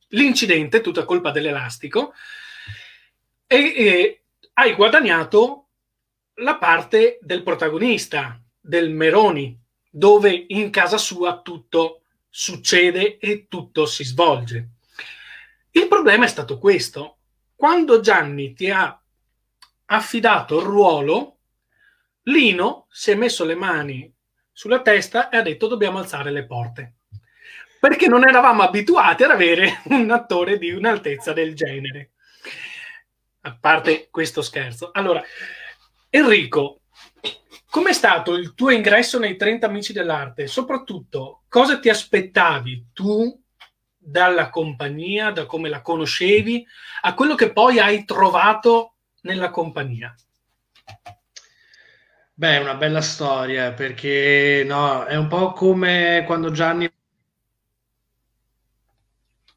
l'incidente, 0.10 0.82
tutta 0.82 1.06
colpa 1.06 1.32
dell'elastico, 1.32 2.14
e, 3.48 3.58
e 3.58 4.24
hai 4.54 4.74
guadagnato 4.76 5.68
la 6.36 6.58
parte 6.58 7.20
del 7.22 7.44
protagonista, 7.44 8.42
del 8.60 8.90
Meroni, 8.92 9.60
dove 9.90 10.46
in 10.48 10.70
casa 10.70 10.98
sua 10.98 11.42
tutto 11.42 12.04
succede 12.30 13.18
e 13.18 13.48
tutto 13.50 13.86
si 13.86 14.04
svolge. 14.06 14.70
Il 15.72 15.88
problema 15.88 16.26
è 16.26 16.30
stato 16.30 16.58
questo. 16.58 17.18
Quando 17.56 18.00
Gianni 18.00 18.54
ti 18.54 18.70
ha 18.70 19.00
affidato 19.86 20.60
il 20.60 20.66
ruolo, 20.66 21.38
Lino 22.24 22.88
si 22.90 23.12
è 23.12 23.16
messo 23.16 23.44
le 23.44 23.56
mani 23.56 24.12
sulla 24.62 24.84
testa 24.84 25.30
e 25.30 25.38
ha 25.38 25.42
detto 25.42 25.66
dobbiamo 25.66 25.98
alzare 25.98 26.30
le 26.30 26.46
porte. 26.46 26.98
Perché 27.80 28.08
non 28.08 28.28
eravamo 28.28 28.62
abituati 28.62 29.24
ad 29.24 29.32
avere 29.32 29.82
un 29.90 30.12
attore 30.12 30.60
di 30.60 30.70
un'altezza 30.70 31.34
del 31.34 31.56
genere. 31.56 32.12
A 33.42 33.58
parte 33.60 34.10
questo 34.12 34.44
scherzo. 34.44 34.92
Allora, 34.94 35.24
Enrico, 36.12 36.82
com'è 37.72 37.92
stato 37.92 38.36
il 38.36 38.54
tuo 38.54 38.70
ingresso 38.70 39.18
nei 39.18 39.36
30 39.36 39.66
Amici 39.66 39.94
dell'Arte? 39.94 40.46
Soprattutto, 40.46 41.42
cosa 41.50 41.80
ti 41.80 41.90
aspettavi 41.90 42.90
tu 42.94 43.36
dalla 43.98 44.52
compagnia, 44.52 45.32
da 45.32 45.48
come 45.48 45.70
la 45.70 45.82
conoscevi, 45.82 46.64
a 47.02 47.16
quello 47.16 47.34
che 47.34 47.52
poi 47.52 47.80
hai 47.80 48.06
trovato 48.06 48.94
nella 49.22 49.50
compagnia? 49.50 50.16
Beh, 52.42 52.56
è 52.56 52.60
una 52.60 52.74
bella 52.74 53.02
storia 53.02 53.72
perché 53.72 54.64
no, 54.66 55.06
è 55.06 55.16
un 55.16 55.28
po' 55.28 55.54
come 55.54 56.24
quando 56.26 56.50
Gianni. 56.50 56.92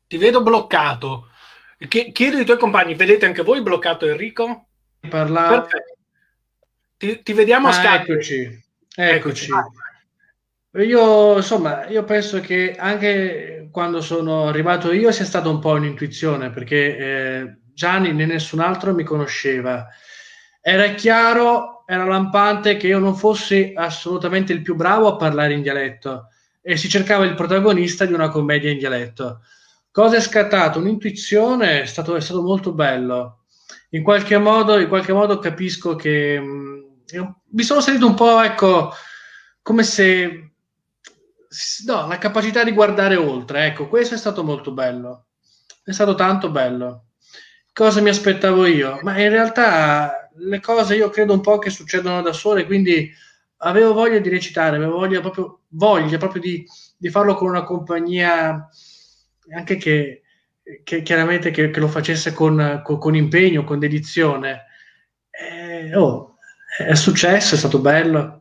Ti 0.07 0.19
vedo 0.19 0.43
bloccato. 0.43 1.31
Chiedo 1.89 2.37
ai 2.37 2.45
tuoi 2.45 2.59
compagni, 2.59 2.95
vedete 2.95 3.25
anche 3.25 3.43
voi 3.43 3.63
bloccato 3.63 4.07
Enrico? 4.07 4.67
Parlare. 5.09 5.67
Ti, 6.99 7.23
ti 7.23 7.33
vediamo 7.33 7.69
a 7.69 7.71
ah, 7.71 7.73
Skype. 7.73 8.13
Eccoci, 8.13 8.65
eccoci. 8.95 9.51
Io, 10.73 11.37
insomma, 11.37 11.87
io 11.87 12.05
penso 12.05 12.41
che 12.41 12.77
anche 12.77 13.71
quando 13.73 14.03
sono 14.03 14.49
arrivato 14.49 14.93
io 14.93 15.11
sia 15.11 15.25
stata 15.25 15.49
un 15.49 15.59
po' 15.59 15.71
un'intuizione 15.71 16.51
perché 16.51 16.99
eh, 16.99 17.57
Gianni 17.73 18.13
né 18.13 18.27
nessun 18.27 18.61
altro 18.61 18.93
mi 18.93 19.05
conosceva. 19.05 19.89
Era 20.67 20.89
chiaro 20.95 21.75
era 21.87 22.05
lampante 22.05 22.79
che 22.79 22.87
io 22.87 22.99
non 22.99 23.15
fossi 23.15 23.73
assolutamente 23.77 24.55
il 24.55 24.63
più 24.63 24.75
bravo 24.75 25.09
a 25.09 25.17
parlare 25.17 25.53
in 25.53 25.61
dialetto 25.61 26.29
e 26.63 26.79
si 26.79 26.89
cercava 26.89 27.27
il 27.27 27.35
protagonista 27.35 28.07
di 28.07 28.15
una 28.15 28.31
commedia 28.31 28.71
in 28.71 28.79
dialetto. 28.79 29.43
Cosa 29.91 30.17
è 30.17 30.21
scattato? 30.21 30.79
Un'intuizione, 30.79 31.83
è 31.83 31.85
stato, 31.85 32.17
è 32.17 32.21
stato 32.23 32.41
molto 32.41 32.73
bello. 32.73 33.45
In 33.91 34.03
qualche 34.03 34.39
modo, 34.39 34.79
in 34.79 34.89
qualche 34.89 35.13
modo 35.13 35.39
capisco 35.39 35.95
che 35.95 36.41
mh, 36.41 36.87
mm, 37.15 37.25
mi 37.51 37.63
sono 37.63 37.81
sentito 37.83 38.07
un 38.07 38.15
po', 38.15 38.41
ecco, 38.41 38.93
come 39.61 39.83
se... 39.83 40.53
No, 41.87 42.07
la 42.07 42.19
capacità 42.19 42.65
di 42.65 42.73
guardare 42.73 43.17
oltre, 43.17 43.67
ecco, 43.67 43.89
questo 43.89 44.15
è 44.15 44.19
stato 44.19 44.43
molto 44.43 44.73
bello. 44.73 45.27
È 45.85 45.93
stato 45.93 46.15
tanto 46.15 46.51
bello. 46.51 47.09
Cosa 47.73 48.01
mi 48.01 48.09
aspettavo 48.09 48.65
io? 48.65 48.99
Ma 49.03 49.21
in 49.21 49.29
realtà 49.29 50.24
le 50.37 50.61
cose 50.61 50.97
io 50.97 51.09
credo 51.11 51.33
un 51.33 51.41
po' 51.41 51.59
che 51.59 51.71
succedono 51.71 52.23
da 52.23 52.33
sole, 52.33 52.67
quindi 52.67 53.13
avevo 53.59 53.93
voglia 53.93 54.19
di 54.19 54.29
recitare, 54.29 54.77
avevo 54.77 54.99
voglia 54.99 55.21
proprio, 55.21 55.61
voglia 55.69 56.19
proprio 56.19 56.41
di, 56.41 56.67
di 56.97 57.09
farlo 57.09 57.35
con 57.35 57.49
una 57.49 57.65
compagnia 57.65 58.69
anche 59.55 59.77
che, 59.77 60.23
che 60.83 61.03
chiaramente 61.03 61.51
che, 61.51 61.71
che, 61.71 61.81
lo 61.81 61.89
facesse 61.89 62.33
con, 62.33 62.81
con, 62.83 62.99
con, 62.99 63.15
impegno, 63.15 63.65
con 63.65 63.79
dedizione. 63.79 64.65
Eh, 65.31 65.95
oh, 65.95 66.37
è 66.79 66.95
successo, 66.95 67.55
è 67.55 67.59
stato 67.59 67.79
bello. 67.79 68.41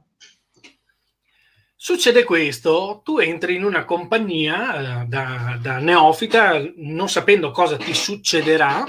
Succede 1.75 2.23
questo, 2.23 3.01
tu 3.03 3.17
entri 3.19 3.55
in 3.55 3.65
una 3.65 3.83
compagnia 3.83 5.01
eh, 5.01 5.05
da, 5.05 5.57
da, 5.61 5.77
neofita, 5.79 6.61
non 6.77 7.09
sapendo 7.09 7.51
cosa 7.51 7.75
ti 7.75 7.93
succederà, 7.93 8.85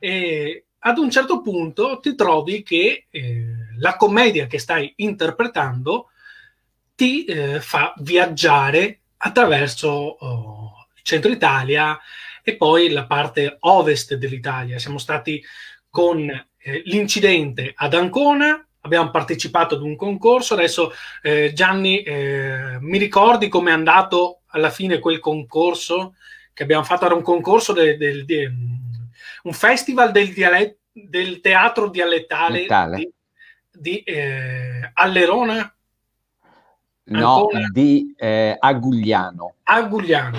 e 0.00 0.67
ad 0.80 0.98
un 0.98 1.10
certo 1.10 1.40
punto 1.40 1.98
ti 2.00 2.14
trovi 2.14 2.62
che 2.62 3.06
eh, 3.10 3.44
la 3.78 3.96
commedia 3.96 4.46
che 4.46 4.58
stai 4.58 4.92
interpretando 4.96 6.10
ti 6.94 7.24
eh, 7.24 7.60
fa 7.60 7.92
viaggiare 7.98 9.00
attraverso 9.18 9.88
oh, 9.88 10.86
il 10.96 11.02
centro 11.02 11.30
Italia 11.30 11.98
e 12.42 12.56
poi 12.56 12.90
la 12.90 13.06
parte 13.06 13.56
ovest 13.60 14.14
dell'Italia. 14.14 14.78
Siamo 14.78 14.98
stati 14.98 15.42
con 15.90 16.28
eh, 16.28 16.82
l'incidente 16.86 17.72
ad 17.74 17.94
Ancona, 17.94 18.64
abbiamo 18.80 19.10
partecipato 19.10 19.74
ad 19.74 19.82
un 19.82 19.96
concorso. 19.96 20.54
Adesso 20.54 20.92
eh, 21.22 21.52
Gianni, 21.52 22.02
eh, 22.02 22.78
mi 22.80 22.98
ricordi 22.98 23.48
com'è 23.48 23.72
andato 23.72 24.40
alla 24.48 24.70
fine 24.70 24.98
quel 24.98 25.18
concorso 25.18 26.14
che 26.58 26.64
abbiamo 26.64 26.82
fatto? 26.82 27.04
Era 27.04 27.14
un 27.14 27.22
concorso 27.22 27.72
del, 27.72 27.96
del, 27.96 28.24
del 28.24 28.52
un 29.42 29.52
festival 29.52 30.12
del, 30.12 30.32
dialet, 30.32 30.78
del 30.92 31.40
teatro 31.40 31.88
dialettale 31.88 32.66
di, 32.96 33.12
di 33.70 33.98
eh, 34.00 34.90
Allerona. 34.94 35.72
No, 37.10 37.48
di 37.72 38.14
eh, 38.18 38.54
Agugliano. 38.58 39.54
Agugliano. 39.62 40.38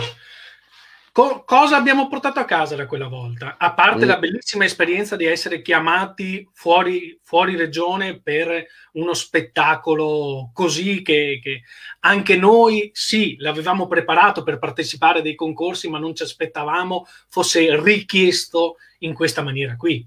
Co- 1.19 1.43
cosa 1.43 1.75
abbiamo 1.75 2.07
portato 2.07 2.39
a 2.39 2.45
casa 2.45 2.77
da 2.77 2.85
quella 2.85 3.07
volta? 3.07 3.55
A 3.57 3.73
parte 3.73 4.05
mm. 4.05 4.07
la 4.07 4.19
bellissima 4.19 4.63
esperienza 4.63 5.15
di 5.17 5.25
essere 5.25 5.61
chiamati 5.61 6.47
fuori, 6.53 7.19
fuori 7.23 7.57
regione 7.57 8.21
per 8.21 8.65
uno 8.93 9.13
spettacolo 9.13 10.51
così 10.53 11.01
che, 11.01 11.41
che, 11.43 11.63
anche 12.01 12.37
noi 12.37 12.91
sì, 12.93 13.35
l'avevamo 13.39 13.87
preparato 13.87 14.43
per 14.43 14.59
partecipare 14.59 15.19
a 15.19 15.21
dei 15.21 15.35
concorsi, 15.35 15.89
ma 15.89 15.99
non 15.99 16.15
ci 16.15 16.23
aspettavamo 16.23 17.05
fosse 17.27 17.81
richiesto 17.81 18.77
in 18.99 19.13
questa 19.13 19.41
maniera 19.41 19.75
qui. 19.75 20.05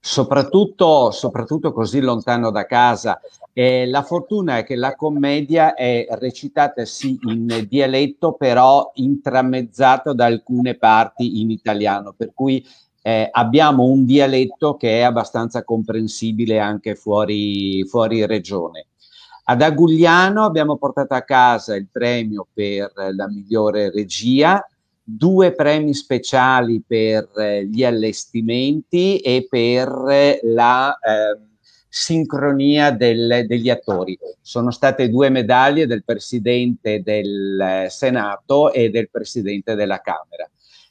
Soprattutto, 0.00 1.10
soprattutto 1.12 1.72
così 1.72 2.00
lontano 2.00 2.50
da 2.50 2.66
casa. 2.66 3.20
Eh, 3.52 3.86
la 3.86 4.02
fortuna 4.02 4.58
è 4.58 4.64
che 4.64 4.76
la 4.76 4.94
commedia 4.94 5.74
è 5.74 6.06
recitata 6.10 6.84
sì 6.84 7.18
in 7.22 7.66
dialetto, 7.68 8.32
però 8.32 8.90
intramezzata 8.94 10.12
da 10.12 10.26
alcune 10.26 10.76
parti 10.76 11.40
in 11.40 11.50
italiano, 11.50 12.12
per 12.16 12.32
cui 12.34 12.64
eh, 13.02 13.28
abbiamo 13.30 13.84
un 13.84 14.04
dialetto 14.04 14.76
che 14.76 14.98
è 14.98 15.02
abbastanza 15.02 15.64
comprensibile 15.64 16.58
anche 16.58 16.94
fuori, 16.94 17.84
fuori 17.86 18.26
regione. 18.26 18.88
Ad 19.44 19.62
Agugliano 19.62 20.44
abbiamo 20.44 20.76
portato 20.76 21.14
a 21.14 21.22
casa 21.22 21.74
il 21.74 21.88
premio 21.90 22.46
per 22.52 22.92
la 23.14 23.28
migliore 23.28 23.90
regia, 23.90 24.62
due 25.10 25.52
premi 25.52 25.94
speciali 25.94 26.82
per 26.86 27.30
eh, 27.38 27.64
gli 27.64 27.82
allestimenti 27.82 29.18
e 29.20 29.46
per 29.48 29.88
eh, 30.10 30.40
la 30.42 30.92
eh, 30.98 31.46
sincronia 31.88 32.90
del, 32.90 33.46
degli 33.46 33.70
attori. 33.70 34.18
Sono 34.42 34.70
state 34.70 35.08
due 35.08 35.30
medaglie 35.30 35.86
del 35.86 36.04
Presidente 36.04 37.02
del 37.02 37.58
eh, 37.58 37.88
Senato 37.88 38.70
e 38.70 38.90
del 38.90 39.08
Presidente 39.08 39.74
della 39.74 40.02
Camera. 40.02 40.48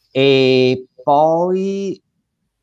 E 0.09 0.87
poi, 1.03 2.01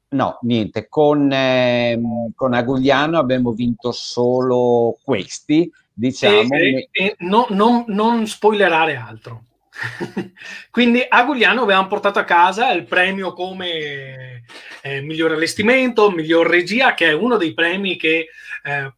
no, 0.08 0.38
niente, 0.42 0.88
con, 0.88 1.30
eh, 1.30 2.00
con 2.34 2.52
Agugliano 2.52 3.16
abbiamo 3.16 3.52
vinto 3.52 3.92
solo 3.92 4.98
questi, 5.04 5.70
diciamo. 5.92 6.52
E, 6.52 6.88
e, 6.90 7.04
e 7.04 7.16
no, 7.20 7.46
non, 7.50 7.84
non 7.86 8.26
spoilerare 8.26 8.96
altro. 8.96 9.44
Quindi 10.70 11.04
a 11.06 11.24
Gugliano 11.24 11.62
abbiamo 11.62 11.86
portato 11.86 12.18
a 12.18 12.24
casa 12.24 12.72
il 12.72 12.84
premio 12.84 13.32
come 13.32 14.44
eh, 14.82 15.00
miglior 15.00 15.32
allestimento, 15.32 16.10
miglior 16.10 16.46
regia, 16.46 16.94
che 16.94 17.08
è 17.08 17.12
uno 17.12 17.36
dei 17.36 17.54
premi 17.54 17.96
che, 17.96 18.28
eh, 18.62 18.92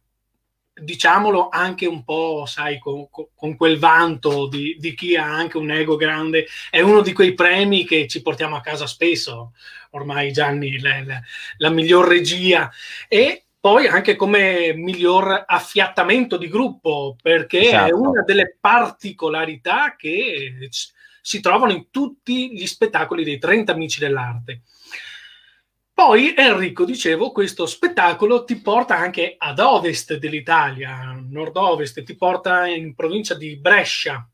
diciamolo 0.73 1.49
anche 1.49 1.87
un 1.87 2.03
po', 2.03 2.45
sai, 2.45 2.77
con, 2.79 3.07
con 3.09 3.55
quel 3.55 3.79
vanto 3.79 4.47
di, 4.47 4.75
di, 4.79 4.93
chi 4.93 5.15
ha 5.15 5.25
anche 5.25 5.57
un 5.57 5.71
ego 5.71 5.95
grande, 5.95 6.45
è 6.69 6.81
uno 6.81 7.01
di 7.01 7.13
quei 7.13 7.33
premi 7.33 7.85
che 7.85 8.07
ci 8.07 8.21
portiamo 8.21 8.55
a 8.55 8.61
casa 8.61 8.85
spesso, 8.85 9.53
ormai 9.91 10.31
Gianni, 10.31 10.79
la, 10.79 11.03
la, 11.03 11.21
la 11.57 11.69
miglior 11.69 12.07
regia. 12.07 12.71
E 13.07 13.46
poi 13.67 13.85
anche 13.85 14.15
come 14.15 14.71
miglior 14.73 15.43
affiattamento 15.45 16.37
di 16.37 16.47
gruppo, 16.47 17.17
perché 17.21 17.67
esatto. 17.67 17.89
è 17.89 17.91
una 17.91 18.23
delle 18.23 18.55
particolarità 18.57 19.97
che 19.97 20.69
si 21.21 21.41
trovano 21.41 21.73
in 21.73 21.89
tutti 21.91 22.53
gli 22.53 22.65
spettacoli 22.65 23.25
dei 23.25 23.37
30 23.37 23.73
amici 23.73 23.99
dell'arte. 23.99 24.61
Poi 25.93 26.33
Enrico, 26.37 26.85
dicevo, 26.85 27.33
questo 27.33 27.65
spettacolo 27.65 28.45
ti 28.45 28.55
porta 28.55 28.95
anche 28.95 29.35
ad 29.37 29.59
ovest 29.59 30.17
dell'Italia, 30.17 31.21
nord-ovest, 31.29 32.01
ti 32.03 32.15
porta 32.15 32.67
in 32.67 32.95
provincia 32.95 33.35
di 33.35 33.57
Brescia. 33.57 34.25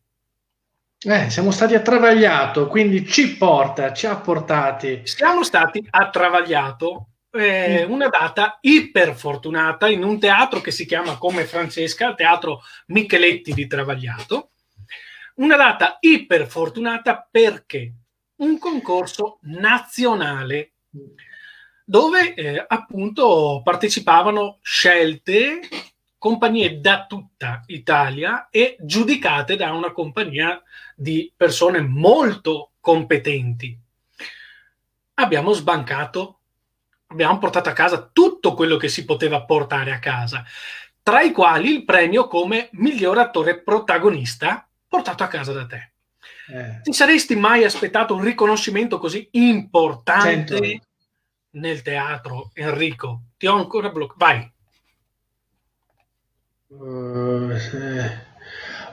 Eh, 1.00 1.32
siamo 1.32 1.50
stati 1.50 1.74
a 1.74 1.82
Travagliato, 1.82 2.68
quindi 2.68 3.04
ci 3.08 3.36
porta, 3.36 3.94
ci 3.94 4.06
ha 4.06 4.16
portati. 4.16 5.02
Siamo 5.06 5.44
stati 5.44 5.84
a 5.90 6.12
Travagliato 6.12 7.08
eh, 7.34 7.86
mm. 7.88 7.92
una 7.92 8.10
data 8.10 8.60
iperfortunata 8.62 9.90
in 9.90 10.04
un 10.04 10.20
teatro 10.20 10.62
che 10.62 10.72
si 10.72 10.86
chiama 10.86 11.18
come 11.18 11.46
Francesca, 11.46 12.14
Teatro 12.14 12.62
Micheletti 12.88 13.54
di 13.54 13.66
Travagliato. 13.68 14.52
Una 15.36 15.56
data 15.56 15.98
iperfortunata 16.00 17.28
perché 17.30 17.94
un 18.36 18.60
concorso 18.60 19.40
nazionale 19.44 20.74
dove 21.84 22.34
eh, 22.36 22.64
appunto 22.68 23.62
partecipavano 23.64 24.60
scelte 24.62 25.60
compagnie 26.18 26.80
da 26.80 27.06
tutta 27.06 27.64
Italia 27.66 28.48
e 28.50 28.78
giudicate 28.80 29.56
da 29.56 29.72
una 29.74 29.92
compagnia 29.92 30.62
di 30.96 31.34
persone 31.36 31.82
molto 31.82 32.74
competenti. 32.80 33.78
Abbiamo 35.16 35.52
sbancato 35.52 36.43
abbiamo 37.14 37.38
portato 37.38 37.70
a 37.70 37.74
casa 37.74 38.10
tutto 38.12 38.54
quello 38.54 38.78
che 38.78 38.90
si 38.90 39.06
poteva 39.06 39.44
portare 39.44 39.92
a 39.92 40.00
casa, 40.00 40.44
tra 41.02 41.22
i 41.22 41.32
quali 41.32 41.72
il 41.72 41.86
premio 41.86 42.28
come 42.28 42.70
miglior 42.74 43.18
attore 43.18 43.62
protagonista 43.62 44.68
portato 44.88 45.24
a 45.24 45.28
casa 45.28 45.54
da 45.54 45.66
te. 45.66 45.92
Eh. 46.50 46.82
Ti 46.82 46.94
saresti 46.94 47.36
mai 47.36 47.64
aspettato 47.64 48.16
un 48.16 48.24
riconoscimento 48.24 48.98
così 48.98 49.28
importante 49.32 50.58
Sento. 50.58 50.86
nel 51.52 51.82
teatro, 51.82 52.52
Enrico? 52.54 53.24
Ti 53.38 53.48
ho 53.48 53.56
ancora 53.56 53.90
bloccato. 53.90 54.18
Vai. 54.18 54.52
Uh, 56.68 57.52
eh. 57.52 58.32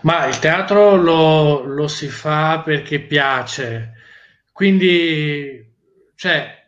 Ma 0.02 0.26
il 0.26 0.38
teatro 0.38 0.96
lo, 0.96 1.62
lo, 1.62 1.88
si 1.88 2.08
fa 2.08 2.60
perché 2.60 3.00
piace, 3.00 3.92
quindi, 4.52 5.74
cioè, 6.14 6.59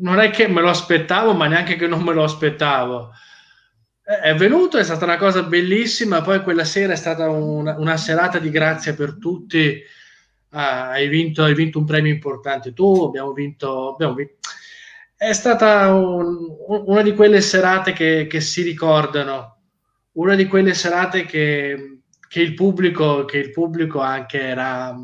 non 0.00 0.18
è 0.18 0.30
che 0.30 0.48
me 0.48 0.60
lo 0.60 0.68
aspettavo, 0.70 1.32
ma 1.32 1.46
neanche 1.46 1.76
che 1.76 1.86
non 1.86 2.02
me 2.02 2.12
lo 2.12 2.24
aspettavo. 2.24 3.12
È 4.02 4.34
venuto, 4.34 4.76
è 4.76 4.84
stata 4.84 5.04
una 5.04 5.16
cosa 5.16 5.42
bellissima, 5.42 6.20
poi 6.22 6.42
quella 6.42 6.64
sera 6.64 6.92
è 6.92 6.96
stata 6.96 7.28
una, 7.28 7.76
una 7.78 7.96
serata 7.96 8.38
di 8.38 8.50
grazia 8.50 8.94
per 8.94 9.18
tutti. 9.18 9.80
Ah, 10.50 10.90
hai, 10.90 11.08
vinto, 11.08 11.44
hai, 11.44 11.54
vinto, 11.54 11.78
un 11.78 11.84
premio 11.84 12.12
importante 12.12 12.72
tu, 12.72 13.04
abbiamo 13.04 13.32
vinto... 13.32 13.92
Abbiamo 13.92 14.14
vinto. 14.14 14.34
È 15.14 15.32
stata 15.32 15.92
un, 15.94 16.46
una 16.66 17.02
di 17.02 17.14
quelle 17.14 17.40
serate 17.42 17.92
che, 17.92 18.26
che, 18.26 18.40
si 18.40 18.62
ricordano, 18.62 19.58
una 20.12 20.34
di 20.34 20.46
quelle 20.46 20.72
serate 20.72 21.26
che, 21.26 22.00
che, 22.26 22.40
il, 22.40 22.54
pubblico, 22.54 23.26
che 23.26 23.36
il 23.36 23.50
pubblico 23.50 24.00
anche 24.00 24.40
era, 24.40 24.96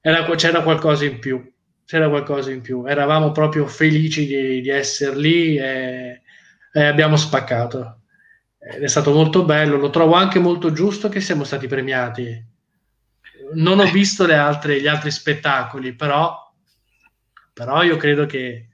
era... 0.00 0.34
c'era 0.34 0.62
qualcosa 0.62 1.04
in 1.04 1.18
più 1.18 1.53
c'era 1.84 2.08
qualcosa 2.08 2.50
in 2.50 2.60
più. 2.60 2.86
Eravamo 2.86 3.32
proprio 3.32 3.66
felici 3.66 4.26
di, 4.26 4.60
di 4.60 4.68
essere 4.68 5.16
lì 5.16 5.56
e, 5.56 6.22
e, 6.72 6.84
abbiamo 6.84 7.16
spaccato. 7.16 8.00
Ed 8.58 8.82
è 8.82 8.88
stato 8.88 9.12
molto 9.12 9.44
bello. 9.44 9.76
Lo 9.76 9.90
trovo 9.90 10.14
anche 10.14 10.38
molto 10.38 10.72
giusto 10.72 11.08
che 11.08 11.20
siamo 11.20 11.44
stati 11.44 11.66
premiati. 11.66 12.52
Non 13.54 13.78
ho 13.78 13.84
visto 13.90 14.24
altre, 14.24 14.80
gli 14.80 14.86
altri 14.86 15.10
spettacoli, 15.10 15.94
però, 15.94 16.52
però 17.52 17.82
io 17.82 17.96
credo 17.96 18.24
che, 18.26 18.68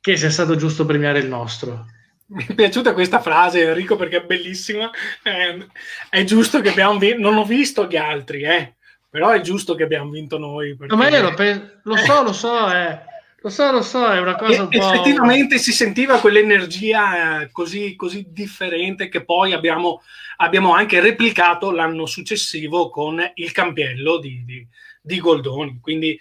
che 0.00 0.16
sia 0.16 0.30
stato 0.30 0.54
giusto 0.54 0.86
premiare 0.86 1.18
il 1.18 1.26
nostro. 1.26 1.86
Mi 2.26 2.46
è 2.46 2.54
piaciuta 2.54 2.92
questa 2.92 3.20
frase, 3.20 3.66
Enrico, 3.66 3.96
perché 3.96 4.18
è 4.18 4.24
bellissima. 4.24 4.88
Eh, 5.24 5.66
è 6.08 6.22
giusto 6.22 6.60
che 6.60 6.68
abbiamo 6.68 6.96
visto, 6.96 7.18
non 7.18 7.36
ho 7.36 7.44
visto 7.44 7.88
gli 7.88 7.96
altri, 7.96 8.42
eh 8.42 8.74
però 9.10 9.30
è 9.30 9.40
giusto 9.40 9.74
che 9.74 9.82
abbiamo 9.82 10.10
vinto 10.10 10.38
noi. 10.38 10.76
Perché... 10.76 10.94
Ma 10.94 11.08
io 11.08 11.20
lo, 11.20 11.34
pe- 11.34 11.80
lo 11.82 11.96
so, 11.96 12.22
lo 12.22 12.32
so, 12.32 12.72
eh. 12.72 13.08
Lo 13.42 13.48
so, 13.48 13.72
lo 13.72 13.82
so, 13.82 14.06
è 14.06 14.20
una 14.20 14.36
cosa 14.36 14.62
un 14.62 14.68
e, 14.70 14.78
po'... 14.78 14.92
Effettivamente 14.92 15.58
si 15.58 15.72
sentiva 15.72 16.20
quell'energia 16.20 17.40
eh, 17.40 17.50
così, 17.50 17.96
così 17.96 18.26
differente 18.28 19.08
che 19.08 19.24
poi 19.24 19.52
abbiamo, 19.52 20.02
abbiamo, 20.36 20.74
anche 20.74 21.00
replicato 21.00 21.70
l'anno 21.72 22.06
successivo 22.06 22.90
con 22.90 23.18
il 23.34 23.50
campiello 23.50 24.18
di, 24.18 24.44
di, 24.44 24.66
di 25.00 25.18
Goldoni. 25.18 25.80
Quindi 25.80 26.18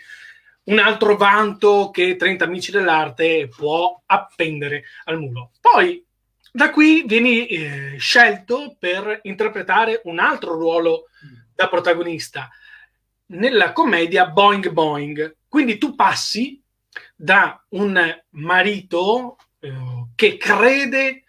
un 0.63 0.79
altro 0.79 1.15
vanto 1.15 1.91
che 1.91 2.15
30 2.15 2.45
Amici 2.45 2.71
dell'Arte 2.71 3.49
può 3.55 4.01
appendere 4.05 4.85
al 5.03 5.19
muro. 5.19 5.51
Poi 5.59 6.03
da 6.51 6.71
qui 6.71 7.03
vieni 7.05 7.47
eh, 7.47 7.95
scelto 7.97 8.77
per 8.79 9.19
interpretare 9.23 10.01
un 10.05 10.19
altro 10.19 10.53
ruolo 10.53 11.09
da 11.53 11.67
protagonista 11.67 12.49
nella 13.29 13.73
commedia 13.73 14.27
Boing 14.27 14.69
Boing. 14.69 15.35
Quindi 15.47 15.77
tu 15.77 15.95
passi 15.95 16.61
da 17.15 17.63
un 17.69 18.23
marito 18.31 19.37
eh, 19.59 19.71
che 20.15 20.37
crede 20.37 21.23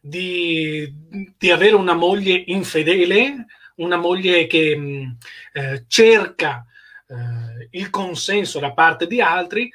di, 0.00 0.90
di, 1.36 1.50
avere 1.50 1.74
una 1.74 1.94
moglie 1.94 2.42
infedele, 2.46 3.46
una 3.76 3.96
moglie 3.96 4.46
che 4.46 4.76
mm, 4.76 5.10
eh, 5.52 5.84
cerca 5.86 6.64
eh, 7.06 7.68
il 7.72 7.90
consenso 7.90 8.58
da 8.58 8.72
parte 8.72 9.06
di 9.06 9.20
altri, 9.20 9.70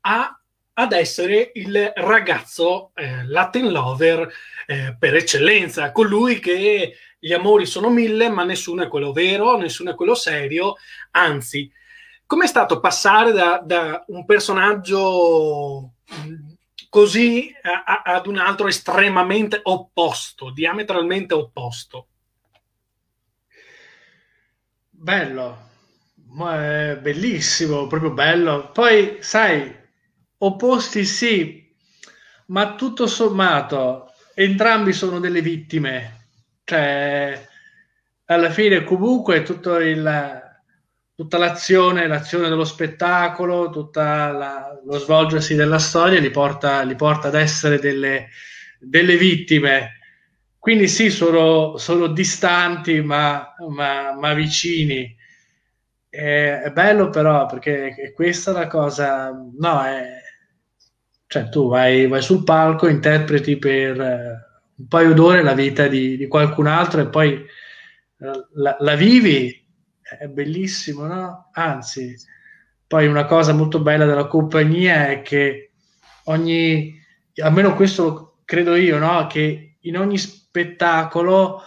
a, 0.00 0.38
ad 0.74 0.92
essere 0.92 1.50
il 1.54 1.92
ragazzo 1.96 2.92
eh, 2.94 3.26
Latin 3.26 3.70
lover 3.70 4.32
eh, 4.66 4.96
per 4.98 5.14
eccellenza, 5.16 5.92
colui 5.92 6.38
che 6.38 6.96
gli 7.18 7.32
amori 7.32 7.66
sono 7.66 7.90
mille, 7.90 8.28
ma 8.28 8.44
nessuno 8.44 8.82
è 8.82 8.88
quello 8.88 9.12
vero, 9.12 9.56
nessuno 9.56 9.90
è 9.90 9.94
quello 9.94 10.14
serio, 10.14 10.76
anzi 11.12 11.70
Com'è 12.28 12.46
stato 12.46 12.78
passare 12.78 13.32
da, 13.32 13.62
da 13.64 14.04
un 14.08 14.26
personaggio 14.26 15.94
mm, 16.14 16.50
così 16.90 17.50
a, 17.62 17.84
a, 17.84 18.16
ad 18.16 18.26
un 18.26 18.36
altro 18.36 18.68
estremamente 18.68 19.58
opposto, 19.62 20.50
diametralmente 20.50 21.32
opposto? 21.32 22.08
Bello, 24.90 25.70
bellissimo, 27.00 27.86
proprio 27.86 28.10
bello. 28.10 28.72
Poi, 28.72 29.16
sai, 29.20 29.74
opposti 30.36 31.06
sì, 31.06 31.74
ma 32.48 32.74
tutto 32.74 33.06
sommato, 33.06 34.12
entrambi 34.34 34.92
sono 34.92 35.18
delle 35.18 35.40
vittime. 35.40 36.17
Cioè, 36.68 37.48
alla 38.26 38.50
fine 38.50 38.84
comunque 38.84 39.42
tutto 39.42 39.78
il 39.78 40.46
tutta 41.14 41.38
l'azione, 41.38 42.06
l'azione 42.06 42.50
dello 42.50 42.66
spettacolo, 42.66 43.70
tutto 43.70 44.02
lo 44.02 44.98
svolgersi 44.98 45.54
della 45.54 45.78
storia 45.78 46.20
li 46.20 46.30
porta, 46.30 46.82
li 46.82 46.94
porta 46.94 47.28
ad 47.28 47.36
essere 47.36 47.78
delle, 47.78 48.28
delle, 48.78 49.16
vittime. 49.16 49.98
Quindi 50.58 50.88
sì, 50.88 51.08
sono, 51.08 51.78
sono 51.78 52.08
distanti 52.08 53.00
ma, 53.00 53.54
ma, 53.70 54.12
ma 54.14 54.34
vicini. 54.34 55.16
È, 56.06 56.60
è, 56.64 56.70
bello 56.70 57.08
però 57.08 57.46
perché 57.46 57.94
è 57.94 58.12
questa 58.12 58.52
la 58.52 58.66
cosa, 58.66 59.30
no, 59.58 59.82
è, 59.84 60.20
cioè 61.26 61.48
tu 61.48 61.68
vai, 61.68 62.06
vai 62.06 62.20
sul 62.20 62.44
palco, 62.44 62.88
interpreti 62.88 63.56
per 63.56 64.47
un 64.78 64.86
paio 64.86 65.12
d'ore 65.12 65.42
la 65.42 65.54
vita 65.54 65.88
di, 65.88 66.16
di 66.16 66.26
qualcun 66.28 66.66
altro 66.66 67.00
e 67.00 67.08
poi 67.08 67.44
la, 68.18 68.76
la 68.78 68.94
vivi 68.94 69.66
è 70.00 70.26
bellissimo, 70.26 71.06
no? 71.06 71.50
Anzi, 71.52 72.16
poi 72.86 73.06
una 73.06 73.26
cosa 73.26 73.52
molto 73.52 73.80
bella 73.80 74.06
della 74.06 74.26
compagnia 74.26 75.08
è 75.08 75.22
che 75.22 75.72
ogni, 76.24 76.98
almeno 77.42 77.74
questo 77.74 78.38
credo 78.44 78.74
io, 78.74 78.98
no? 78.98 79.26
Che 79.26 79.76
in 79.78 79.98
ogni 79.98 80.16
spettacolo 80.16 81.62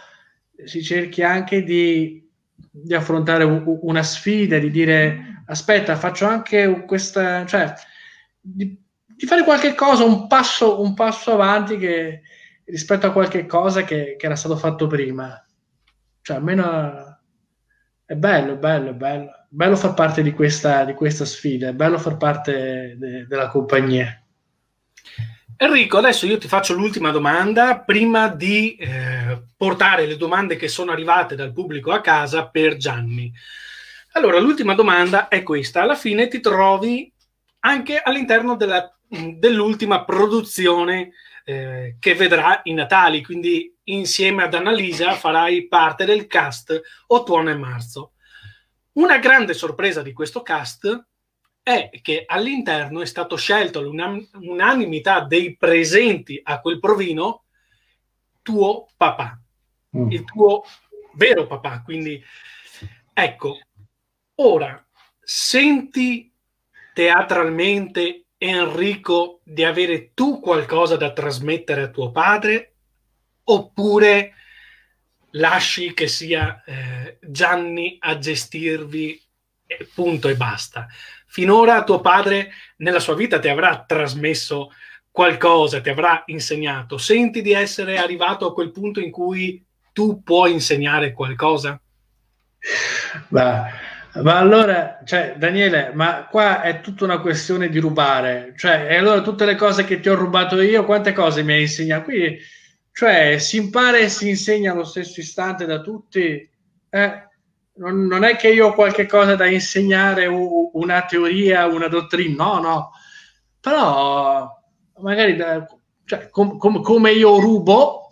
si 0.64 0.82
cerchi 0.82 1.22
anche 1.22 1.64
di, 1.64 2.28
di 2.56 2.94
affrontare 2.94 3.44
una 3.44 4.04
sfida, 4.04 4.58
di 4.58 4.72
dire 4.72 5.44
aspetta, 5.48 5.96
faccio 5.96 6.26
anche 6.26 6.86
questa, 6.88 7.46
cioè 7.46 7.74
di, 8.40 8.76
di 9.06 9.26
fare 9.26 9.44
qualche 9.44 9.76
cosa, 9.76 10.04
un 10.04 10.28
passo, 10.28 10.82
un 10.82 10.94
passo 10.94 11.34
avanti 11.34 11.78
che, 11.78 12.22
rispetto 12.72 13.06
a 13.06 13.12
qualche 13.12 13.46
cosa 13.46 13.84
che, 13.84 14.16
che 14.18 14.26
era 14.26 14.36
stato 14.36 14.56
fatto 14.56 14.88
prima. 14.88 15.46
Cioè, 16.22 16.38
almeno 16.38 17.20
è 18.06 18.16
bello, 18.16 18.56
bello, 18.56 18.94
bello. 18.94 19.30
Bello 19.50 19.76
far 19.76 19.94
parte 19.94 20.24
di 20.24 20.32
questa, 20.32 20.86
di 20.86 20.94
questa 20.94 21.26
sfida, 21.26 21.68
è 21.68 21.74
bello 21.74 21.98
far 21.98 22.16
parte 22.16 22.96
de, 22.98 23.28
della 23.28 23.50
compagnia. 23.50 24.18
Enrico, 25.58 25.98
adesso 25.98 26.26
io 26.26 26.38
ti 26.38 26.48
faccio 26.48 26.74
l'ultima 26.74 27.12
domanda 27.12 27.80
prima 27.80 28.30
di 28.30 28.76
eh, 28.76 29.44
portare 29.58 30.06
le 30.06 30.16
domande 30.16 30.56
che 30.56 30.70
sono 30.70 30.92
arrivate 30.92 31.36
dal 31.36 31.52
pubblico 31.52 31.92
a 31.92 32.00
casa 32.00 32.48
per 32.48 32.78
Gianni. 32.78 33.32
Allora, 34.14 34.40
l'ultima 34.40 34.74
domanda 34.74 35.28
è 35.28 35.44
questa. 35.44 35.82
Alla 35.82 35.96
fine 35.96 36.30
ti 36.30 36.40
trovi 36.40 37.12
anche 37.60 38.02
all'interno 38.02 38.56
della, 38.56 38.90
dell'ultima 39.38 40.06
produzione 40.06 41.12
eh, 41.52 41.98
che 42.00 42.16
vedrà 42.16 42.62
i 42.64 42.74
Natali, 42.74 43.22
quindi 43.22 43.76
insieme 43.86 44.44
ad 44.44 44.54
Annalisa 44.54 45.14
farai 45.14 45.68
parte 45.68 46.06
del 46.06 46.28
cast 46.28 46.82
Ottuone 47.08 47.52
e 47.52 47.56
Marzo. 47.56 48.14
Una 48.94 49.20
grande 49.20 49.54
sorpresa 49.54 50.02
di 50.02 50.14
questo 50.14 50.42
cast 50.42 51.08
è 51.64 51.90
che 52.02 52.24
all'interno 52.26 53.02
è 53.02 53.06
stato 53.06 53.36
scelto 53.36 53.82
l'unanimità 53.82 55.22
dei 55.22 55.56
presenti 55.56 56.40
a 56.42 56.60
quel 56.60 56.80
provino 56.80 57.44
tuo 58.42 58.88
papà, 58.98 59.40
mm. 59.96 60.12
il 60.12 60.24
tuo 60.24 60.64
vero 61.14 61.48
papà. 61.48 61.82
Quindi 61.84 62.22
ecco, 63.14 63.60
ora 64.36 64.84
senti 65.20 66.34
teatralmente 66.94 68.21
Enrico 68.44 69.42
di 69.44 69.64
avere 69.64 70.14
tu 70.16 70.40
qualcosa 70.40 70.96
da 70.96 71.14
trasmettere 71.14 71.84
a 71.84 71.90
tuo 71.90 72.10
padre 72.10 72.74
oppure 73.44 74.34
lasci 75.32 75.94
che 75.94 76.08
sia 76.08 76.64
eh, 76.66 77.20
Gianni 77.22 77.98
a 78.00 78.18
gestirvi 78.18 79.22
punto 79.94 80.28
e 80.28 80.36
basta. 80.36 80.88
Finora 81.28 81.84
tuo 81.84 82.02
padre 82.02 82.52
nella 82.78 83.00
sua 83.00 83.14
vita 83.14 83.38
ti 83.38 83.48
avrà 83.48 83.84
trasmesso 83.86 84.72
qualcosa, 85.12 85.80
ti 85.80 85.90
avrà 85.90 86.24
insegnato. 86.26 86.98
Senti 86.98 87.44
di 87.44 87.52
essere 87.52 88.00
arrivato 88.00 88.48
a 88.48 88.54
quel 88.54 88.72
punto 88.72 89.00
in 89.00 89.12
cui 89.12 89.64
tu 89.94 90.24
puoi 90.24 90.52
insegnare 90.52 91.14
qualcosa? 91.14 91.80
Ma, 93.28 93.70
ma 94.16 94.38
allora, 94.38 95.02
cioè, 95.06 95.36
Daniele, 95.38 95.92
ma 95.94 96.28
qua 96.30 96.62
è 96.62 96.82
tutta 96.82 97.06
una 97.06 97.20
questione 97.20 97.70
di 97.70 97.80
rubare. 97.80 98.54
Cioè, 98.58 98.88
e 98.90 98.96
allora 98.98 99.22
tutte 99.22 99.46
le 99.46 99.56
cose 99.56 99.86
che 99.86 100.00
ti 100.00 100.10
ho 100.10 100.16
rubato 100.16 100.60
io, 100.62 100.86
quante 100.86 101.14
cose 101.14 101.44
mi 101.44 101.54
hai 101.54 101.62
insegnato? 101.62 102.04
Qui 102.04 102.40
cioè, 102.92 103.38
si 103.40 103.58
impara 103.58 103.98
e 103.98 104.10
si 104.10 104.30
insegna 104.30 104.74
allo 104.74 104.84
stesso 104.84 105.20
istante 105.20 105.66
da 105.66 105.80
tutti. 105.80 106.50
Eh, 106.90 107.30
non, 107.76 108.06
non, 108.06 108.24
è 108.24 108.36
che 108.36 108.50
io 108.50 108.68
ho 108.68 108.74
qualche 108.74 109.06
cosa 109.06 109.36
da 109.36 109.46
insegnare, 109.46 110.26
una 110.26 111.06
teoria, 111.06 111.66
una 111.68 111.88
dottrina, 111.88 112.44
no, 112.44 112.60
no. 112.60 112.92
Però 113.60 114.50
magari 115.00 115.36
da, 115.36 115.66
cioè, 116.06 116.30
com, 116.30 116.58
com, 116.58 116.82
come 116.82 117.12
io 117.12 117.40
rubo 117.40 118.10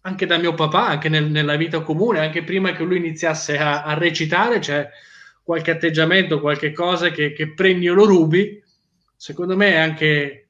anche 0.00 0.24
da 0.24 0.38
mio 0.38 0.54
papà, 0.54 0.86
anche 0.86 1.08
nel, 1.08 1.30
nella 1.30 1.56
vita 1.56 1.80
comune, 1.80 2.20
anche 2.20 2.42
prima 2.44 2.72
che 2.72 2.84
lui 2.84 2.96
iniziasse 2.96 3.58
a, 3.58 3.82
a 3.82 3.94
recitare, 3.94 4.60
c'è 4.60 4.88
qualche 5.46 5.70
atteggiamento, 5.70 6.40
qualche 6.40 6.72
cosa 6.72 7.10
che, 7.10 7.32
che 7.32 7.54
prendi 7.54 7.88
o 7.88 7.94
lo 7.94 8.04
rubi. 8.04 8.60
Secondo 9.14 9.56
me 9.56 9.76
anche, 9.76 10.48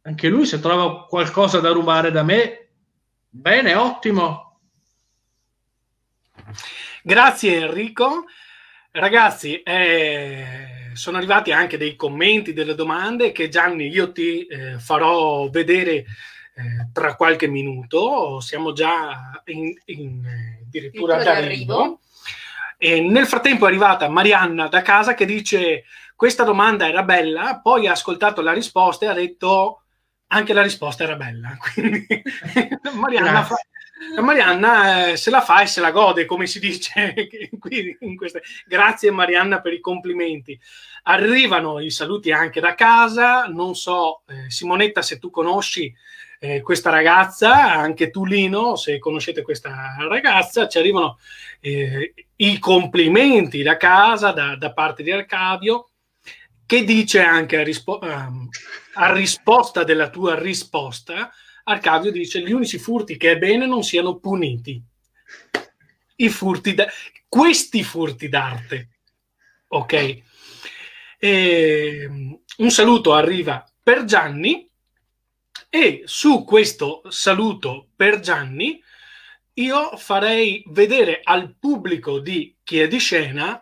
anche 0.00 0.28
lui, 0.28 0.46
se 0.46 0.58
trova 0.58 1.04
qualcosa 1.04 1.60
da 1.60 1.70
rubare 1.70 2.10
da 2.10 2.22
me, 2.22 2.62
Bene, 3.34 3.74
ottimo. 3.74 4.58
Grazie 7.02 7.62
Enrico. 7.62 8.26
Ragazzi, 8.90 9.62
eh, 9.62 10.90
sono 10.92 11.16
arrivati 11.16 11.50
anche 11.50 11.78
dei 11.78 11.96
commenti, 11.96 12.52
delle 12.52 12.74
domande 12.74 13.32
che 13.32 13.48
Gianni 13.48 13.88
io 13.88 14.12
ti 14.12 14.44
eh, 14.44 14.78
farò 14.78 15.48
vedere 15.48 15.92
eh, 15.94 16.04
tra 16.92 17.16
qualche 17.16 17.46
minuto. 17.46 18.38
Siamo 18.40 18.74
già 18.74 19.42
in, 19.46 19.72
in 19.86 20.22
addirittura 20.66 21.22
d'arrivo. 21.22 22.00
E 22.84 23.00
nel 23.00 23.28
frattempo 23.28 23.64
è 23.64 23.68
arrivata 23.68 24.08
Marianna 24.08 24.66
da 24.66 24.82
casa 24.82 25.14
che 25.14 25.24
dice 25.24 25.84
questa 26.16 26.42
domanda 26.42 26.88
era 26.88 27.04
bella, 27.04 27.60
poi 27.62 27.86
ha 27.86 27.92
ascoltato 27.92 28.42
la 28.42 28.52
risposta 28.52 29.04
e 29.04 29.08
ha 29.08 29.12
detto 29.12 29.82
anche 30.26 30.52
la 30.52 30.62
risposta 30.62 31.04
era 31.04 31.14
bella. 31.14 31.56
Quindi 31.62 32.04
Marianna 32.98 33.44
fa, 33.44 33.54
Marianna 34.20 35.10
eh, 35.10 35.16
se 35.16 35.30
la 35.30 35.40
fa 35.40 35.62
e 35.62 35.66
se 35.66 35.80
la 35.80 35.92
gode, 35.92 36.24
come 36.24 36.48
si 36.48 36.58
dice 36.58 37.14
qui 37.60 37.96
in 38.00 38.16
queste. 38.16 38.42
Grazie 38.66 39.12
Marianna 39.12 39.60
per 39.60 39.74
i 39.74 39.80
complimenti. 39.80 40.58
Arrivano 41.04 41.78
i 41.78 41.90
saluti 41.90 42.32
anche 42.32 42.58
da 42.58 42.74
casa, 42.74 43.44
non 43.46 43.76
so 43.76 44.22
eh, 44.26 44.50
Simonetta 44.50 45.02
se 45.02 45.20
tu 45.20 45.30
conosci 45.30 45.94
eh, 46.40 46.60
questa 46.60 46.90
ragazza, 46.90 47.72
anche 47.72 48.10
tu 48.10 48.24
Lino, 48.24 48.74
se 48.74 48.98
conoscete 48.98 49.42
questa 49.42 49.94
ragazza, 50.08 50.66
ci 50.66 50.78
arrivano 50.78 51.18
eh, 51.64 52.12
i 52.36 52.58
complimenti 52.58 53.62
da 53.62 53.76
casa 53.76 54.32
da, 54.32 54.56
da, 54.56 54.72
parte 54.72 55.04
di 55.04 55.12
Arcadio, 55.12 55.90
che 56.66 56.82
dice 56.82 57.20
anche 57.20 57.58
a, 57.58 57.62
rispo- 57.62 58.00
um, 58.02 58.48
a 58.94 59.12
risposta 59.12 59.84
della 59.84 60.10
tua 60.10 60.36
risposta, 60.38 61.30
Arcadio 61.64 62.10
dice 62.10 62.40
gli 62.40 62.50
unici 62.50 62.78
furti 62.78 63.16
che 63.16 63.32
è 63.32 63.38
bene 63.38 63.66
non 63.66 63.84
siano 63.84 64.18
puniti. 64.18 64.82
I 66.16 66.28
furti 66.28 66.74
da- 66.74 66.90
questi 67.28 67.84
furti 67.84 68.28
d'arte. 68.28 68.88
Ok. 69.68 69.92
E, 69.92 70.22
ehm, 71.18 72.40
un 72.56 72.70
saluto 72.70 73.14
arriva 73.14 73.64
per 73.80 74.02
Gianni 74.04 74.68
e 75.68 76.02
su 76.04 76.42
questo 76.42 77.02
saluto 77.08 77.90
per 77.94 78.18
Gianni 78.18 78.81
io 79.54 79.96
farei 79.96 80.62
vedere 80.68 81.20
al 81.22 81.54
pubblico 81.58 82.20
di 82.20 82.56
Chi 82.62 82.80
è 82.80 82.88
di 82.88 82.98
scena 82.98 83.60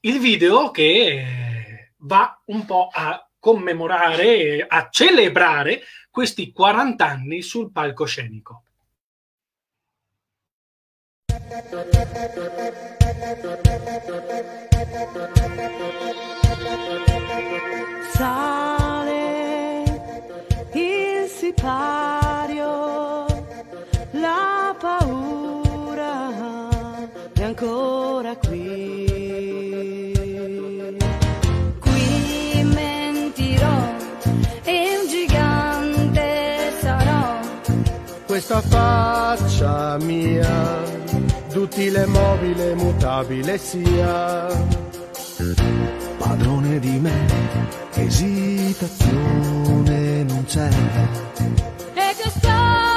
il 0.00 0.18
video 0.18 0.70
che 0.70 1.92
va 1.98 2.40
un 2.46 2.64
po' 2.64 2.88
a 2.92 3.26
commemorare, 3.38 4.66
a 4.68 4.88
celebrare 4.90 5.82
questi 6.10 6.52
40 6.52 7.06
anni 7.06 7.42
sul 7.42 7.72
palcoscenico. 7.72 8.64
Sale 18.12 19.08
il 20.74 21.28
sipario, 21.28 23.26
la 24.12 24.59
ancora 27.60 28.34
qui. 28.36 29.04
Qui 31.78 32.62
mentirò 32.64 33.94
e 34.64 34.96
un 34.98 35.08
gigante 35.08 36.72
sarò. 36.80 37.38
Questa 38.26 38.60
faccia 38.62 39.98
mia, 40.00 40.82
d'utile 41.52 42.06
mobile 42.06 42.74
mutabile 42.74 43.58
sia. 43.58 44.46
Padrone 46.18 46.78
di 46.78 46.98
me, 46.98 47.26
esitazione 47.94 49.02
non 50.24 50.44
c'è. 50.46 50.68
E 51.94 52.14
che 52.16 52.30
sparerò, 52.30 52.89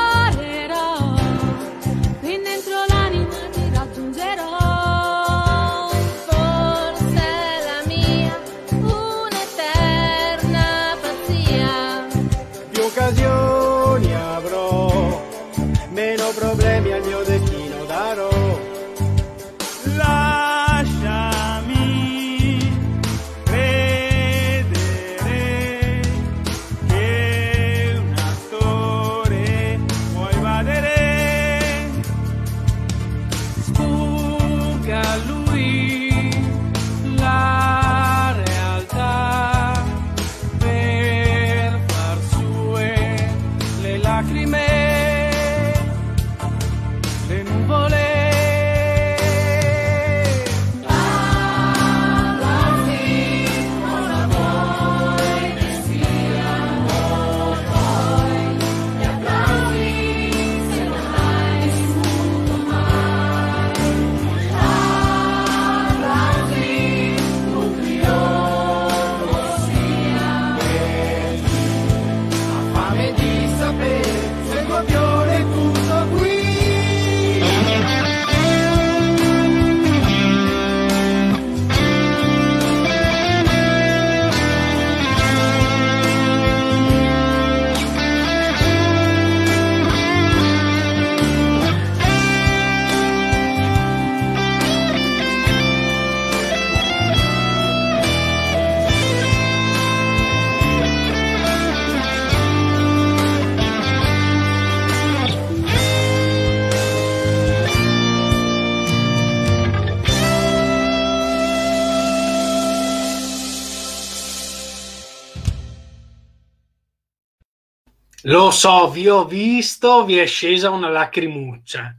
so, 118.53 118.89
vi 118.89 119.09
ho 119.09 119.25
visto, 119.25 120.05
vi 120.05 120.17
è 120.17 120.25
scesa 120.25 120.69
una 120.69 120.89
lacrimuccia. 120.89 121.95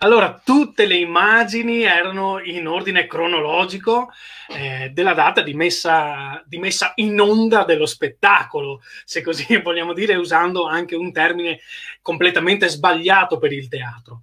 Allora, 0.00 0.40
tutte 0.42 0.86
le 0.86 0.96
immagini 0.96 1.82
erano 1.82 2.40
in 2.40 2.66
ordine 2.66 3.06
cronologico 3.06 4.10
eh, 4.48 4.90
della 4.92 5.12
data 5.12 5.42
di 5.42 5.54
messa, 5.54 6.42
di 6.46 6.58
messa 6.58 6.92
in 6.96 7.20
onda 7.20 7.64
dello 7.64 7.84
spettacolo, 7.84 8.80
se 9.04 9.22
così 9.22 9.58
vogliamo 9.60 9.92
dire, 9.92 10.14
usando 10.14 10.66
anche 10.66 10.96
un 10.96 11.12
termine 11.12 11.60
completamente 12.00 12.68
sbagliato 12.68 13.38
per 13.38 13.52
il 13.52 13.68
teatro. 13.68 14.22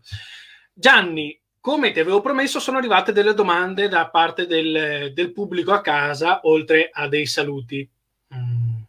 Gianni, 0.73 1.39
come 1.59 1.91
ti 1.91 1.99
avevo 1.99 2.21
promesso, 2.21 2.59
sono 2.59 2.77
arrivate 2.77 3.11
delle 3.11 3.33
domande 3.33 3.87
da 3.87 4.07
parte 4.09 4.47
del, 4.47 5.11
del 5.13 5.33
pubblico 5.33 5.71
a 5.73 5.81
casa, 5.81 6.39
oltre 6.43 6.89
a 6.91 7.07
dei 7.07 7.25
saluti. 7.25 7.87
Mm. 8.33 8.81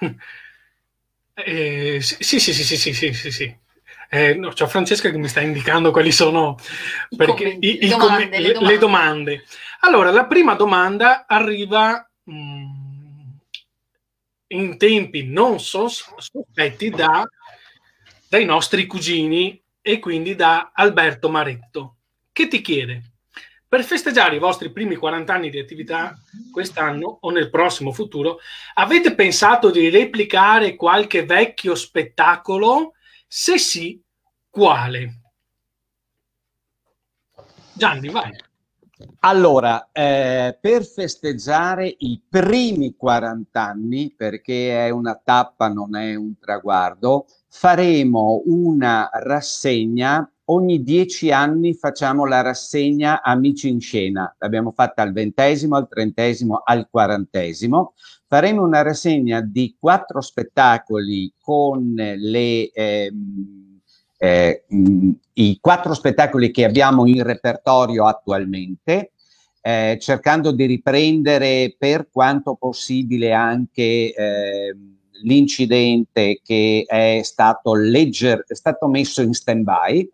Eh, 1.36 1.98
sì, 2.00 2.16
sì, 2.38 2.38
sì, 2.40 2.52
sì, 2.52 2.76
sì, 2.76 2.92
sì, 2.94 3.12
sì, 3.12 3.30
sì. 3.30 3.56
Eh, 4.10 4.34
no, 4.34 4.50
c'è 4.50 4.66
Francesca 4.66 5.10
che 5.10 5.18
mi 5.18 5.28
sta 5.28 5.40
indicando 5.40 5.90
quali 5.90 6.12
sono 6.12 6.56
perché, 7.16 7.32
commenti, 7.44 7.66
i- 7.66 7.84
i 7.86 7.88
domande, 7.88 8.24
come- 8.24 8.38
le 8.38 8.46
le, 8.46 8.52
domande. 8.52 8.72
le 8.72 8.78
domande. 8.78 9.44
Allora, 9.80 10.10
la 10.12 10.26
prima 10.26 10.54
domanda 10.54 11.24
arriva 11.26 12.08
mm, 12.30 13.32
in 14.48 14.76
tempi 14.78 15.24
non 15.24 15.58
sos- 15.60 16.14
sospetti 16.18 16.90
da, 16.90 17.26
dai 18.28 18.44
nostri 18.44 18.86
cugini 18.86 19.60
e 19.80 19.98
quindi 19.98 20.34
da 20.34 20.70
Alberto 20.74 21.28
Maretto, 21.28 21.96
che 22.32 22.48
ti 22.48 22.60
chiede, 22.60 23.02
per 23.74 23.82
festeggiare 23.82 24.36
i 24.36 24.38
vostri 24.38 24.70
primi 24.70 24.94
40 24.94 25.34
anni 25.34 25.50
di 25.50 25.58
attività 25.58 26.16
quest'anno 26.52 27.18
o 27.22 27.30
nel 27.30 27.50
prossimo 27.50 27.90
futuro, 27.90 28.38
avete 28.74 29.16
pensato 29.16 29.72
di 29.72 29.88
replicare 29.88 30.76
qualche 30.76 31.24
vecchio 31.26 31.74
spettacolo? 31.74 32.92
Se 33.26 33.58
sì, 33.58 34.00
quale? 34.48 35.22
Gianni, 37.72 38.10
vai. 38.10 38.30
Allora, 39.18 39.88
eh, 39.90 40.56
per 40.60 40.86
festeggiare 40.86 41.92
i 41.98 42.22
primi 42.28 42.94
40 42.94 43.60
anni, 43.60 44.14
perché 44.16 44.86
è 44.86 44.90
una 44.90 45.20
tappa, 45.20 45.66
non 45.66 45.96
è 45.96 46.14
un 46.14 46.38
traguardo, 46.38 47.26
faremo 47.48 48.40
una 48.44 49.10
rassegna 49.12 50.30
ogni 50.46 50.82
dieci 50.82 51.30
anni 51.30 51.74
facciamo 51.74 52.26
la 52.26 52.42
rassegna 52.42 53.22
Amici 53.22 53.68
in 53.68 53.80
Scena. 53.80 54.34
L'abbiamo 54.38 54.72
fatta 54.72 55.02
al 55.02 55.12
ventesimo, 55.12 55.76
al 55.76 55.88
trentesimo, 55.88 56.62
al 56.64 56.88
quarantesimo. 56.90 57.94
Faremo 58.26 58.62
una 58.62 58.82
rassegna 58.82 59.40
di 59.40 59.76
quattro 59.78 60.20
spettacoli 60.20 61.32
con 61.40 61.94
le, 61.94 62.70
ehm, 62.70 63.80
eh, 64.18 64.64
mh, 64.68 65.10
i 65.34 65.58
quattro 65.60 65.94
spettacoli 65.94 66.50
che 66.50 66.64
abbiamo 66.64 67.06
in 67.06 67.22
repertorio 67.22 68.06
attualmente. 68.06 69.12
Eh, 69.66 69.96
cercando 69.98 70.52
di 70.52 70.66
riprendere 70.66 71.74
per 71.78 72.08
quanto 72.12 72.54
possibile 72.54 73.32
anche 73.32 74.12
eh, 74.12 74.76
l'incidente 75.22 76.40
che 76.44 76.84
è 76.86 77.20
stato, 77.22 77.74
legger- 77.74 78.44
è 78.46 78.54
stato 78.54 78.88
messo 78.88 79.22
in 79.22 79.32
stand-by 79.32 80.06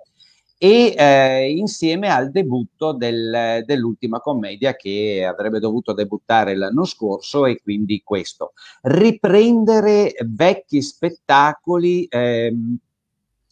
e 0.62 0.94
eh, 0.94 1.50
insieme 1.52 2.10
al 2.10 2.30
debutto 2.30 2.92
del, 2.92 3.62
dell'ultima 3.64 4.20
commedia 4.20 4.76
che 4.76 5.24
avrebbe 5.26 5.58
dovuto 5.58 5.94
debuttare 5.94 6.54
l'anno 6.54 6.84
scorso 6.84 7.46
e 7.46 7.62
quindi 7.62 8.02
questo. 8.04 8.52
Riprendere 8.82 10.14
vecchi 10.26 10.82
spettacoli 10.82 12.04
ehm, 12.10 12.76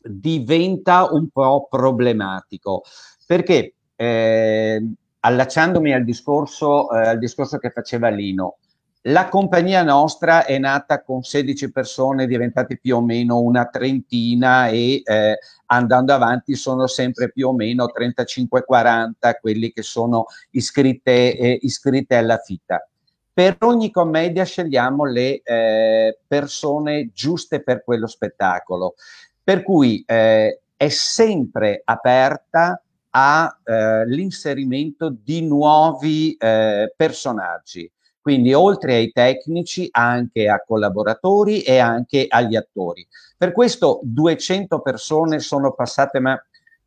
diventa 0.03 1.09
un 1.11 1.31
po' 1.31 1.67
problematico 1.71 2.83
perché 3.27 3.73
eh, 3.97 4.93
allacciandomi 5.21 5.95
al 5.95 6.05
discorso, 6.05 6.91
eh, 6.91 7.07
al 7.09 7.19
discorso 7.19 7.57
che 7.57 7.71
faceva 7.71 8.11
Lino, 8.11 8.59
la 9.03 9.29
compagnia 9.29 9.85
nostra 9.85 10.45
è 10.45 10.59
nata 10.59 11.03
con 11.03 11.23
16 11.23 11.71
persone, 11.71 12.27
diventate 12.27 12.79
più 12.79 12.97
o 12.97 13.01
meno 13.01 13.41
una 13.41 13.67
trentina 13.67 14.67
e 14.69 15.03
eh, 15.05 15.39
andando 15.67 16.13
avanti 16.13 16.57
sono 16.57 16.89
sempre 16.89 17.31
più 17.31 17.49
o 17.49 17.55
meno 17.55 17.93
35-40 17.97 19.39
quelli 19.41 19.73
che 19.73 19.83
sono 19.83 20.27
iscritte, 20.51 21.37
eh, 21.37 21.59
iscritte 21.63 22.17
alla 22.17 22.39
FITA. 22.39 22.89
Per 23.33 23.57
ogni 23.61 23.93
commedia 23.93 24.45
scegliamo 24.45 25.05
le 25.05 25.43
eh, 25.45 26.19
persone 26.27 27.11
giuste 27.13 27.63
per 27.63 27.85
quello 27.85 28.09
spettacolo, 28.09 28.97
per 29.45 29.63
cui 29.63 30.03
eh, 30.05 30.61
è 30.77 30.89
sempre 30.89 31.83
aperta 31.85 32.83
all'inserimento 33.11 35.07
eh, 35.07 35.15
di 35.23 35.43
nuovi 35.43 36.35
eh, 36.35 36.93
personaggi 36.97 37.89
quindi 38.29 38.53
oltre 38.53 38.97
ai 38.97 39.11
tecnici 39.11 39.89
anche 39.91 40.51
a 40.51 40.63
collaboratori 40.63 41.63
e 41.63 41.79
anche 41.79 42.27
agli 42.29 42.57
attori. 42.57 43.09
Per 43.39 43.53
questo 43.53 44.01
200 44.03 44.83
persone 44.83 45.39
sono 45.39 45.73
passate, 45.73 46.21
ma 46.21 46.39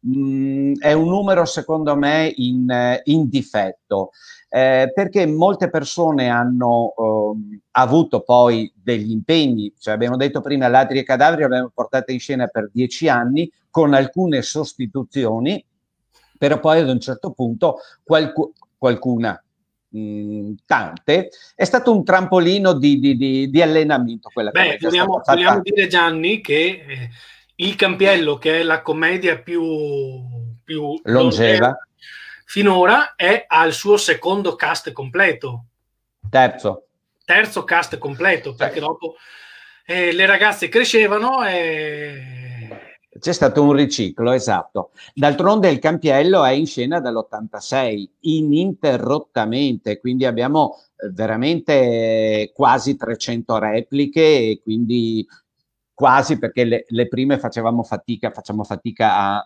mh, 0.02 0.74
è 0.78 0.94
un 0.94 1.08
numero 1.08 1.46
secondo 1.46 1.96
me 1.96 2.32
in, 2.36 3.02
in 3.06 3.28
difetto. 3.28 4.12
Eh, 4.50 4.92
perché 4.94 5.26
molte 5.26 5.72
persone 5.72 6.30
hanno 6.30 6.94
eh, 6.96 7.60
avuto 7.72 8.22
poi 8.22 8.72
degli 8.76 9.10
impegni, 9.10 9.74
cioè 9.80 9.96
abbiamo 9.96 10.18
detto 10.18 10.42
prima 10.42 10.68
ladri 10.68 11.00
e 11.00 11.04
cadaveri 11.04 11.42
l'abbiamo 11.42 11.72
portata 11.74 12.12
in 12.12 12.20
scena 12.20 12.46
per 12.46 12.70
dieci 12.72 13.10
anni 13.10 13.52
con 13.72 13.96
alcune 13.96 14.44
sostituzioni, 14.44 15.66
però 16.38 16.60
poi 16.60 16.82
ad 16.82 16.90
un 16.90 17.00
certo 17.00 17.32
punto 17.32 17.80
qualcu- 18.04 18.54
qualcuna 18.78 19.44
mh, 19.92 20.54
tante, 20.66 21.30
è 21.56 21.64
stato 21.64 21.92
un 21.94 22.04
trampolino 22.04 22.74
di, 22.74 23.00
di, 23.00 23.16
di, 23.16 23.50
di 23.50 23.62
allenamento. 23.62 24.30
Quella 24.34 24.52
Beh, 24.52 24.78
che 24.78 24.88
vogliamo, 24.88 25.22
vogliamo 25.24 25.62
dire 25.62 25.88
Gianni 25.88 26.42
che 26.42 26.86
eh, 26.88 27.10
il 27.56 27.76
Campiello, 27.76 28.38
che 28.38 28.62
è 28.62 28.64
la 28.64 28.82
commedia 28.82 29.38
più, 29.40 29.62
più 30.64 31.00
longeva, 31.04 31.78
finora, 32.46 33.16
è 33.16 33.46
al 33.48 33.74
suo 33.74 33.98
secondo 33.98 34.56
cast 34.56 34.92
completo. 34.92 35.66
Terzo. 36.30 36.86
Terzo 37.24 37.64
cast 37.64 37.98
completo, 37.98 38.56
perché 38.56 38.80
dopo 38.80 39.16
eh, 39.86 40.12
le 40.12 40.26
ragazze 40.26 40.70
crescevano 40.70 41.46
e 41.46 42.41
c'è 43.22 43.32
stato 43.32 43.64
un 43.64 43.74
riciclo, 43.74 44.32
esatto. 44.32 44.92
D'altronde 45.14 45.70
il 45.70 45.80
Campiello 45.80 46.44
è 46.44 46.52
in 46.52 46.66
scena 46.66 47.00
dall'86, 47.00 48.10
ininterrottamente, 48.22 50.00
quindi 50.00 50.26
abbiamo 50.26 50.76
eh, 50.98 51.10
veramente 51.12 52.52
quasi 52.54 52.98
300 52.98 53.58
repliche 53.60 54.22
e 54.22 54.60
quindi 54.62 55.26
quasi 56.02 56.40
perché 56.40 56.64
le, 56.64 56.86
le, 56.88 57.08
prime 57.08 57.38
facevamo 57.38 57.84
fatica, 57.84 58.32
facciamo 58.32 58.64
fatica 58.64 59.46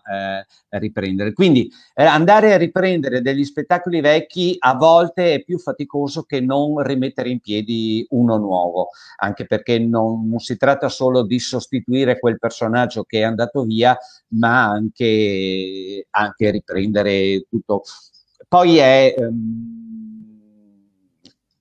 eh, 0.70 0.78
riprendere. 0.78 1.34
Quindi 1.34 1.70
eh, 1.92 2.02
andare 2.02 2.54
a 2.54 2.56
riprendere 2.56 3.20
degli 3.20 3.44
spettacoli 3.44 4.00
vecchi 4.00 4.56
a 4.58 4.74
volte 4.74 5.34
è 5.34 5.44
più 5.44 5.58
faticoso 5.58 6.22
che 6.22 6.40
non 6.40 6.82
rimettere 6.82 7.28
in 7.28 7.40
piedi 7.40 8.06
uno 8.08 8.38
nuovo, 8.38 8.88
anche 9.18 9.44
perché 9.44 9.78
non, 9.78 10.30
non 10.30 10.38
si 10.38 10.56
tratta 10.56 10.88
solo 10.88 11.26
di 11.26 11.38
sostituire 11.38 12.18
quel 12.18 12.38
personaggio 12.38 13.04
che 13.04 13.18
è 13.18 13.24
andato 13.24 13.64
via, 13.64 13.94
ma 14.28 14.64
anche, 14.64 16.06
anche 16.08 16.50
riprendere 16.50 17.44
tutto. 17.50 17.82
Poi 18.48 18.78
è... 18.78 19.14
Um, 19.18 19.84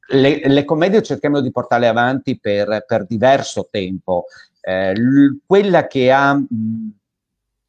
le, 0.09 0.41
le, 0.45 0.65
commedie 0.65 1.01
cerchiamo 1.01 1.41
di 1.41 1.51
portarle 1.51 1.87
avanti 1.87 2.39
per, 2.39 2.85
per 2.87 3.05
diverso 3.07 3.67
tempo, 3.71 4.25
eh, 4.67 4.93
quella 5.45 5.85
che 5.85 6.11
ha, 6.11 6.41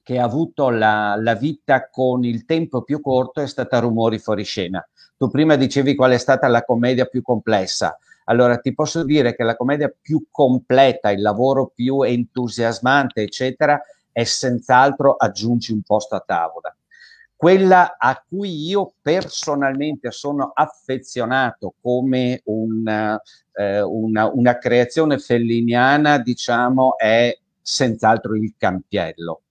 che 0.03 0.19
ha 0.19 0.25
avuto 0.25 0.71
la, 0.71 1.15
la, 1.17 1.35
vita 1.35 1.91
con 1.91 2.25
il 2.25 2.47
tempo 2.47 2.83
più 2.83 3.03
corto 3.03 3.43
è 3.43 3.47
stata 3.47 3.79
Rumori 3.81 4.19
fuori 4.19 4.45
scena. 4.45 4.87
Tu 5.17 5.29
prima 5.29 5.57
dicevi 5.57 5.95
qual 5.95 6.13
è 6.13 6.19
stata 6.19 6.49
la 6.49 6.65
commedia 6.65 7.05
più 7.05 7.21
complessa. 7.21 7.99
Allora 8.25 8.59
ti 8.59 8.73
posso 8.75 9.05
dire 9.05 9.37
che 9.37 9.45
la 9.45 9.57
commedia 9.57 9.93
più 10.01 10.27
completa, 10.31 11.11
il 11.11 11.21
lavoro 11.21 11.71
più 11.75 12.03
entusiasmante, 12.03 13.23
eccetera, 13.23 13.81
è 14.11 14.25
senz'altro 14.25 15.15
aggiungi 15.17 15.73
un 15.73 15.83
posto 15.83 16.15
a 16.17 16.25
tavola 16.27 16.76
quella 17.37 17.97
a 17.99 18.24
cui 18.26 18.66
io 18.66 18.95
personalmente 19.03 20.11
sono 20.11 20.53
affezionato 20.55 21.74
come 21.82 22.41
una, 22.45 23.20
eh, 23.53 23.82
una, 23.82 24.30
una 24.32 24.57
creazione 24.57 25.18
felliniana, 25.18 26.18
diciamo, 26.18 26.97
è 26.97 27.39
senz'altro 27.61 28.37
il 28.37 28.55
campiello. 28.57 29.43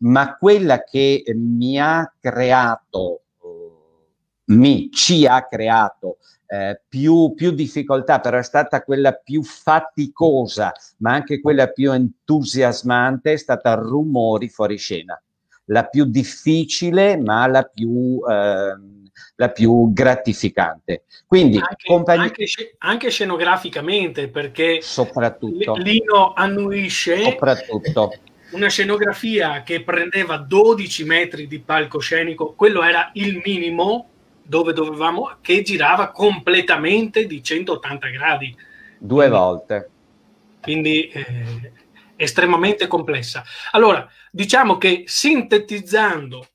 Ma 0.00 0.36
quella 0.36 0.82
che 0.82 1.22
mi 1.36 1.78
ha 1.78 2.12
creato, 2.20 3.22
mi 4.46 4.90
ci 4.90 5.26
ha 5.26 5.46
creato 5.46 6.18
eh, 6.46 6.80
più, 6.88 7.34
più 7.34 7.52
difficoltà, 7.52 8.20
però 8.20 8.38
è 8.38 8.42
stata 8.42 8.82
quella 8.82 9.12
più 9.12 9.44
faticosa, 9.44 10.72
ma 10.98 11.12
anche 11.12 11.40
quella 11.40 11.68
più 11.68 11.92
entusiasmante, 11.92 13.32
è 13.32 13.36
stata 13.36 13.74
Rumori 13.74 14.48
fuori 14.48 14.76
scena 14.76 15.20
la 15.68 15.84
più 15.84 16.04
difficile 16.04 17.16
ma 17.16 17.46
la 17.46 17.62
più, 17.62 18.20
eh, 18.28 18.76
la 19.36 19.48
più 19.50 19.92
gratificante. 19.92 21.04
Quindi 21.26 21.58
anche, 21.58 21.84
compagni... 21.86 22.22
anche, 22.22 22.46
anche, 22.78 23.10
scenograficamente 23.10 24.28
perché 24.28 24.80
soprattutto 24.80 25.74
Lino 25.74 26.32
annuisce 26.34 27.22
soprattutto 27.22 28.12
una 28.50 28.68
scenografia 28.68 29.62
che 29.62 29.82
prendeva 29.82 30.38
12 30.38 31.04
metri 31.04 31.46
di 31.46 31.58
palcoscenico, 31.58 32.54
quello 32.54 32.82
era 32.82 33.10
il 33.14 33.40
minimo 33.44 34.08
dove 34.42 34.72
dovevamo, 34.72 35.36
che 35.42 35.60
girava 35.60 36.10
completamente 36.10 37.26
di 37.26 37.42
180 37.42 38.08
gradi. 38.08 38.56
Due 38.98 39.26
quindi, 39.26 39.36
volte. 39.36 39.90
Quindi 40.62 41.08
eh, 41.08 41.72
estremamente 42.18 42.86
complessa. 42.86 43.44
Allora, 43.70 44.06
diciamo 44.30 44.76
che 44.76 45.04
sintetizzando 45.06 46.46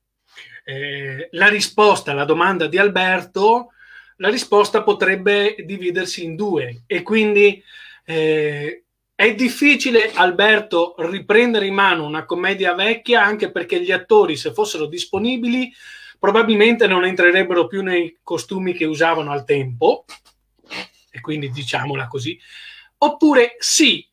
eh, 0.66 1.30
la 1.32 1.48
risposta 1.48 2.12
alla 2.12 2.26
domanda 2.26 2.68
di 2.68 2.78
Alberto, 2.78 3.70
la 4.18 4.30
risposta 4.30 4.84
potrebbe 4.84 5.56
dividersi 5.66 6.24
in 6.24 6.36
due 6.36 6.84
e 6.86 7.02
quindi 7.02 7.64
eh, 8.06 8.84
è 9.16 9.36
difficile, 9.36 10.12
Alberto, 10.14 10.96
riprendere 10.98 11.66
in 11.66 11.74
mano 11.74 12.06
una 12.06 12.26
commedia 12.26 12.74
vecchia 12.74 13.24
anche 13.24 13.52
perché 13.52 13.82
gli 13.82 13.92
attori, 13.92 14.36
se 14.36 14.52
fossero 14.54 14.86
disponibili, 14.86 15.72
probabilmente 16.20 16.88
non 16.88 17.06
entrerebbero 17.06 17.68
più 17.68 17.84
nei 17.84 18.20
costumi 18.22 18.74
che 18.74 18.86
usavano 18.86 19.32
al 19.32 19.46
tempo, 19.46 20.06
e 21.10 21.22
quindi 21.22 21.52
diciamola 21.52 22.08
così, 22.08 22.40
oppure 22.98 23.56
sì, 23.60 24.08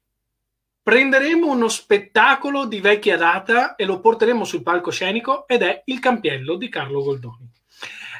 prenderemo 0.82 1.46
uno 1.46 1.68
spettacolo 1.68 2.66
di 2.66 2.80
vecchia 2.80 3.16
data 3.16 3.76
e 3.76 3.84
lo 3.84 4.00
porteremo 4.00 4.44
sul 4.44 4.62
palcoscenico 4.62 5.46
ed 5.46 5.62
è 5.62 5.82
Il 5.86 6.00
Campiello 6.00 6.56
di 6.56 6.68
Carlo 6.68 7.02
Goldoni. 7.02 7.48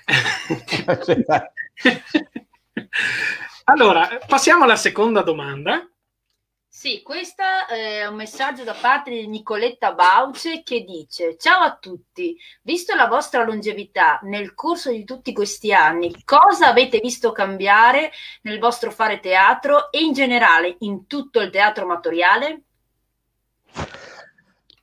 allora, 3.65 4.19
passiamo 4.27 4.65
alla 4.65 4.77
seconda 4.77 5.23
domanda. 5.23 5.89
Sì, 6.81 7.03
questo 7.03 7.43
è 7.69 8.07
un 8.07 8.15
messaggio 8.15 8.65
da 8.65 8.73
parte 8.73 9.11
di 9.11 9.29
Nicoletta 9.29 9.93
Bauce 9.93 10.63
che 10.63 10.83
dice: 10.83 11.37
Ciao 11.37 11.61
a 11.61 11.77
tutti, 11.79 12.35
visto 12.63 12.95
la 12.95 13.07
vostra 13.07 13.45
longevità 13.45 14.19
nel 14.23 14.55
corso 14.55 14.91
di 14.91 15.05
tutti 15.05 15.35
questi 15.35 15.75
anni, 15.75 16.25
cosa 16.25 16.69
avete 16.69 16.99
visto 17.01 17.33
cambiare 17.33 18.11
nel 18.45 18.59
vostro 18.59 18.91
fare 18.91 19.21
teatro 19.21 19.93
e 19.93 20.01
in 20.03 20.15
generale 20.15 20.77
in 20.79 21.07
tutto 21.07 21.41
il 21.41 21.51
teatro 21.51 21.85
amatoriale? 21.85 22.63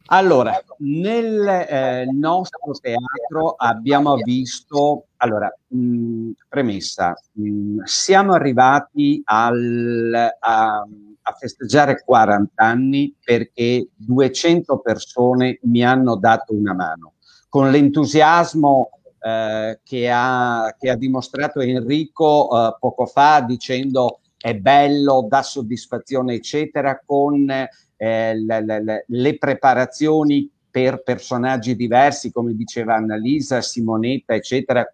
Allora, 0.10 0.56
nel 0.78 1.48
eh, 1.48 2.06
nostro 2.14 2.74
teatro 2.80 3.56
abbiamo 3.58 4.18
visto, 4.18 5.08
allora, 5.18 5.52
mh, 5.70 6.30
premessa, 6.48 7.16
mh, 7.32 7.82
siamo 7.86 8.34
arrivati 8.34 9.20
al, 9.26 10.36
a, 10.40 10.86
a 11.28 11.34
festeggiare 11.34 12.04
40 12.04 12.64
anni 12.64 13.14
perché 13.22 13.90
200 13.96 14.80
persone 14.80 15.60
mi 15.64 15.84
hanno 15.84 16.16
dato 16.16 16.54
una 16.54 16.74
mano. 16.74 17.14
Con 17.50 17.70
l'entusiasmo 17.70 18.90
eh, 19.20 19.80
che, 19.84 20.10
ha, 20.10 20.74
che 20.78 20.90
ha 20.90 20.96
dimostrato 20.96 21.60
Enrico 21.60 22.50
eh, 22.50 22.78
poco 22.80 23.06
fa 23.06 23.42
dicendo 23.42 24.20
è 24.38 24.56
bello, 24.56 25.26
dà 25.28 25.42
soddisfazione, 25.42 26.36
eccetera, 26.36 27.02
con 27.04 27.50
eh, 27.50 28.36
le, 28.36 28.64
le, 28.64 29.06
le 29.08 29.38
preparazioni 29.38 30.50
per 30.70 31.02
personaggi 31.02 31.76
diversi, 31.76 32.32
come 32.32 32.54
diceva 32.54 32.96
Annalisa, 32.96 33.62
Simonetta, 33.62 34.36
eccetera. 34.36 34.88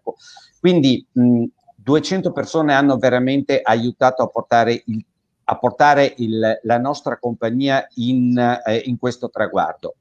Quindi 0.58 1.06
mh, 1.12 1.44
200 1.76 2.32
persone 2.32 2.72
hanno 2.72 2.96
veramente 2.96 3.60
aiutato 3.62 4.22
a 4.22 4.28
portare, 4.28 4.82
il, 4.86 5.04
a 5.44 5.58
portare 5.58 6.14
il, 6.18 6.60
la 6.62 6.78
nostra 6.78 7.18
compagnia 7.18 7.86
in, 7.96 8.36
eh, 8.38 8.82
in, 8.86 8.98
questo 8.98 9.28
traguardo. 9.28 9.96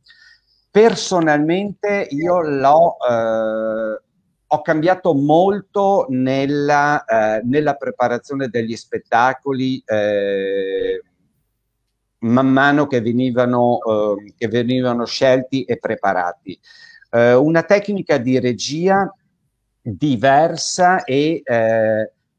Personalmente 0.72 2.08
io 2.10 2.42
l'ho, 2.42 2.96
eh, 2.98 4.02
ho 4.48 4.62
cambiato 4.62 5.14
molto 5.14 6.06
nella, 6.10 7.04
eh, 7.04 7.42
nella 7.44 7.76
preparazione 7.76 8.48
degli 8.48 8.76
spettacoli 8.76 9.84
eh, 9.86 11.02
man 12.20 12.48
mano 12.48 12.88
che 12.88 13.02
venivano, 13.02 13.80
eh, 13.80 14.34
che 14.38 14.48
venivano 14.48 15.06
scelti 15.06 15.64
e 15.64 15.78
preparati. 15.78 16.58
Eh, 17.12 17.34
una 17.34 17.64
tecnica 17.64 18.18
di 18.18 18.40
regia 18.40 19.14
diversa 19.82 21.04
e 21.04 21.44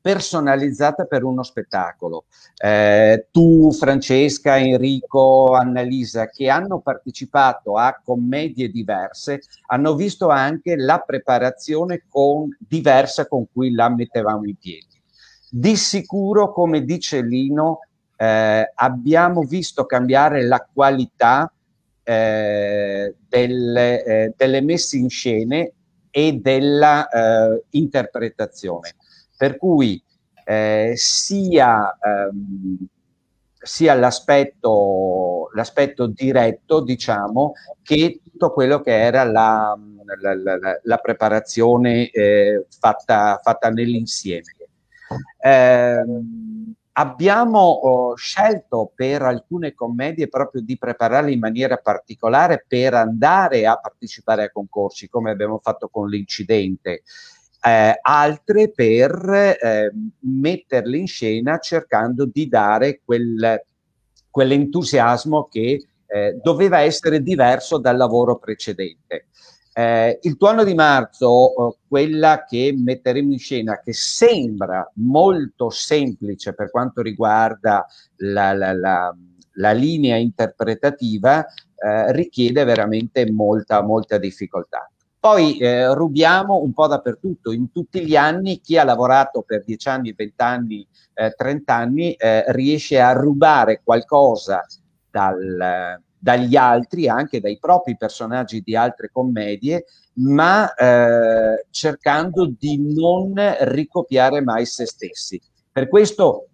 personalizzata 0.05 1.07
per 1.07 1.25
uno 1.25 1.43
spettacolo. 1.43 2.27
Eh, 2.63 3.29
tu, 3.31 3.73
Francesca, 3.73 4.59
Enrico, 4.59 5.55
Annalisa, 5.55 6.29
che 6.29 6.51
hanno 6.51 6.81
partecipato 6.81 7.79
a 7.79 7.99
commedie 8.05 8.69
diverse, 8.69 9.41
hanno 9.69 9.95
visto 9.95 10.29
anche 10.29 10.77
la 10.77 10.99
preparazione 10.99 12.03
con, 12.07 12.55
diversa 12.59 13.27
con 13.27 13.47
cui 13.51 13.73
la 13.73 13.89
mettevamo 13.89 14.45
in 14.45 14.57
piedi. 14.57 15.01
Di 15.49 15.75
sicuro, 15.75 16.53
come 16.53 16.85
dice 16.85 17.23
Lino, 17.23 17.79
eh, 18.19 18.73
abbiamo 18.75 19.41
visto 19.45 19.87
cambiare 19.87 20.45
la 20.45 20.69
qualità 20.71 21.51
eh, 22.03 23.15
delle, 23.27 24.05
eh, 24.05 24.35
delle, 24.37 24.61
messe 24.61 24.99
in 24.99 25.09
scene 25.09 25.73
e 26.11 26.35
della 26.35 27.09
eh, 27.09 27.63
interpretazione. 27.71 28.97
Per 29.37 29.57
cui 29.57 30.03
eh, 30.45 30.93
sia, 30.97 31.97
ehm, 32.01 32.87
sia 33.59 33.95
l'aspetto, 33.95 35.51
l'aspetto, 35.55 36.07
diretto, 36.07 36.81
diciamo, 36.81 37.53
che 37.83 38.21
tutto 38.23 38.53
quello 38.53 38.81
che 38.81 38.97
era 38.97 39.25
la, 39.25 39.77
la, 40.21 40.35
la, 40.35 40.81
la 40.83 40.97
preparazione 40.99 42.11
eh, 42.11 42.67
fatta, 42.69 43.41
fatta 43.43 43.71
nell'insieme. 43.71 44.53
Eh, 45.39 46.05
abbiamo 46.97 47.59
oh, 47.59 48.17
scelto 48.17 48.93
per 48.95 49.23
alcune 49.23 49.75
commedie 49.75 50.29
proprio 50.29 50.63
di 50.63 50.77
prepararle 50.77 51.33
in 51.33 51.39
maniera 51.39 51.77
particolare 51.77 52.65
per 52.67 52.95
andare 52.95 53.67
a 53.67 53.77
partecipare 53.77 54.45
a 54.45 54.51
concorsi, 54.51 55.09
come 55.09 55.31
abbiamo 55.31 55.59
fatto 55.63 55.89
con 55.89 56.09
l'incidente. 56.09 57.03
Eh, 57.67 57.99
altre 58.03 58.71
per 58.73 59.57
eh, 59.59 59.91
metterle 60.19 60.99
in 60.99 61.07
scena 61.07 61.57
cercando 61.57 62.27
di 62.27 62.47
dare 62.47 63.01
quel, 63.03 63.63
quell'entusiasmo 64.31 65.49
che 65.51 65.87
eh, 66.07 66.39
doveva 66.43 66.81
essere 66.81 67.23
diverso 67.23 67.79
dal 67.79 67.97
lavoro 67.97 68.37
precedente. 68.37 69.29
Eh, 69.73 70.19
il 70.23 70.37
tuono 70.37 70.63
di 70.63 70.75
marzo, 70.75 71.71
eh, 71.71 71.77
quella 71.89 72.45
che 72.47 72.75
metteremo 72.77 73.33
in 73.33 73.39
scena, 73.39 73.81
che 73.81 73.95
sembra 73.95 74.89
molto 74.97 75.71
semplice 75.71 76.53
per 76.53 76.71
quanto 76.71 77.01
riguarda 77.01 77.87
la, 78.17 78.53
la, 78.53 78.73
la, 78.75 79.17
la 79.55 79.73
linea 79.73 80.17
interpretativa, 80.17 81.45
eh, 81.45 82.13
richiede 82.13 82.63
veramente 82.65 83.29
molta, 83.33 83.83
molta 83.83 84.19
difficoltà. 84.19 84.87
Poi 85.25 85.57
eh, 85.57 85.95
rubiamo 85.95 86.61
un 86.61 86.75
po' 86.75 86.87
dappertutto, 86.87 87.51
in 87.51 87.73
tutti 87.73 88.05
gli 88.05 88.15
anni 88.15 88.61
chi 88.61 88.77
ha 88.77 88.85
lavorato 88.85 89.41
per 89.41 89.65
10 89.65 89.89
anni, 89.89 90.13
20 90.13 90.43
anni, 90.43 90.87
eh, 91.15 91.31
30 91.31 91.75
anni 91.75 92.13
eh, 92.13 92.45
riesce 92.49 93.01
a 93.01 93.13
rubare 93.13 93.81
qualcosa 93.83 94.67
dal, 95.11 95.99
dagli 96.19 96.57
altri, 96.57 97.09
anche 97.09 97.41
dai 97.41 97.57
propri 97.59 97.97
personaggi 97.97 98.61
di 98.61 98.77
altre 98.77 99.09
commedie, 99.11 99.87
ma 100.17 100.75
eh, 100.75 101.65
cercando 101.71 102.45
di 102.59 102.93
non 102.95 103.33
ricopiare 103.61 104.43
mai 104.43 104.67
se 104.67 104.85
stessi. 104.85 105.41
Per 105.73 105.89
questo 105.89 106.49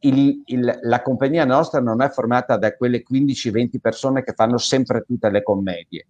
il, 0.00 0.42
il, 0.44 0.78
la 0.82 1.02
compagnia 1.02 1.44
nostra 1.44 1.80
non 1.80 2.02
è 2.02 2.08
formata 2.10 2.56
da 2.56 2.74
quelle 2.74 3.02
15-20 3.08 3.78
persone 3.80 4.24
che 4.24 4.32
fanno 4.34 4.58
sempre 4.58 5.04
tutte 5.06 5.30
le 5.30 5.42
commedie. 5.42 6.06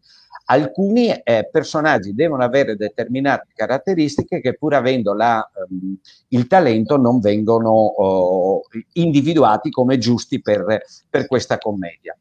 Alcuni 0.46 1.10
eh, 1.10 1.48
personaggi 1.50 2.14
devono 2.14 2.42
avere 2.42 2.76
determinate 2.76 3.48
caratteristiche 3.54 4.40
che 4.40 4.56
pur 4.56 4.74
avendo 4.74 5.14
la, 5.14 5.48
um, 5.68 5.96
il 6.28 6.46
talento 6.46 6.96
non 6.96 7.20
vengono 7.20 7.70
oh, 7.70 8.62
individuati 8.94 9.70
come 9.70 9.98
giusti 9.98 10.40
per, 10.40 10.82
per 11.08 11.26
questa 11.26 11.58
commedia. 11.58 12.16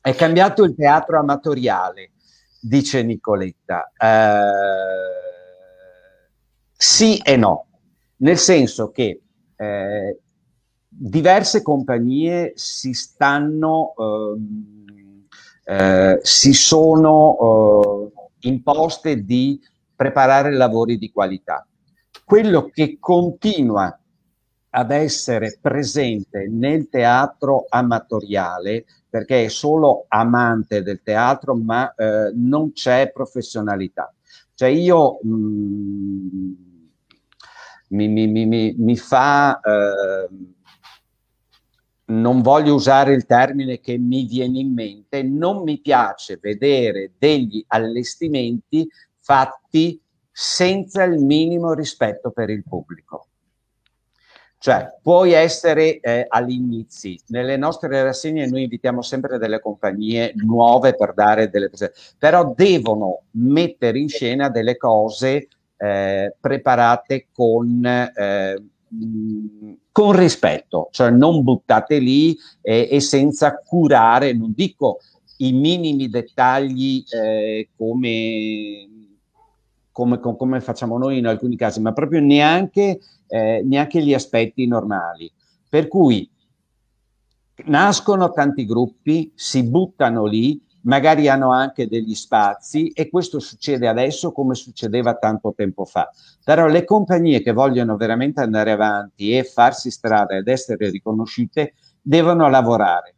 È 0.00 0.14
cambiato 0.14 0.62
il 0.62 0.74
teatro 0.76 1.18
amatoriale, 1.18 2.12
dice 2.60 3.02
Nicoletta. 3.02 3.90
Eh, 3.98 5.26
sì 6.72 7.18
e 7.18 7.36
no, 7.36 7.66
nel 8.18 8.38
senso 8.38 8.92
che 8.92 9.20
eh, 9.56 10.18
diverse 11.00 11.62
compagnie 11.62 12.52
si 12.56 12.92
stanno, 12.92 13.94
eh, 15.64 15.74
eh, 15.74 16.20
si 16.22 16.52
sono 16.52 18.10
eh, 18.42 18.48
imposte 18.48 19.22
di 19.24 19.60
preparare 19.94 20.52
lavori 20.52 20.98
di 20.98 21.10
qualità. 21.12 21.66
Quello 22.24 22.68
che 22.72 22.96
continua 22.98 23.96
ad 24.70 24.90
essere 24.90 25.58
presente 25.60 26.46
nel 26.48 26.88
teatro 26.88 27.66
amatoriale 27.68 28.84
perché 29.08 29.44
è 29.44 29.48
solo 29.48 30.04
amante 30.08 30.82
del 30.82 31.00
teatro, 31.02 31.54
ma 31.54 31.94
eh, 31.94 32.30
non 32.34 32.72
c'è 32.72 33.10
professionalità. 33.10 34.12
Cioè 34.54 34.68
io 34.68 35.18
mh, 35.22 35.30
mm, 35.30 36.52
mi, 37.88 38.08
mi, 38.08 38.46
mi, 38.46 38.74
mi, 38.76 38.96
fa, 38.96 39.60
eh, 39.60 40.28
non 42.08 42.40
voglio 42.40 42.74
usare 42.74 43.12
il 43.14 43.26
termine 43.26 43.80
che 43.80 43.98
mi 43.98 44.24
viene 44.24 44.58
in 44.58 44.72
mente, 44.72 45.22
non 45.22 45.62
mi 45.62 45.78
piace 45.80 46.38
vedere 46.40 47.12
degli 47.18 47.64
allestimenti 47.68 48.88
fatti 49.18 50.00
senza 50.30 51.02
il 51.02 51.18
minimo 51.18 51.72
rispetto 51.74 52.30
per 52.30 52.50
il 52.50 52.62
pubblico. 52.62 53.26
Cioè, 54.60 54.98
puoi 55.02 55.32
essere 55.32 56.00
eh, 56.00 56.26
all'inizio. 56.28 57.14
Nelle 57.28 57.56
nostre 57.56 58.02
rassegne 58.02 58.48
noi 58.48 58.62
invitiamo 58.62 59.02
sempre 59.02 59.38
delle 59.38 59.60
compagnie 59.60 60.32
nuove 60.34 60.96
per 60.96 61.14
dare 61.14 61.48
delle 61.48 61.70
però 62.18 62.52
devono 62.56 63.22
mettere 63.32 63.98
in 63.98 64.08
scena 64.08 64.48
delle 64.48 64.76
cose 64.76 65.46
eh, 65.76 66.34
preparate 66.40 67.28
con, 67.30 67.86
eh, 67.86 68.62
con 69.98 70.12
rispetto, 70.12 70.90
cioè 70.92 71.10
non 71.10 71.42
buttate 71.42 71.98
lì 71.98 72.38
e, 72.62 72.86
e 72.88 73.00
senza 73.00 73.58
curare, 73.58 74.32
non 74.32 74.52
dico 74.54 74.98
i 75.38 75.52
minimi 75.52 76.08
dettagli 76.08 77.02
eh, 77.10 77.70
come 77.76 78.88
come, 79.90 80.20
come, 80.20 80.60
facciamo 80.60 80.96
noi 80.98 81.18
in 81.18 81.26
alcuni 81.26 81.56
casi, 81.56 81.80
ma 81.80 81.92
proprio 81.92 82.20
neanche, 82.20 83.00
eh, 83.26 83.62
neanche 83.64 84.00
gli 84.00 84.14
aspetti 84.14 84.68
normali. 84.68 85.28
Per 85.68 85.88
cui 85.88 86.30
nascono 87.64 88.30
tanti 88.30 88.64
gruppi, 88.64 89.32
si 89.34 89.64
buttano 89.64 90.26
lì, 90.26 90.64
magari 90.88 91.28
hanno 91.28 91.52
anche 91.52 91.86
degli 91.86 92.14
spazi 92.14 92.88
e 92.88 93.08
questo 93.08 93.38
succede 93.38 93.86
adesso 93.86 94.32
come 94.32 94.54
succedeva 94.54 95.14
tanto 95.14 95.52
tempo 95.54 95.84
fa. 95.84 96.10
Però 96.42 96.66
le 96.66 96.84
compagnie 96.84 97.42
che 97.42 97.52
vogliono 97.52 97.96
veramente 97.96 98.40
andare 98.40 98.72
avanti 98.72 99.36
e 99.36 99.44
farsi 99.44 99.90
strada 99.90 100.36
ed 100.36 100.48
essere 100.48 100.90
riconosciute 100.90 101.74
devono 102.00 102.48
lavorare. 102.48 103.14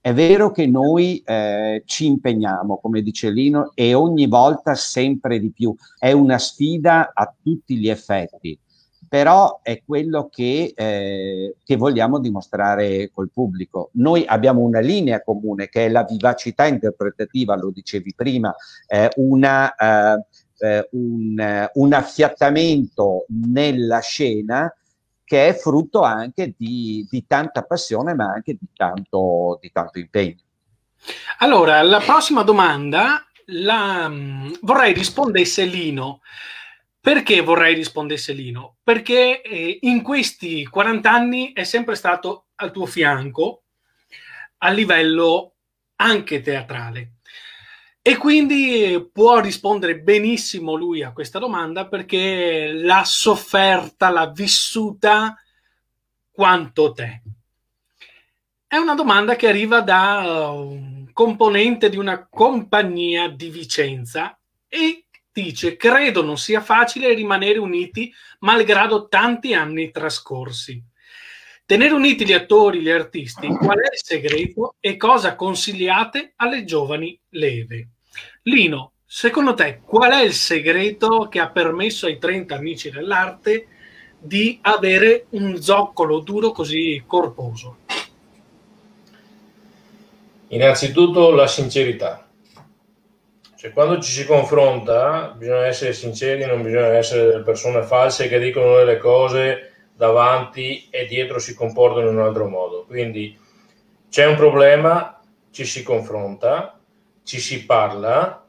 È 0.00 0.12
vero 0.12 0.50
che 0.50 0.66
noi 0.66 1.22
eh, 1.24 1.84
ci 1.86 2.06
impegniamo, 2.06 2.78
come 2.78 3.02
dice 3.02 3.30
Lino, 3.30 3.70
e 3.74 3.94
ogni 3.94 4.26
volta 4.26 4.74
sempre 4.74 5.38
di 5.38 5.52
più. 5.52 5.72
È 5.96 6.10
una 6.10 6.38
sfida 6.38 7.12
a 7.14 7.32
tutti 7.40 7.76
gli 7.76 7.88
effetti, 7.88 8.58
però 9.12 9.60
è 9.62 9.82
quello 9.84 10.30
che, 10.32 10.72
eh, 10.74 11.56
che 11.62 11.76
vogliamo 11.76 12.18
dimostrare 12.18 13.10
col 13.12 13.28
pubblico. 13.30 13.90
Noi 13.96 14.24
abbiamo 14.24 14.62
una 14.62 14.80
linea 14.80 15.22
comune 15.22 15.68
che 15.68 15.84
è 15.84 15.88
la 15.90 16.04
vivacità 16.04 16.64
interpretativa, 16.64 17.54
lo 17.54 17.70
dicevi 17.70 18.14
prima, 18.16 18.54
eh, 18.86 19.10
una, 19.16 19.74
eh, 19.74 20.24
eh 20.60 20.88
un, 20.92 21.68
un 21.74 21.92
affiattamento 21.92 23.26
nella 23.28 24.00
scena 24.00 24.74
che 25.22 25.48
è 25.48 25.52
frutto 25.52 26.00
anche 26.00 26.54
di, 26.56 27.06
di 27.10 27.26
tanta 27.26 27.64
passione, 27.64 28.14
ma 28.14 28.32
anche 28.32 28.54
di 28.58 28.68
tanto, 28.74 29.58
di 29.60 29.70
tanto 29.70 29.98
impegno. 29.98 30.40
Allora, 31.40 31.82
la 31.82 32.00
prossima 32.00 32.44
domanda 32.44 33.26
la, 33.44 34.08
mh, 34.08 34.60
vorrei 34.62 34.94
rispondesse 34.94 35.64
Lino. 35.66 36.20
Perché 37.02 37.40
vorrei 37.40 37.74
rispondesse 37.74 38.32
Lino? 38.32 38.76
Perché 38.80 39.42
eh, 39.42 39.78
in 39.80 40.02
questi 40.02 40.64
40 40.64 41.10
anni 41.10 41.52
è 41.52 41.64
sempre 41.64 41.96
stato 41.96 42.46
al 42.54 42.70
tuo 42.70 42.86
fianco 42.86 43.64
a 44.58 44.70
livello 44.70 45.56
anche 45.96 46.40
teatrale. 46.40 47.14
E 48.00 48.16
quindi 48.16 49.08
può 49.12 49.40
rispondere 49.40 49.98
benissimo 49.98 50.74
lui 50.74 51.02
a 51.02 51.12
questa 51.12 51.40
domanda 51.40 51.88
perché 51.88 52.70
l'ha 52.72 53.02
sofferta, 53.04 54.08
l'ha 54.08 54.30
vissuta 54.30 55.36
quanto 56.30 56.92
te. 56.92 57.22
È 58.64 58.76
una 58.76 58.94
domanda 58.94 59.34
che 59.34 59.48
arriva 59.48 59.80
da 59.80 60.50
un 60.52 61.10
componente 61.12 61.88
di 61.88 61.96
una 61.96 62.28
compagnia 62.30 63.28
di 63.28 63.50
Vicenza 63.50 64.38
e 64.68 65.01
dice: 65.32 65.76
Credo 65.76 66.22
non 66.22 66.36
sia 66.36 66.60
facile 66.60 67.14
rimanere 67.14 67.58
uniti 67.58 68.12
malgrado 68.40 69.08
tanti 69.08 69.54
anni 69.54 69.90
trascorsi. 69.90 70.82
Tenere 71.64 71.94
uniti 71.94 72.26
gli 72.26 72.32
attori, 72.32 72.80
gli 72.80 72.90
artisti, 72.90 73.46
qual 73.46 73.78
è 73.78 73.92
il 73.92 74.00
segreto 74.02 74.74
e 74.78 74.96
cosa 74.96 75.34
consigliate 75.34 76.34
alle 76.36 76.64
giovani 76.64 77.18
leve? 77.30 77.88
Lino, 78.42 78.92
secondo 79.06 79.54
te 79.54 79.80
qual 79.82 80.12
è 80.12 80.22
il 80.22 80.34
segreto 80.34 81.28
che 81.30 81.38
ha 81.38 81.48
permesso 81.48 82.06
ai 82.06 82.18
30 82.18 82.54
amici 82.54 82.90
dell'arte 82.90 83.68
di 84.18 84.58
avere 84.60 85.26
un 85.30 85.62
zoccolo 85.62 86.20
duro 86.20 86.50
così 86.50 87.02
corposo? 87.06 87.78
Innanzitutto 90.48 91.30
la 91.30 91.46
sincerità. 91.46 92.21
Cioè, 93.62 93.70
quando 93.70 94.00
ci 94.00 94.10
si 94.10 94.26
confronta 94.26 95.34
bisogna 95.36 95.66
essere 95.66 95.92
sinceri, 95.92 96.44
non 96.44 96.62
bisogna 96.62 96.96
essere 96.96 97.26
delle 97.26 97.44
persone 97.44 97.84
false 97.84 98.26
che 98.26 98.40
dicono 98.40 98.74
delle 98.74 98.98
cose 98.98 99.70
davanti 99.94 100.88
e 100.90 101.06
dietro 101.06 101.38
si 101.38 101.54
comportano 101.54 102.08
in 102.08 102.16
un 102.16 102.24
altro 102.24 102.48
modo. 102.48 102.84
Quindi 102.84 103.38
c'è 104.10 104.26
un 104.26 104.34
problema, 104.34 105.20
ci 105.52 105.64
si 105.64 105.84
confronta, 105.84 106.76
ci 107.22 107.38
si 107.38 107.64
parla, 107.64 108.44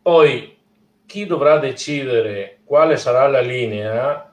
poi 0.00 0.56
chi 1.06 1.26
dovrà 1.26 1.58
decidere 1.58 2.60
quale 2.62 2.98
sarà 2.98 3.26
la 3.26 3.40
linea, 3.40 4.32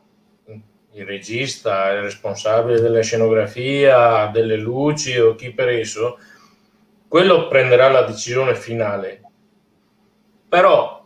il 0.92 1.06
regista, 1.08 1.90
il 1.90 2.04
responsabile 2.04 2.80
della 2.80 3.02
scenografia, 3.02 4.28
delle 4.28 4.58
luci 4.58 5.18
o 5.18 5.34
chi 5.34 5.52
per 5.52 5.70
esso, 5.70 6.20
quello 7.08 7.48
prenderà 7.48 7.90
la 7.90 8.04
decisione 8.04 8.54
finale. 8.54 9.22
Però 10.50 10.98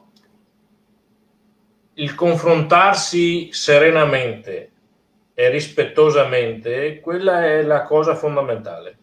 il 1.96 2.16
confrontarsi 2.16 3.52
serenamente 3.52 4.72
e 5.34 5.50
rispettosamente, 5.50 7.00
quella 7.00 7.46
è 7.46 7.64
la 7.64 7.84
cosa 7.84 8.16
fondamentale. 8.16 8.98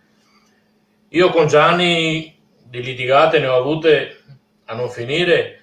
Io 1.10 1.30
con 1.30 1.46
Gianni 1.46 2.38
di 2.62 2.82
litigate 2.82 3.38
ne 3.38 3.46
ho 3.46 3.56
avute 3.56 4.22
a 4.66 4.74
non 4.74 4.90
finire, 4.90 5.60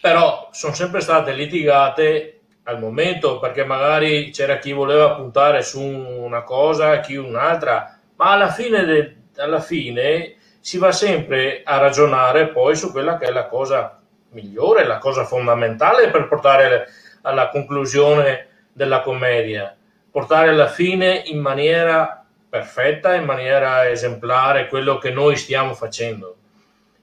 però 0.00 0.48
sono 0.52 0.74
sempre 0.74 1.00
state 1.00 1.32
litigate 1.32 2.40
al 2.64 2.78
momento 2.78 3.38
perché 3.38 3.64
magari 3.64 4.30
c'era 4.30 4.58
chi 4.58 4.72
voleva 4.72 5.14
puntare 5.14 5.62
su 5.62 5.80
una 5.82 6.42
cosa, 6.42 7.00
chi 7.00 7.16
un'altra, 7.16 7.98
ma 8.16 8.32
alla 8.32 8.50
fine, 8.50 8.84
de, 8.84 9.16
alla 9.36 9.60
fine 9.60 10.36
si 10.60 10.78
va 10.78 10.92
sempre 10.92 11.62
a 11.64 11.78
ragionare 11.78 12.48
poi 12.48 12.74
su 12.76 12.90
quella 12.90 13.18
che 13.18 13.26
è 13.26 13.30
la 13.32 13.46
cosa 13.46 13.95
migliore, 14.36 14.84
la 14.84 14.98
cosa 14.98 15.24
fondamentale 15.24 16.10
per 16.10 16.28
portare 16.28 16.88
alla 17.22 17.48
conclusione 17.48 18.48
della 18.72 19.00
commedia, 19.00 19.74
portare 20.10 20.50
alla 20.50 20.68
fine 20.68 21.22
in 21.26 21.40
maniera 21.40 22.24
perfetta, 22.48 23.14
in 23.14 23.24
maniera 23.24 23.88
esemplare 23.88 24.68
quello 24.68 24.98
che 24.98 25.10
noi 25.10 25.36
stiamo 25.36 25.74
facendo. 25.74 26.36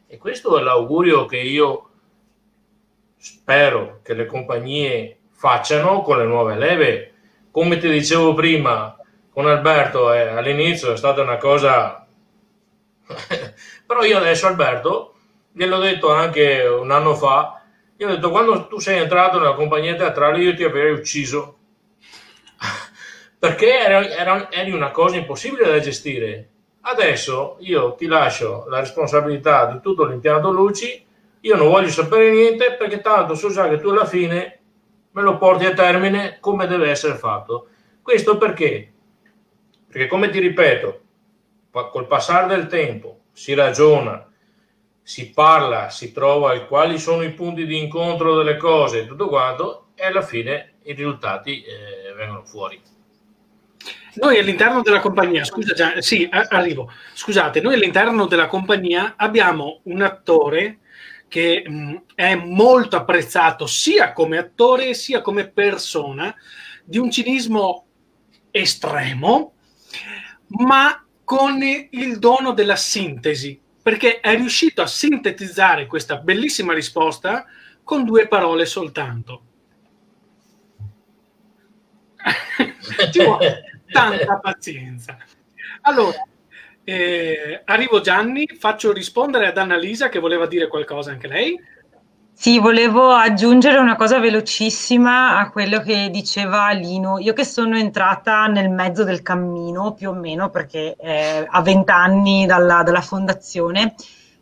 E 0.07 0.17
questo 0.17 0.57
è 0.59 0.61
l'augurio 0.61 1.25
che 1.25 1.37
io 1.37 1.89
spero 3.17 3.99
che 4.03 4.13
le 4.13 4.25
compagnie 4.25 5.17
facciano 5.31 6.01
con 6.01 6.19
le 6.19 6.25
nuove 6.25 6.55
leve. 6.55 7.13
Come 7.51 7.77
ti 7.77 7.89
dicevo 7.89 8.33
prima, 8.33 8.95
con 9.31 9.47
Alberto 9.47 10.13
eh, 10.13 10.27
all'inizio 10.27 10.93
è 10.93 10.97
stata 10.97 11.21
una 11.21 11.37
cosa... 11.37 12.05
Però 13.85 14.03
io 14.03 14.17
adesso 14.17 14.47
Alberto, 14.47 15.12
gliel'ho 15.53 15.79
detto 15.79 16.11
anche 16.11 16.61
un 16.63 16.91
anno 16.91 17.13
fa, 17.13 17.61
io 17.97 18.07
ho 18.07 18.11
detto 18.11 18.31
quando 18.31 18.67
tu 18.67 18.79
sei 18.79 18.99
entrato 18.99 19.37
nella 19.37 19.53
compagnia 19.53 19.95
teatrale 19.95 20.39
io 20.39 20.55
ti 20.55 20.63
avrei 20.63 20.91
ucciso 20.91 21.57
perché 23.37 23.79
era, 23.79 24.07
era, 24.09 24.51
eri 24.51 24.71
una 24.71 24.91
cosa 24.91 25.15
impossibile 25.15 25.69
da 25.69 25.79
gestire. 25.79 26.49
Adesso 26.81 27.57
io 27.59 27.93
ti 27.93 28.07
lascio 28.07 28.65
la 28.67 28.79
responsabilità 28.79 29.67
di 29.67 29.79
tutto 29.79 30.05
l'impianto 30.05 30.51
luci, 30.51 31.05
io 31.39 31.55
non 31.55 31.69
voglio 31.69 31.89
sapere 31.89 32.31
niente 32.31 32.73
perché 32.73 32.99
tanto 32.99 33.35
so 33.35 33.49
già 33.49 33.69
che 33.69 33.79
tu 33.79 33.89
alla 33.89 34.05
fine 34.05 34.59
me 35.11 35.21
lo 35.21 35.37
porti 35.37 35.65
a 35.65 35.73
termine 35.73 36.37
come 36.39 36.67
deve 36.67 36.89
essere 36.89 37.15
fatto. 37.15 37.67
Questo 38.01 38.37
perché? 38.37 38.91
Perché 39.87 40.07
come 40.07 40.29
ti 40.29 40.39
ripeto, 40.39 41.01
col 41.91 42.07
passare 42.07 42.47
del 42.47 42.67
tempo 42.67 43.19
si 43.31 43.53
ragiona, 43.53 44.27
si 45.03 45.31
parla, 45.31 45.89
si 45.89 46.13
trova 46.13 46.57
quali 46.61 46.97
sono 46.97 47.23
i 47.23 47.33
punti 47.33 47.65
di 47.65 47.77
incontro 47.77 48.37
delle 48.37 48.55
cose 48.55 49.01
e 49.01 49.05
tutto 49.05 49.27
quanto 49.27 49.87
e 49.95 50.05
alla 50.05 50.21
fine 50.21 50.75
i 50.83 50.93
risultati 50.93 51.61
eh, 51.61 52.13
vengono 52.15 52.43
fuori. 52.45 52.81
Noi 54.15 54.37
all'interno 54.37 54.81
della 54.81 54.99
compagnia, 54.99 55.43
scusa, 55.43 55.73
già, 55.73 55.99
sì, 55.99 56.27
arrivo. 56.29 56.91
Scusate, 57.13 57.61
noi 57.61 57.73
all'interno 57.73 58.27
della 58.27 58.47
compagnia 58.47 59.15
abbiamo 59.17 59.81
un 59.83 60.01
attore 60.01 60.79
che 61.27 61.63
mh, 61.67 62.03
è 62.13 62.35
molto 62.35 62.95
apprezzato 62.95 63.65
sia 63.65 64.13
come 64.13 64.37
attore 64.37 64.93
sia 64.93 65.21
come 65.21 65.49
persona 65.49 66.33
di 66.85 66.99
un 66.99 67.09
cinismo 67.09 67.87
estremo, 68.51 69.53
ma 70.47 71.03
con 71.23 71.59
il 71.63 72.19
dono 72.19 72.51
della 72.51 72.75
sintesi, 72.75 73.59
perché 73.83 74.21
è 74.21 74.35
riuscito 74.35 74.81
a 74.81 74.87
sintetizzare 74.87 75.85
questa 75.85 76.15
bellissima 76.15 76.73
risposta 76.73 77.45
con 77.83 78.05
due 78.05 78.27
parole 78.27 78.65
soltanto. 78.65 79.43
Ci 83.11 83.23
vuole 83.23 83.81
tanta 83.91 84.39
pazienza. 84.39 85.17
Allora, 85.81 86.17
eh, 86.85 87.61
arrivo 87.65 87.99
Gianni, 87.99 88.47
faccio 88.57 88.93
rispondere 88.93 89.47
ad 89.47 89.57
Annalisa 89.57 90.07
che 90.07 90.19
voleva 90.19 90.47
dire 90.47 90.67
qualcosa 90.67 91.11
anche 91.11 91.27
lei. 91.27 91.59
Sì, 92.43 92.59
volevo 92.59 93.11
aggiungere 93.11 93.77
una 93.77 93.95
cosa 93.95 94.19
velocissima 94.19 95.37
a 95.37 95.49
quello 95.49 95.79
che 95.79 96.09
diceva 96.09 96.71
Lino. 96.71 97.17
Io 97.17 97.31
che 97.31 97.45
sono 97.45 97.77
entrata 97.77 98.47
nel 98.47 98.69
mezzo 98.69 99.05
del 99.05 99.21
cammino, 99.21 99.93
più 99.93 100.09
o 100.09 100.13
meno, 100.13 100.49
perché 100.49 100.93
eh, 100.99 101.47
a 101.49 101.61
vent'anni 101.61 102.45
dalla, 102.45 102.83
dalla 102.83 102.99
fondazione, 102.99 103.95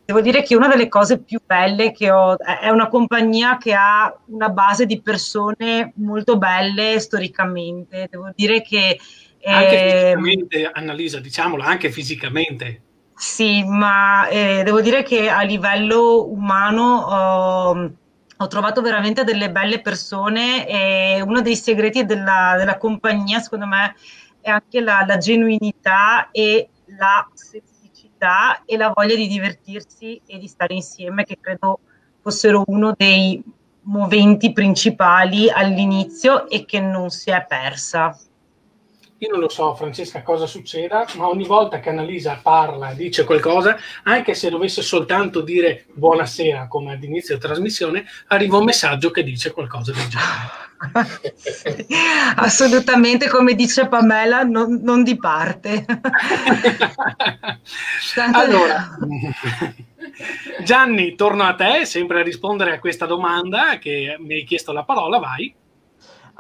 devo 0.03 0.19
dire 0.19 0.41
che 0.41 0.55
una 0.55 0.67
delle 0.67 0.87
cose 0.87 1.19
più 1.19 1.41
belle 1.45 1.91
che 1.91 2.09
ho 2.09 2.39
è 2.39 2.69
una 2.69 2.87
compagnia 2.87 3.59
che 3.59 3.75
ha 3.75 4.11
una 4.29 4.49
base 4.49 4.87
di 4.87 4.99
persone 4.99 5.93
molto 5.97 6.39
belle 6.39 6.99
storicamente. 6.99 8.07
Devo 8.09 8.31
dire 8.33 8.63
che 8.63 8.97
Anche 9.43 9.85
Eh, 9.85 9.91
fisicamente, 9.91 10.71
Annalisa, 10.73 11.19
diciamolo, 11.19 11.61
anche 11.61 11.91
fisicamente. 11.91 12.81
Sì, 13.23 13.63
ma 13.63 14.27
eh, 14.29 14.63
devo 14.63 14.81
dire 14.81 15.03
che 15.03 15.29
a 15.29 15.43
livello 15.43 16.27
umano 16.31 16.81
ho, 17.01 17.91
ho 18.37 18.47
trovato 18.47 18.81
veramente 18.81 19.23
delle 19.23 19.51
belle 19.51 19.79
persone 19.79 20.67
e 20.67 21.21
uno 21.21 21.41
dei 21.41 21.55
segreti 21.55 22.03
della, 22.03 22.55
della 22.57 22.79
compagnia, 22.79 23.39
secondo 23.39 23.67
me, 23.67 23.93
è 24.41 24.49
anche 24.49 24.81
la, 24.81 25.03
la 25.05 25.17
genuinità 25.17 26.31
e 26.31 26.69
la 26.97 27.29
semplicità 27.35 28.63
e 28.65 28.75
la 28.75 28.91
voglia 28.93 29.15
di 29.15 29.27
divertirsi 29.27 30.19
e 30.25 30.39
di 30.39 30.47
stare 30.47 30.73
insieme, 30.73 31.23
che 31.23 31.37
credo 31.39 31.79
fossero 32.21 32.63
uno 32.65 32.91
dei 32.97 33.39
moventi 33.83 34.51
principali 34.51 35.47
all'inizio 35.51 36.49
e 36.49 36.65
che 36.65 36.79
non 36.79 37.11
si 37.11 37.29
è 37.29 37.45
persa. 37.47 38.17
Io 39.21 39.29
non 39.29 39.39
lo 39.39 39.49
so, 39.49 39.75
Francesca, 39.75 40.23
cosa 40.23 40.47
succeda, 40.47 41.05
ma 41.17 41.27
ogni 41.27 41.45
volta 41.45 41.79
che 41.79 41.89
Annalisa 41.89 42.39
parla 42.41 42.93
dice 42.93 43.23
qualcosa, 43.23 43.77
anche 44.01 44.33
se 44.33 44.49
dovesse 44.49 44.81
soltanto 44.81 45.41
dire 45.41 45.85
buonasera 45.93 46.67
come 46.67 46.93
ad 46.93 47.03
inizio 47.03 47.37
trasmissione, 47.37 48.03
arriva 48.29 48.57
un 48.57 48.63
messaggio 48.63 49.11
che 49.11 49.21
dice 49.21 49.51
qualcosa 49.51 49.91
del 49.91 50.07
genere. 50.07 50.49
Assolutamente, 52.37 53.29
come 53.29 53.53
dice 53.53 53.87
Pamela, 53.87 54.41
non, 54.41 54.79
non 54.81 55.03
di 55.03 55.15
parte. 55.19 55.85
Tanto- 58.15 58.39
allora, 58.39 58.97
Gianni, 60.63 61.13
torno 61.13 61.43
a 61.43 61.53
te, 61.53 61.85
sempre 61.85 62.21
a 62.21 62.23
rispondere 62.23 62.73
a 62.73 62.79
questa 62.79 63.05
domanda 63.05 63.77
che 63.77 64.15
mi 64.17 64.33
hai 64.33 64.43
chiesto 64.45 64.71
la 64.71 64.83
parola, 64.83 65.19
vai. 65.19 65.55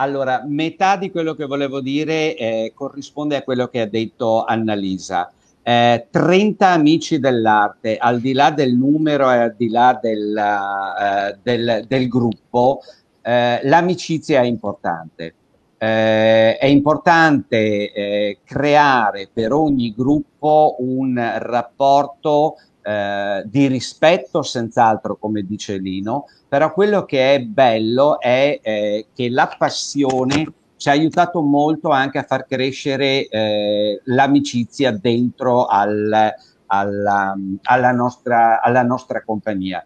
Allora, 0.01 0.43
metà 0.47 0.97
di 0.97 1.11
quello 1.11 1.35
che 1.35 1.45
volevo 1.45 1.79
dire 1.79 2.35
eh, 2.35 2.71
corrisponde 2.73 3.35
a 3.35 3.43
quello 3.43 3.67
che 3.67 3.81
ha 3.81 3.85
detto 3.85 4.43
Annalisa. 4.43 5.31
Eh, 5.61 6.07
30 6.09 6.69
amici 6.69 7.19
dell'arte, 7.19 7.97
al 7.97 8.19
di 8.19 8.33
là 8.33 8.49
del 8.49 8.73
numero 8.73 9.29
e 9.31 9.37
al 9.37 9.53
di 9.55 9.69
là 9.69 9.99
del, 10.01 10.35
eh, 10.35 11.37
del- 11.43 11.85
del 11.87 12.07
gruppo, 12.07 12.79
eh, 13.21 13.59
l'amicizia 13.63 14.41
è 14.41 14.45
importante. 14.45 15.35
Eh, 15.77 16.57
è 16.57 16.65
importante 16.65 17.91
eh, 17.91 18.39
creare 18.43 19.29
per 19.31 19.53
ogni 19.53 19.93
gruppo 19.95 20.77
un 20.79 21.13
rapporto 21.37 22.55
eh, 22.81 23.43
di 23.45 23.67
rispetto, 23.67 24.41
senz'altro, 24.41 25.17
come 25.17 25.43
dice 25.43 25.77
Lino, 25.77 26.25
però 26.47 26.73
quello 26.73 27.05
che 27.05 27.35
è 27.35 27.39
bello 27.41 28.19
è 28.19 28.59
eh, 28.61 29.07
che 29.13 29.29
la 29.29 29.53
passione 29.57 30.53
ci 30.75 30.89
ha 30.89 30.93
aiutato 30.93 31.41
molto 31.41 31.89
anche 31.89 32.17
a 32.17 32.23
far 32.23 32.45
crescere 32.47 33.27
eh, 33.27 34.01
l'amicizia 34.05 34.91
dentro 34.91 35.65
al- 35.65 36.33
alla, 36.71 37.37
alla 37.63 37.91
nostra, 37.91 38.61
alla 38.61 38.81
nostra 38.81 39.23
compagnia. 39.23 39.85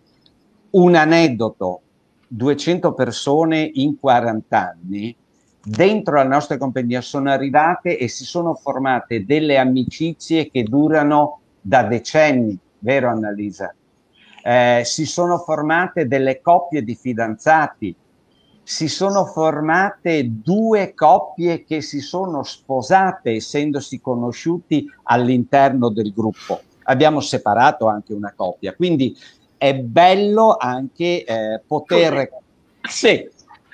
Un 0.72 0.96
aneddoto, 0.96 1.82
200 2.28 2.94
persone 2.94 3.70
in 3.74 4.00
40 4.00 4.58
anni, 4.58 5.16
dentro 5.64 6.16
la 6.16 6.24
nostra 6.24 6.58
compagnia 6.58 7.02
sono 7.02 7.32
arrivate 7.32 7.98
e 7.98 8.08
si 8.08 8.24
sono 8.24 8.54
formate 8.54 9.26
delle 9.26 9.58
amicizie 9.58 10.50
che 10.50 10.64
durano 10.64 11.40
da 11.60 11.84
decenni, 11.84 12.58
vero 12.86 13.10
Annalisa? 13.10 13.74
Eh, 14.44 14.84
si 14.86 15.06
sono 15.06 15.40
formate 15.40 16.08
delle 16.08 16.40
coppie 16.40 16.84
di 16.84 16.96
fidanzati, 16.96 17.96
si 18.62 18.88
sono 18.88 19.26
formate 19.26 20.28
due 20.30 20.94
coppie 20.94 21.64
che 21.64 21.82
si 21.82 22.00
sono 22.00 22.44
sposate 22.44 23.32
essendosi 23.32 24.00
conosciuti 24.00 24.86
all'interno 25.04 25.90
del 25.90 26.14
gruppo. 26.14 26.62
Abbiamo 26.84 27.22
separato 27.22 27.88
anche 27.88 28.14
una 28.14 28.34
coppia, 28.36 28.76
quindi 28.76 29.18
è 29.58 29.74
bello 29.74 30.56
anche 30.58 31.24
eh, 31.24 31.62
poter... 31.66 32.30
Sì, 32.88 33.28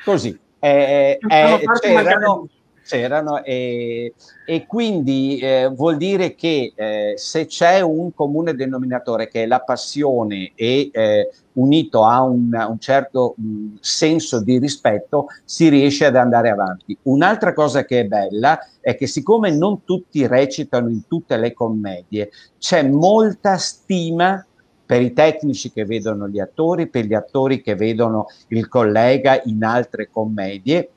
così. 0.06 0.40
Eh, 0.60 1.20
eh, 1.20 1.64
c'erano, 1.82 2.48
c'erano 2.92 3.42
e, 3.42 4.14
e 4.46 4.66
quindi 4.66 5.40
eh, 5.40 5.70
vuol 5.74 5.96
dire 5.96 6.36
che 6.36 6.74
eh, 6.76 7.14
se 7.16 7.46
c'è 7.46 7.80
un 7.80 8.14
comune 8.14 8.54
denominatore 8.54 9.30
che 9.30 9.44
è 9.44 9.46
la 9.46 9.62
passione 9.62 10.52
e 10.56 10.90
eh, 10.92 11.30
unito 11.54 12.04
a 12.04 12.22
un, 12.22 12.54
un 12.54 12.80
certo 12.80 13.36
mh, 13.38 13.78
senso 13.80 14.42
di 14.44 14.58
rispetto, 14.58 15.28
si 15.46 15.70
riesce 15.70 16.06
ad 16.06 16.18
andare 16.18 16.50
avanti. 16.50 16.98
Un'altra 17.04 17.54
cosa 17.54 17.86
che 17.86 18.02
è 18.02 18.06
bella 18.06 18.60
è 18.82 18.96
che 18.96 19.08
siccome 19.08 19.52
non 19.52 19.86
tutti 19.86 20.28
recitano 20.28 20.90
in 20.90 21.08
tutte 21.08 21.38
le 21.38 21.54
commedie, 21.54 22.30
c'è 22.60 22.84
molta 22.84 23.56
stima 23.58 24.46
per 24.86 25.02
i 25.02 25.14
tecnici 25.14 25.72
che 25.72 25.86
vedono 25.86 26.28
gli 26.28 26.40
attori, 26.40 26.88
per 26.88 27.06
gli 27.06 27.14
attori 27.14 27.62
che 27.62 27.76
vedono 27.76 28.26
il 28.50 28.68
collega 28.68 29.40
in 29.46 29.64
altre 29.64 30.10
commedie, 30.12 30.90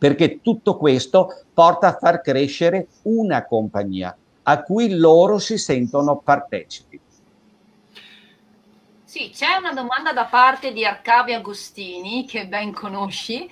perché 0.00 0.40
tutto 0.40 0.78
questo 0.78 1.42
porta 1.52 1.88
a 1.88 1.98
far 2.00 2.22
crescere 2.22 2.86
una 3.02 3.44
compagnia 3.44 4.16
a 4.44 4.62
cui 4.62 4.96
loro 4.96 5.38
si 5.38 5.58
sentono 5.58 6.16
partecipi. 6.16 6.98
Sì, 9.04 9.30
c'è 9.34 9.56
una 9.58 9.74
domanda 9.74 10.14
da 10.14 10.24
parte 10.24 10.72
di 10.72 10.86
Arcavio 10.86 11.36
Agostini, 11.36 12.24
che 12.24 12.46
ben 12.46 12.72
conosci. 12.72 13.46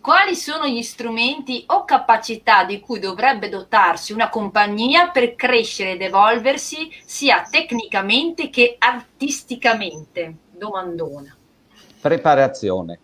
Quali 0.00 0.36
sono 0.36 0.68
gli 0.68 0.82
strumenti 0.82 1.64
o 1.66 1.84
capacità 1.84 2.62
di 2.62 2.78
cui 2.78 3.00
dovrebbe 3.00 3.48
dotarsi 3.48 4.12
una 4.12 4.28
compagnia 4.28 5.08
per 5.10 5.34
crescere 5.34 5.92
ed 5.92 6.02
evolversi 6.02 6.88
sia 7.04 7.42
tecnicamente 7.50 8.50
che 8.50 8.76
artisticamente? 8.78 10.36
Domandona. 10.52 11.36
Preparazione. 12.00 13.00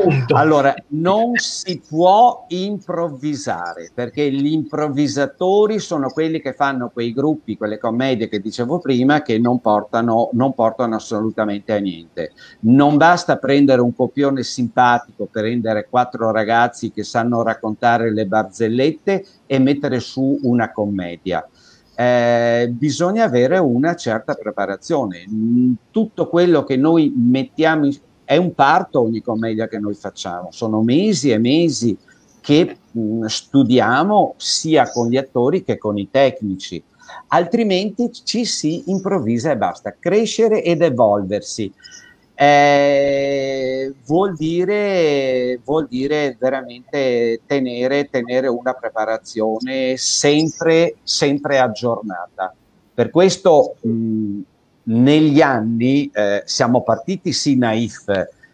Punto. 0.00 0.34
Allora, 0.34 0.74
non 0.88 1.36
si 1.36 1.82
può 1.86 2.46
improvvisare 2.48 3.90
perché 3.92 4.30
gli 4.30 4.46
improvvisatori 4.46 5.78
sono 5.78 6.08
quelli 6.08 6.40
che 6.40 6.54
fanno 6.54 6.88
quei 6.88 7.12
gruppi, 7.12 7.58
quelle 7.58 7.76
commedie 7.76 8.28
che 8.28 8.40
dicevo 8.40 8.78
prima, 8.78 9.20
che 9.20 9.38
non 9.38 9.60
portano, 9.60 10.30
non 10.32 10.54
portano 10.54 10.94
assolutamente 10.94 11.74
a 11.74 11.78
niente. 11.78 12.32
Non 12.60 12.96
basta 12.96 13.36
prendere 13.36 13.82
un 13.82 13.94
copione 13.94 14.42
simpatico, 14.42 15.28
prendere 15.30 15.86
quattro 15.90 16.30
ragazzi 16.30 16.90
che 16.90 17.02
sanno 17.02 17.42
raccontare 17.42 18.10
le 18.10 18.24
barzellette 18.24 19.24
e 19.44 19.58
mettere 19.58 20.00
su 20.00 20.38
una 20.44 20.72
commedia. 20.72 21.46
Eh, 21.94 22.72
bisogna 22.72 23.24
avere 23.24 23.58
una 23.58 23.94
certa 23.94 24.32
preparazione. 24.32 25.26
Tutto 25.90 26.28
quello 26.28 26.64
che 26.64 26.76
noi 26.78 27.12
mettiamo 27.14 27.84
in, 27.84 27.94
è 28.30 28.36
un 28.36 28.54
parto 28.54 29.00
ogni 29.00 29.22
commedia 29.22 29.66
che 29.66 29.80
noi 29.80 29.94
facciamo, 29.94 30.50
sono 30.52 30.82
mesi 30.82 31.32
e 31.32 31.38
mesi 31.38 31.98
che 32.40 32.76
mh, 32.88 33.24
studiamo 33.24 34.34
sia 34.36 34.88
con 34.88 35.08
gli 35.08 35.16
attori 35.16 35.64
che 35.64 35.78
con 35.78 35.98
i 35.98 36.08
tecnici, 36.12 36.80
altrimenti 37.26 38.12
ci 38.12 38.44
si 38.44 38.84
improvvisa 38.86 39.50
e 39.50 39.56
basta. 39.56 39.96
Crescere 39.98 40.62
ed 40.62 40.80
evolversi 40.80 41.72
eh, 42.32 43.92
vuol, 44.06 44.36
dire, 44.36 45.58
vuol 45.64 45.88
dire 45.88 46.36
veramente 46.38 47.40
tenere, 47.44 48.08
tenere 48.10 48.46
una 48.46 48.74
preparazione 48.74 49.96
sempre, 49.96 50.98
sempre 51.02 51.58
aggiornata. 51.58 52.54
Per 52.94 53.10
questo 53.10 53.74
mh, 53.80 54.40
negli 54.90 55.40
anni 55.40 56.10
eh, 56.12 56.42
siamo 56.44 56.82
partiti 56.82 57.32
sì 57.32 57.56
naif. 57.56 58.08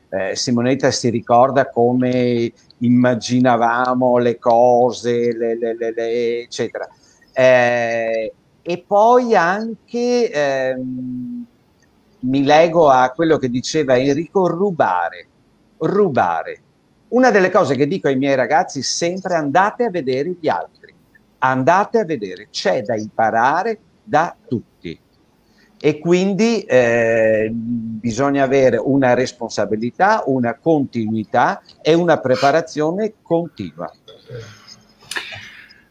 Eh, 0.08 0.36
Simonetta 0.36 0.90
si 0.90 1.10
ricorda 1.10 1.68
come 1.68 2.52
immaginavamo 2.78 4.18
le 4.18 4.38
cose, 4.38 5.36
le, 5.36 5.56
le, 5.56 5.74
le, 5.74 6.42
eccetera. 6.42 6.88
Eh, 7.32 8.32
e 8.62 8.84
poi 8.86 9.34
anche 9.34 10.30
ehm, 10.30 11.46
mi 12.20 12.44
lego 12.44 12.88
a 12.88 13.10
quello 13.10 13.38
che 13.38 13.48
diceva 13.48 13.96
Enrico, 13.96 14.46
rubare, 14.46 15.26
rubare. 15.78 16.60
Una 17.08 17.30
delle 17.30 17.50
cose 17.50 17.76
che 17.76 17.86
dico 17.86 18.08
ai 18.08 18.16
miei 18.16 18.34
ragazzi 18.34 18.82
sempre 18.82 19.34
andate 19.34 19.84
a 19.84 19.90
vedere 19.90 20.36
gli 20.38 20.48
altri, 20.48 20.92
andate 21.38 21.98
a 22.00 22.04
vedere, 22.04 22.48
c'è 22.50 22.82
da 22.82 22.96
imparare 22.96 23.78
da 24.02 24.34
tutti 24.46 24.98
e 25.78 25.98
quindi 25.98 26.62
eh, 26.62 27.51
bisogna 27.53 28.44
avere 28.44 28.77
una 28.77 29.15
responsabilità, 29.15 30.23
una 30.27 30.57
continuità 30.57 31.62
e 31.82 31.94
una 31.94 32.19
preparazione 32.19 33.15
continua. 33.23 33.90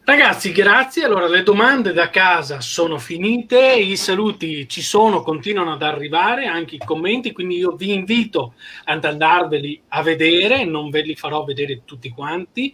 Ragazzi, 0.08 0.52
grazie. 0.52 1.04
Allora, 1.04 1.26
le 1.26 1.42
domande 1.42 1.92
da 1.92 2.10
casa 2.10 2.60
sono 2.60 2.96
finite, 2.96 3.74
i 3.74 3.96
saluti 3.96 4.68
ci 4.68 4.80
sono, 4.80 5.20
continuano 5.20 5.72
ad 5.72 5.82
arrivare, 5.82 6.46
anche 6.46 6.76
i 6.76 6.78
commenti, 6.84 7.32
quindi 7.32 7.56
io 7.56 7.72
vi 7.72 7.92
invito 7.92 8.54
ad 8.84 9.04
andarveli 9.04 9.82
a 9.88 10.04
vedere, 10.04 10.64
non 10.64 10.90
ve 10.90 11.00
li 11.00 11.16
farò 11.16 11.42
vedere 11.42 11.82
tutti 11.84 12.10
quanti. 12.10 12.72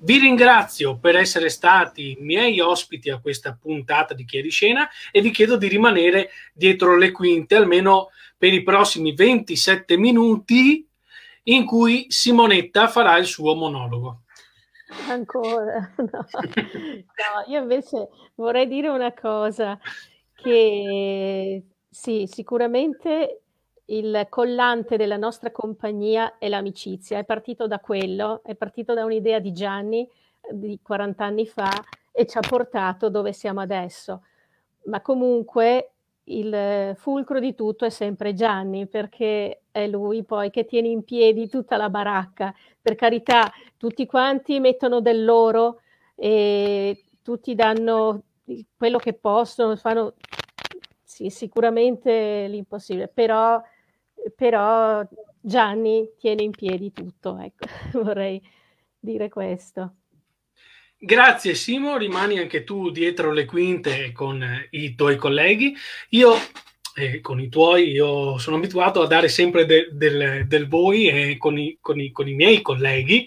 Vi 0.00 0.18
ringrazio 0.18 0.98
per 0.98 1.14
essere 1.14 1.50
stati 1.50 2.16
miei 2.18 2.58
ospiti 2.58 3.10
a 3.10 3.20
questa 3.20 3.56
puntata 3.56 4.12
di 4.12 4.24
Chi 4.24 4.38
è 4.38 4.42
di 4.42 4.50
Scena 4.50 4.88
e 5.12 5.20
vi 5.20 5.30
chiedo 5.30 5.56
di 5.56 5.68
rimanere 5.68 6.30
dietro 6.52 6.96
le 6.96 7.12
quinte 7.12 7.54
almeno 7.54 8.08
per 8.36 8.52
i 8.52 8.64
prossimi 8.64 9.14
27 9.14 9.96
minuti 9.96 10.84
in 11.44 11.64
cui 11.64 12.06
Simonetta 12.08 12.88
farà 12.88 13.16
il 13.18 13.26
suo 13.26 13.54
monologo. 13.54 14.21
Ancora, 15.08 15.92
no. 15.98 16.26
No, 16.32 17.44
io 17.46 17.60
invece 17.60 18.08
vorrei 18.34 18.66
dire 18.66 18.88
una 18.88 19.12
cosa, 19.12 19.78
che 20.34 21.62
sì, 21.88 22.26
sicuramente 22.26 23.42
il 23.86 24.26
collante 24.28 24.96
della 24.96 25.16
nostra 25.16 25.50
compagnia 25.50 26.38
è 26.38 26.48
l'amicizia, 26.48 27.18
è 27.18 27.24
partito 27.24 27.66
da 27.66 27.80
quello, 27.80 28.42
è 28.44 28.54
partito 28.54 28.94
da 28.94 29.04
un'idea 29.04 29.38
di 29.38 29.52
Gianni 29.52 30.08
eh, 30.40 30.56
di 30.56 30.78
40 30.82 31.24
anni 31.24 31.46
fa 31.46 31.70
e 32.12 32.26
ci 32.26 32.38
ha 32.38 32.40
portato 32.46 33.08
dove 33.08 33.32
siamo 33.32 33.60
adesso. 33.60 34.22
Ma 34.84 35.00
comunque 35.00 35.91
il 36.38 36.94
fulcro 36.96 37.40
di 37.40 37.54
tutto 37.54 37.84
è 37.84 37.90
sempre 37.90 38.34
Gianni, 38.34 38.86
perché 38.86 39.62
è 39.70 39.86
lui 39.86 40.24
poi 40.24 40.50
che 40.50 40.64
tiene 40.64 40.88
in 40.88 41.04
piedi 41.04 41.48
tutta 41.48 41.76
la 41.76 41.90
baracca. 41.90 42.54
Per 42.80 42.94
carità, 42.94 43.50
tutti 43.76 44.06
quanti 44.06 44.60
mettono 44.60 45.00
del 45.00 45.24
loro 45.24 45.80
e 46.14 47.04
tutti 47.22 47.54
danno 47.54 48.24
quello 48.76 48.98
che 48.98 49.14
possono, 49.14 49.76
fanno 49.76 50.14
sì, 51.02 51.30
sicuramente 51.30 52.46
l'impossibile, 52.48 53.08
però, 53.08 53.60
però 54.34 55.06
Gianni 55.40 56.12
tiene 56.18 56.42
in 56.42 56.50
piedi 56.50 56.92
tutto, 56.92 57.38
ecco, 57.38 57.66
vorrei 58.02 58.42
dire 58.98 59.28
questo. 59.28 59.94
Grazie 61.04 61.56
Simo, 61.56 61.96
rimani 61.96 62.38
anche 62.38 62.62
tu 62.62 62.92
dietro 62.92 63.32
le 63.32 63.44
quinte 63.44 64.12
con 64.12 64.40
eh, 64.40 64.68
i 64.70 64.94
tuoi 64.94 65.16
colleghi. 65.16 65.74
Io 66.10 66.32
eh, 66.94 67.20
con 67.20 67.40
i 67.40 67.48
tuoi, 67.48 67.90
io 67.90 68.38
sono 68.38 68.54
abituato 68.54 69.02
a 69.02 69.08
dare 69.08 69.26
sempre 69.26 69.66
de- 69.66 69.88
del, 69.90 70.46
del 70.46 70.68
voi 70.68 71.08
e 71.08 71.36
con 71.38 71.58
i, 71.58 71.76
con, 71.80 71.98
i, 71.98 72.12
con 72.12 72.28
i 72.28 72.34
miei 72.34 72.62
colleghi. 72.62 73.26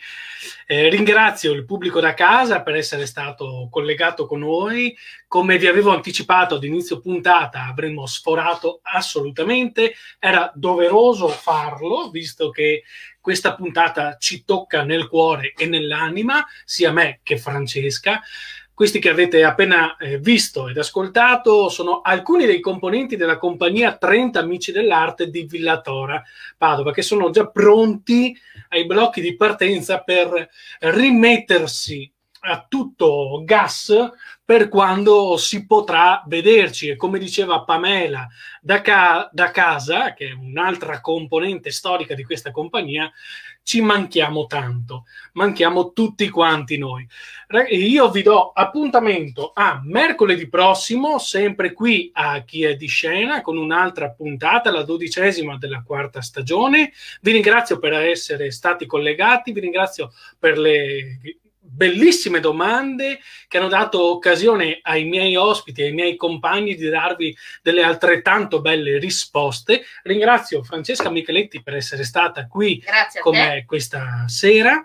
Eh, 0.65 0.87
ringrazio 0.87 1.51
il 1.51 1.65
pubblico 1.65 1.99
da 1.99 2.13
casa 2.13 2.61
per 2.61 2.75
essere 2.75 3.05
stato 3.05 3.67
collegato 3.69 4.25
con 4.25 4.39
noi. 4.39 4.95
Come 5.27 5.57
vi 5.57 5.67
avevo 5.67 5.91
anticipato 5.91 6.55
ad 6.55 6.63
inizio 6.63 7.01
puntata, 7.01 7.65
avremmo 7.65 8.05
sforato 8.05 8.79
assolutamente. 8.83 9.95
Era 10.17 10.49
doveroso 10.55 11.27
farlo, 11.27 12.09
visto 12.09 12.49
che 12.51 12.83
questa 13.25 13.55
puntata 13.55 14.17
ci 14.19 14.45
tocca 14.45 14.83
nel 14.83 15.07
cuore 15.07 15.53
e 15.57 15.65
nell'anima, 15.65 16.45
sia 16.63 16.91
me 16.91 17.21
che 17.23 17.39
Francesca. 17.39 18.21
Questi 18.71 18.99
che 18.99 19.09
avete 19.09 19.43
appena 19.43 19.97
eh, 19.97 20.19
visto 20.19 20.67
ed 20.67 20.77
ascoltato 20.77 21.67
sono 21.69 22.01
alcuni 22.01 22.45
dei 22.45 22.59
componenti 22.59 23.15
della 23.15 23.39
compagnia 23.39 23.97
30 23.97 24.39
Amici 24.39 24.71
dell'Arte 24.71 25.31
di 25.31 25.43
Villatora 25.45 26.21
Padova, 26.55 26.91
che 26.91 27.01
sono 27.01 27.31
già 27.31 27.47
pronti 27.47 28.37
ai 28.69 28.85
blocchi 28.85 29.21
di 29.21 29.35
partenza 29.35 30.01
per 30.01 30.47
rimettersi 30.81 32.07
a 32.47 32.65
tutto 32.67 33.41
gas 33.43 33.93
per 34.43 34.69
quando 34.69 35.37
si 35.37 35.65
potrà 35.65 36.23
vederci. 36.27 36.89
E 36.89 36.95
come 36.95 37.17
diceva 37.17 37.63
Pamela 37.63 38.27
da, 38.61 38.81
ca- 38.81 39.29
da 39.31 39.49
casa, 39.51 40.13
che 40.13 40.27
è 40.27 40.31
un'altra 40.31 41.01
componente 41.01 41.71
storica 41.71 42.13
di 42.13 42.23
questa 42.23 42.51
compagnia, 42.51 43.11
ci 43.63 43.81
manchiamo 43.81 44.45
tanto, 44.45 45.05
manchiamo 45.33 45.91
tutti 45.91 46.29
quanti 46.29 46.77
noi. 46.77 47.07
Io 47.71 48.11
vi 48.11 48.21
do 48.21 48.51
appuntamento 48.51 49.51
a 49.55 49.81
mercoledì 49.83 50.47
prossimo, 50.47 51.17
sempre 51.17 51.73
qui 51.73 52.11
a 52.13 52.43
Chi 52.43 52.63
è 52.63 52.75
di 52.75 52.85
scena, 52.85 53.41
con 53.41 53.57
un'altra 53.57 54.11
puntata, 54.11 54.69
la 54.69 54.83
dodicesima 54.83 55.57
della 55.57 55.81
quarta 55.81 56.21
stagione. 56.21 56.91
Vi 57.21 57.31
ringrazio 57.31 57.79
per 57.79 57.93
essere 57.93 58.51
stati 58.51 58.85
collegati, 58.85 59.51
vi 59.51 59.61
ringrazio 59.61 60.11
per 60.37 60.59
le 60.59 61.17
bellissime 61.75 62.39
domande 62.39 63.19
che 63.47 63.57
hanno 63.57 63.67
dato 63.67 64.03
occasione 64.03 64.79
ai 64.81 65.03
miei 65.03 65.35
ospiti, 65.35 65.81
ai 65.83 65.91
miei 65.91 66.15
compagni 66.15 66.75
di 66.75 66.87
darvi 66.87 67.35
delle 67.61 67.83
altrettanto 67.83 68.61
belle 68.61 68.97
risposte. 68.97 69.83
Ringrazio 70.03 70.63
Francesca 70.63 71.09
Micheletti 71.09 71.61
per 71.61 71.75
essere 71.75 72.03
stata 72.03 72.47
qui 72.47 72.83
con 73.19 73.35
me 73.35 73.65
questa 73.65 74.25
sera. 74.27 74.83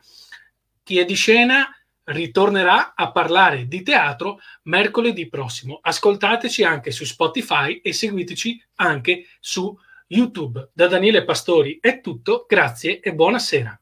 Chi 0.82 0.98
è 0.98 1.04
di 1.04 1.14
scena 1.14 1.72
ritornerà 2.04 2.94
a 2.94 3.12
parlare 3.12 3.66
di 3.66 3.82
teatro 3.82 4.40
mercoledì 4.64 5.28
prossimo. 5.28 5.78
Ascoltateci 5.80 6.64
anche 6.64 6.90
su 6.90 7.04
Spotify 7.04 7.80
e 7.82 7.92
seguiteci 7.92 8.64
anche 8.76 9.26
su 9.38 9.76
YouTube. 10.08 10.70
Da 10.72 10.88
Daniele 10.88 11.24
Pastori 11.24 11.78
è 11.80 12.00
tutto, 12.00 12.46
grazie 12.48 12.98
e 13.00 13.14
buonasera. 13.14 13.78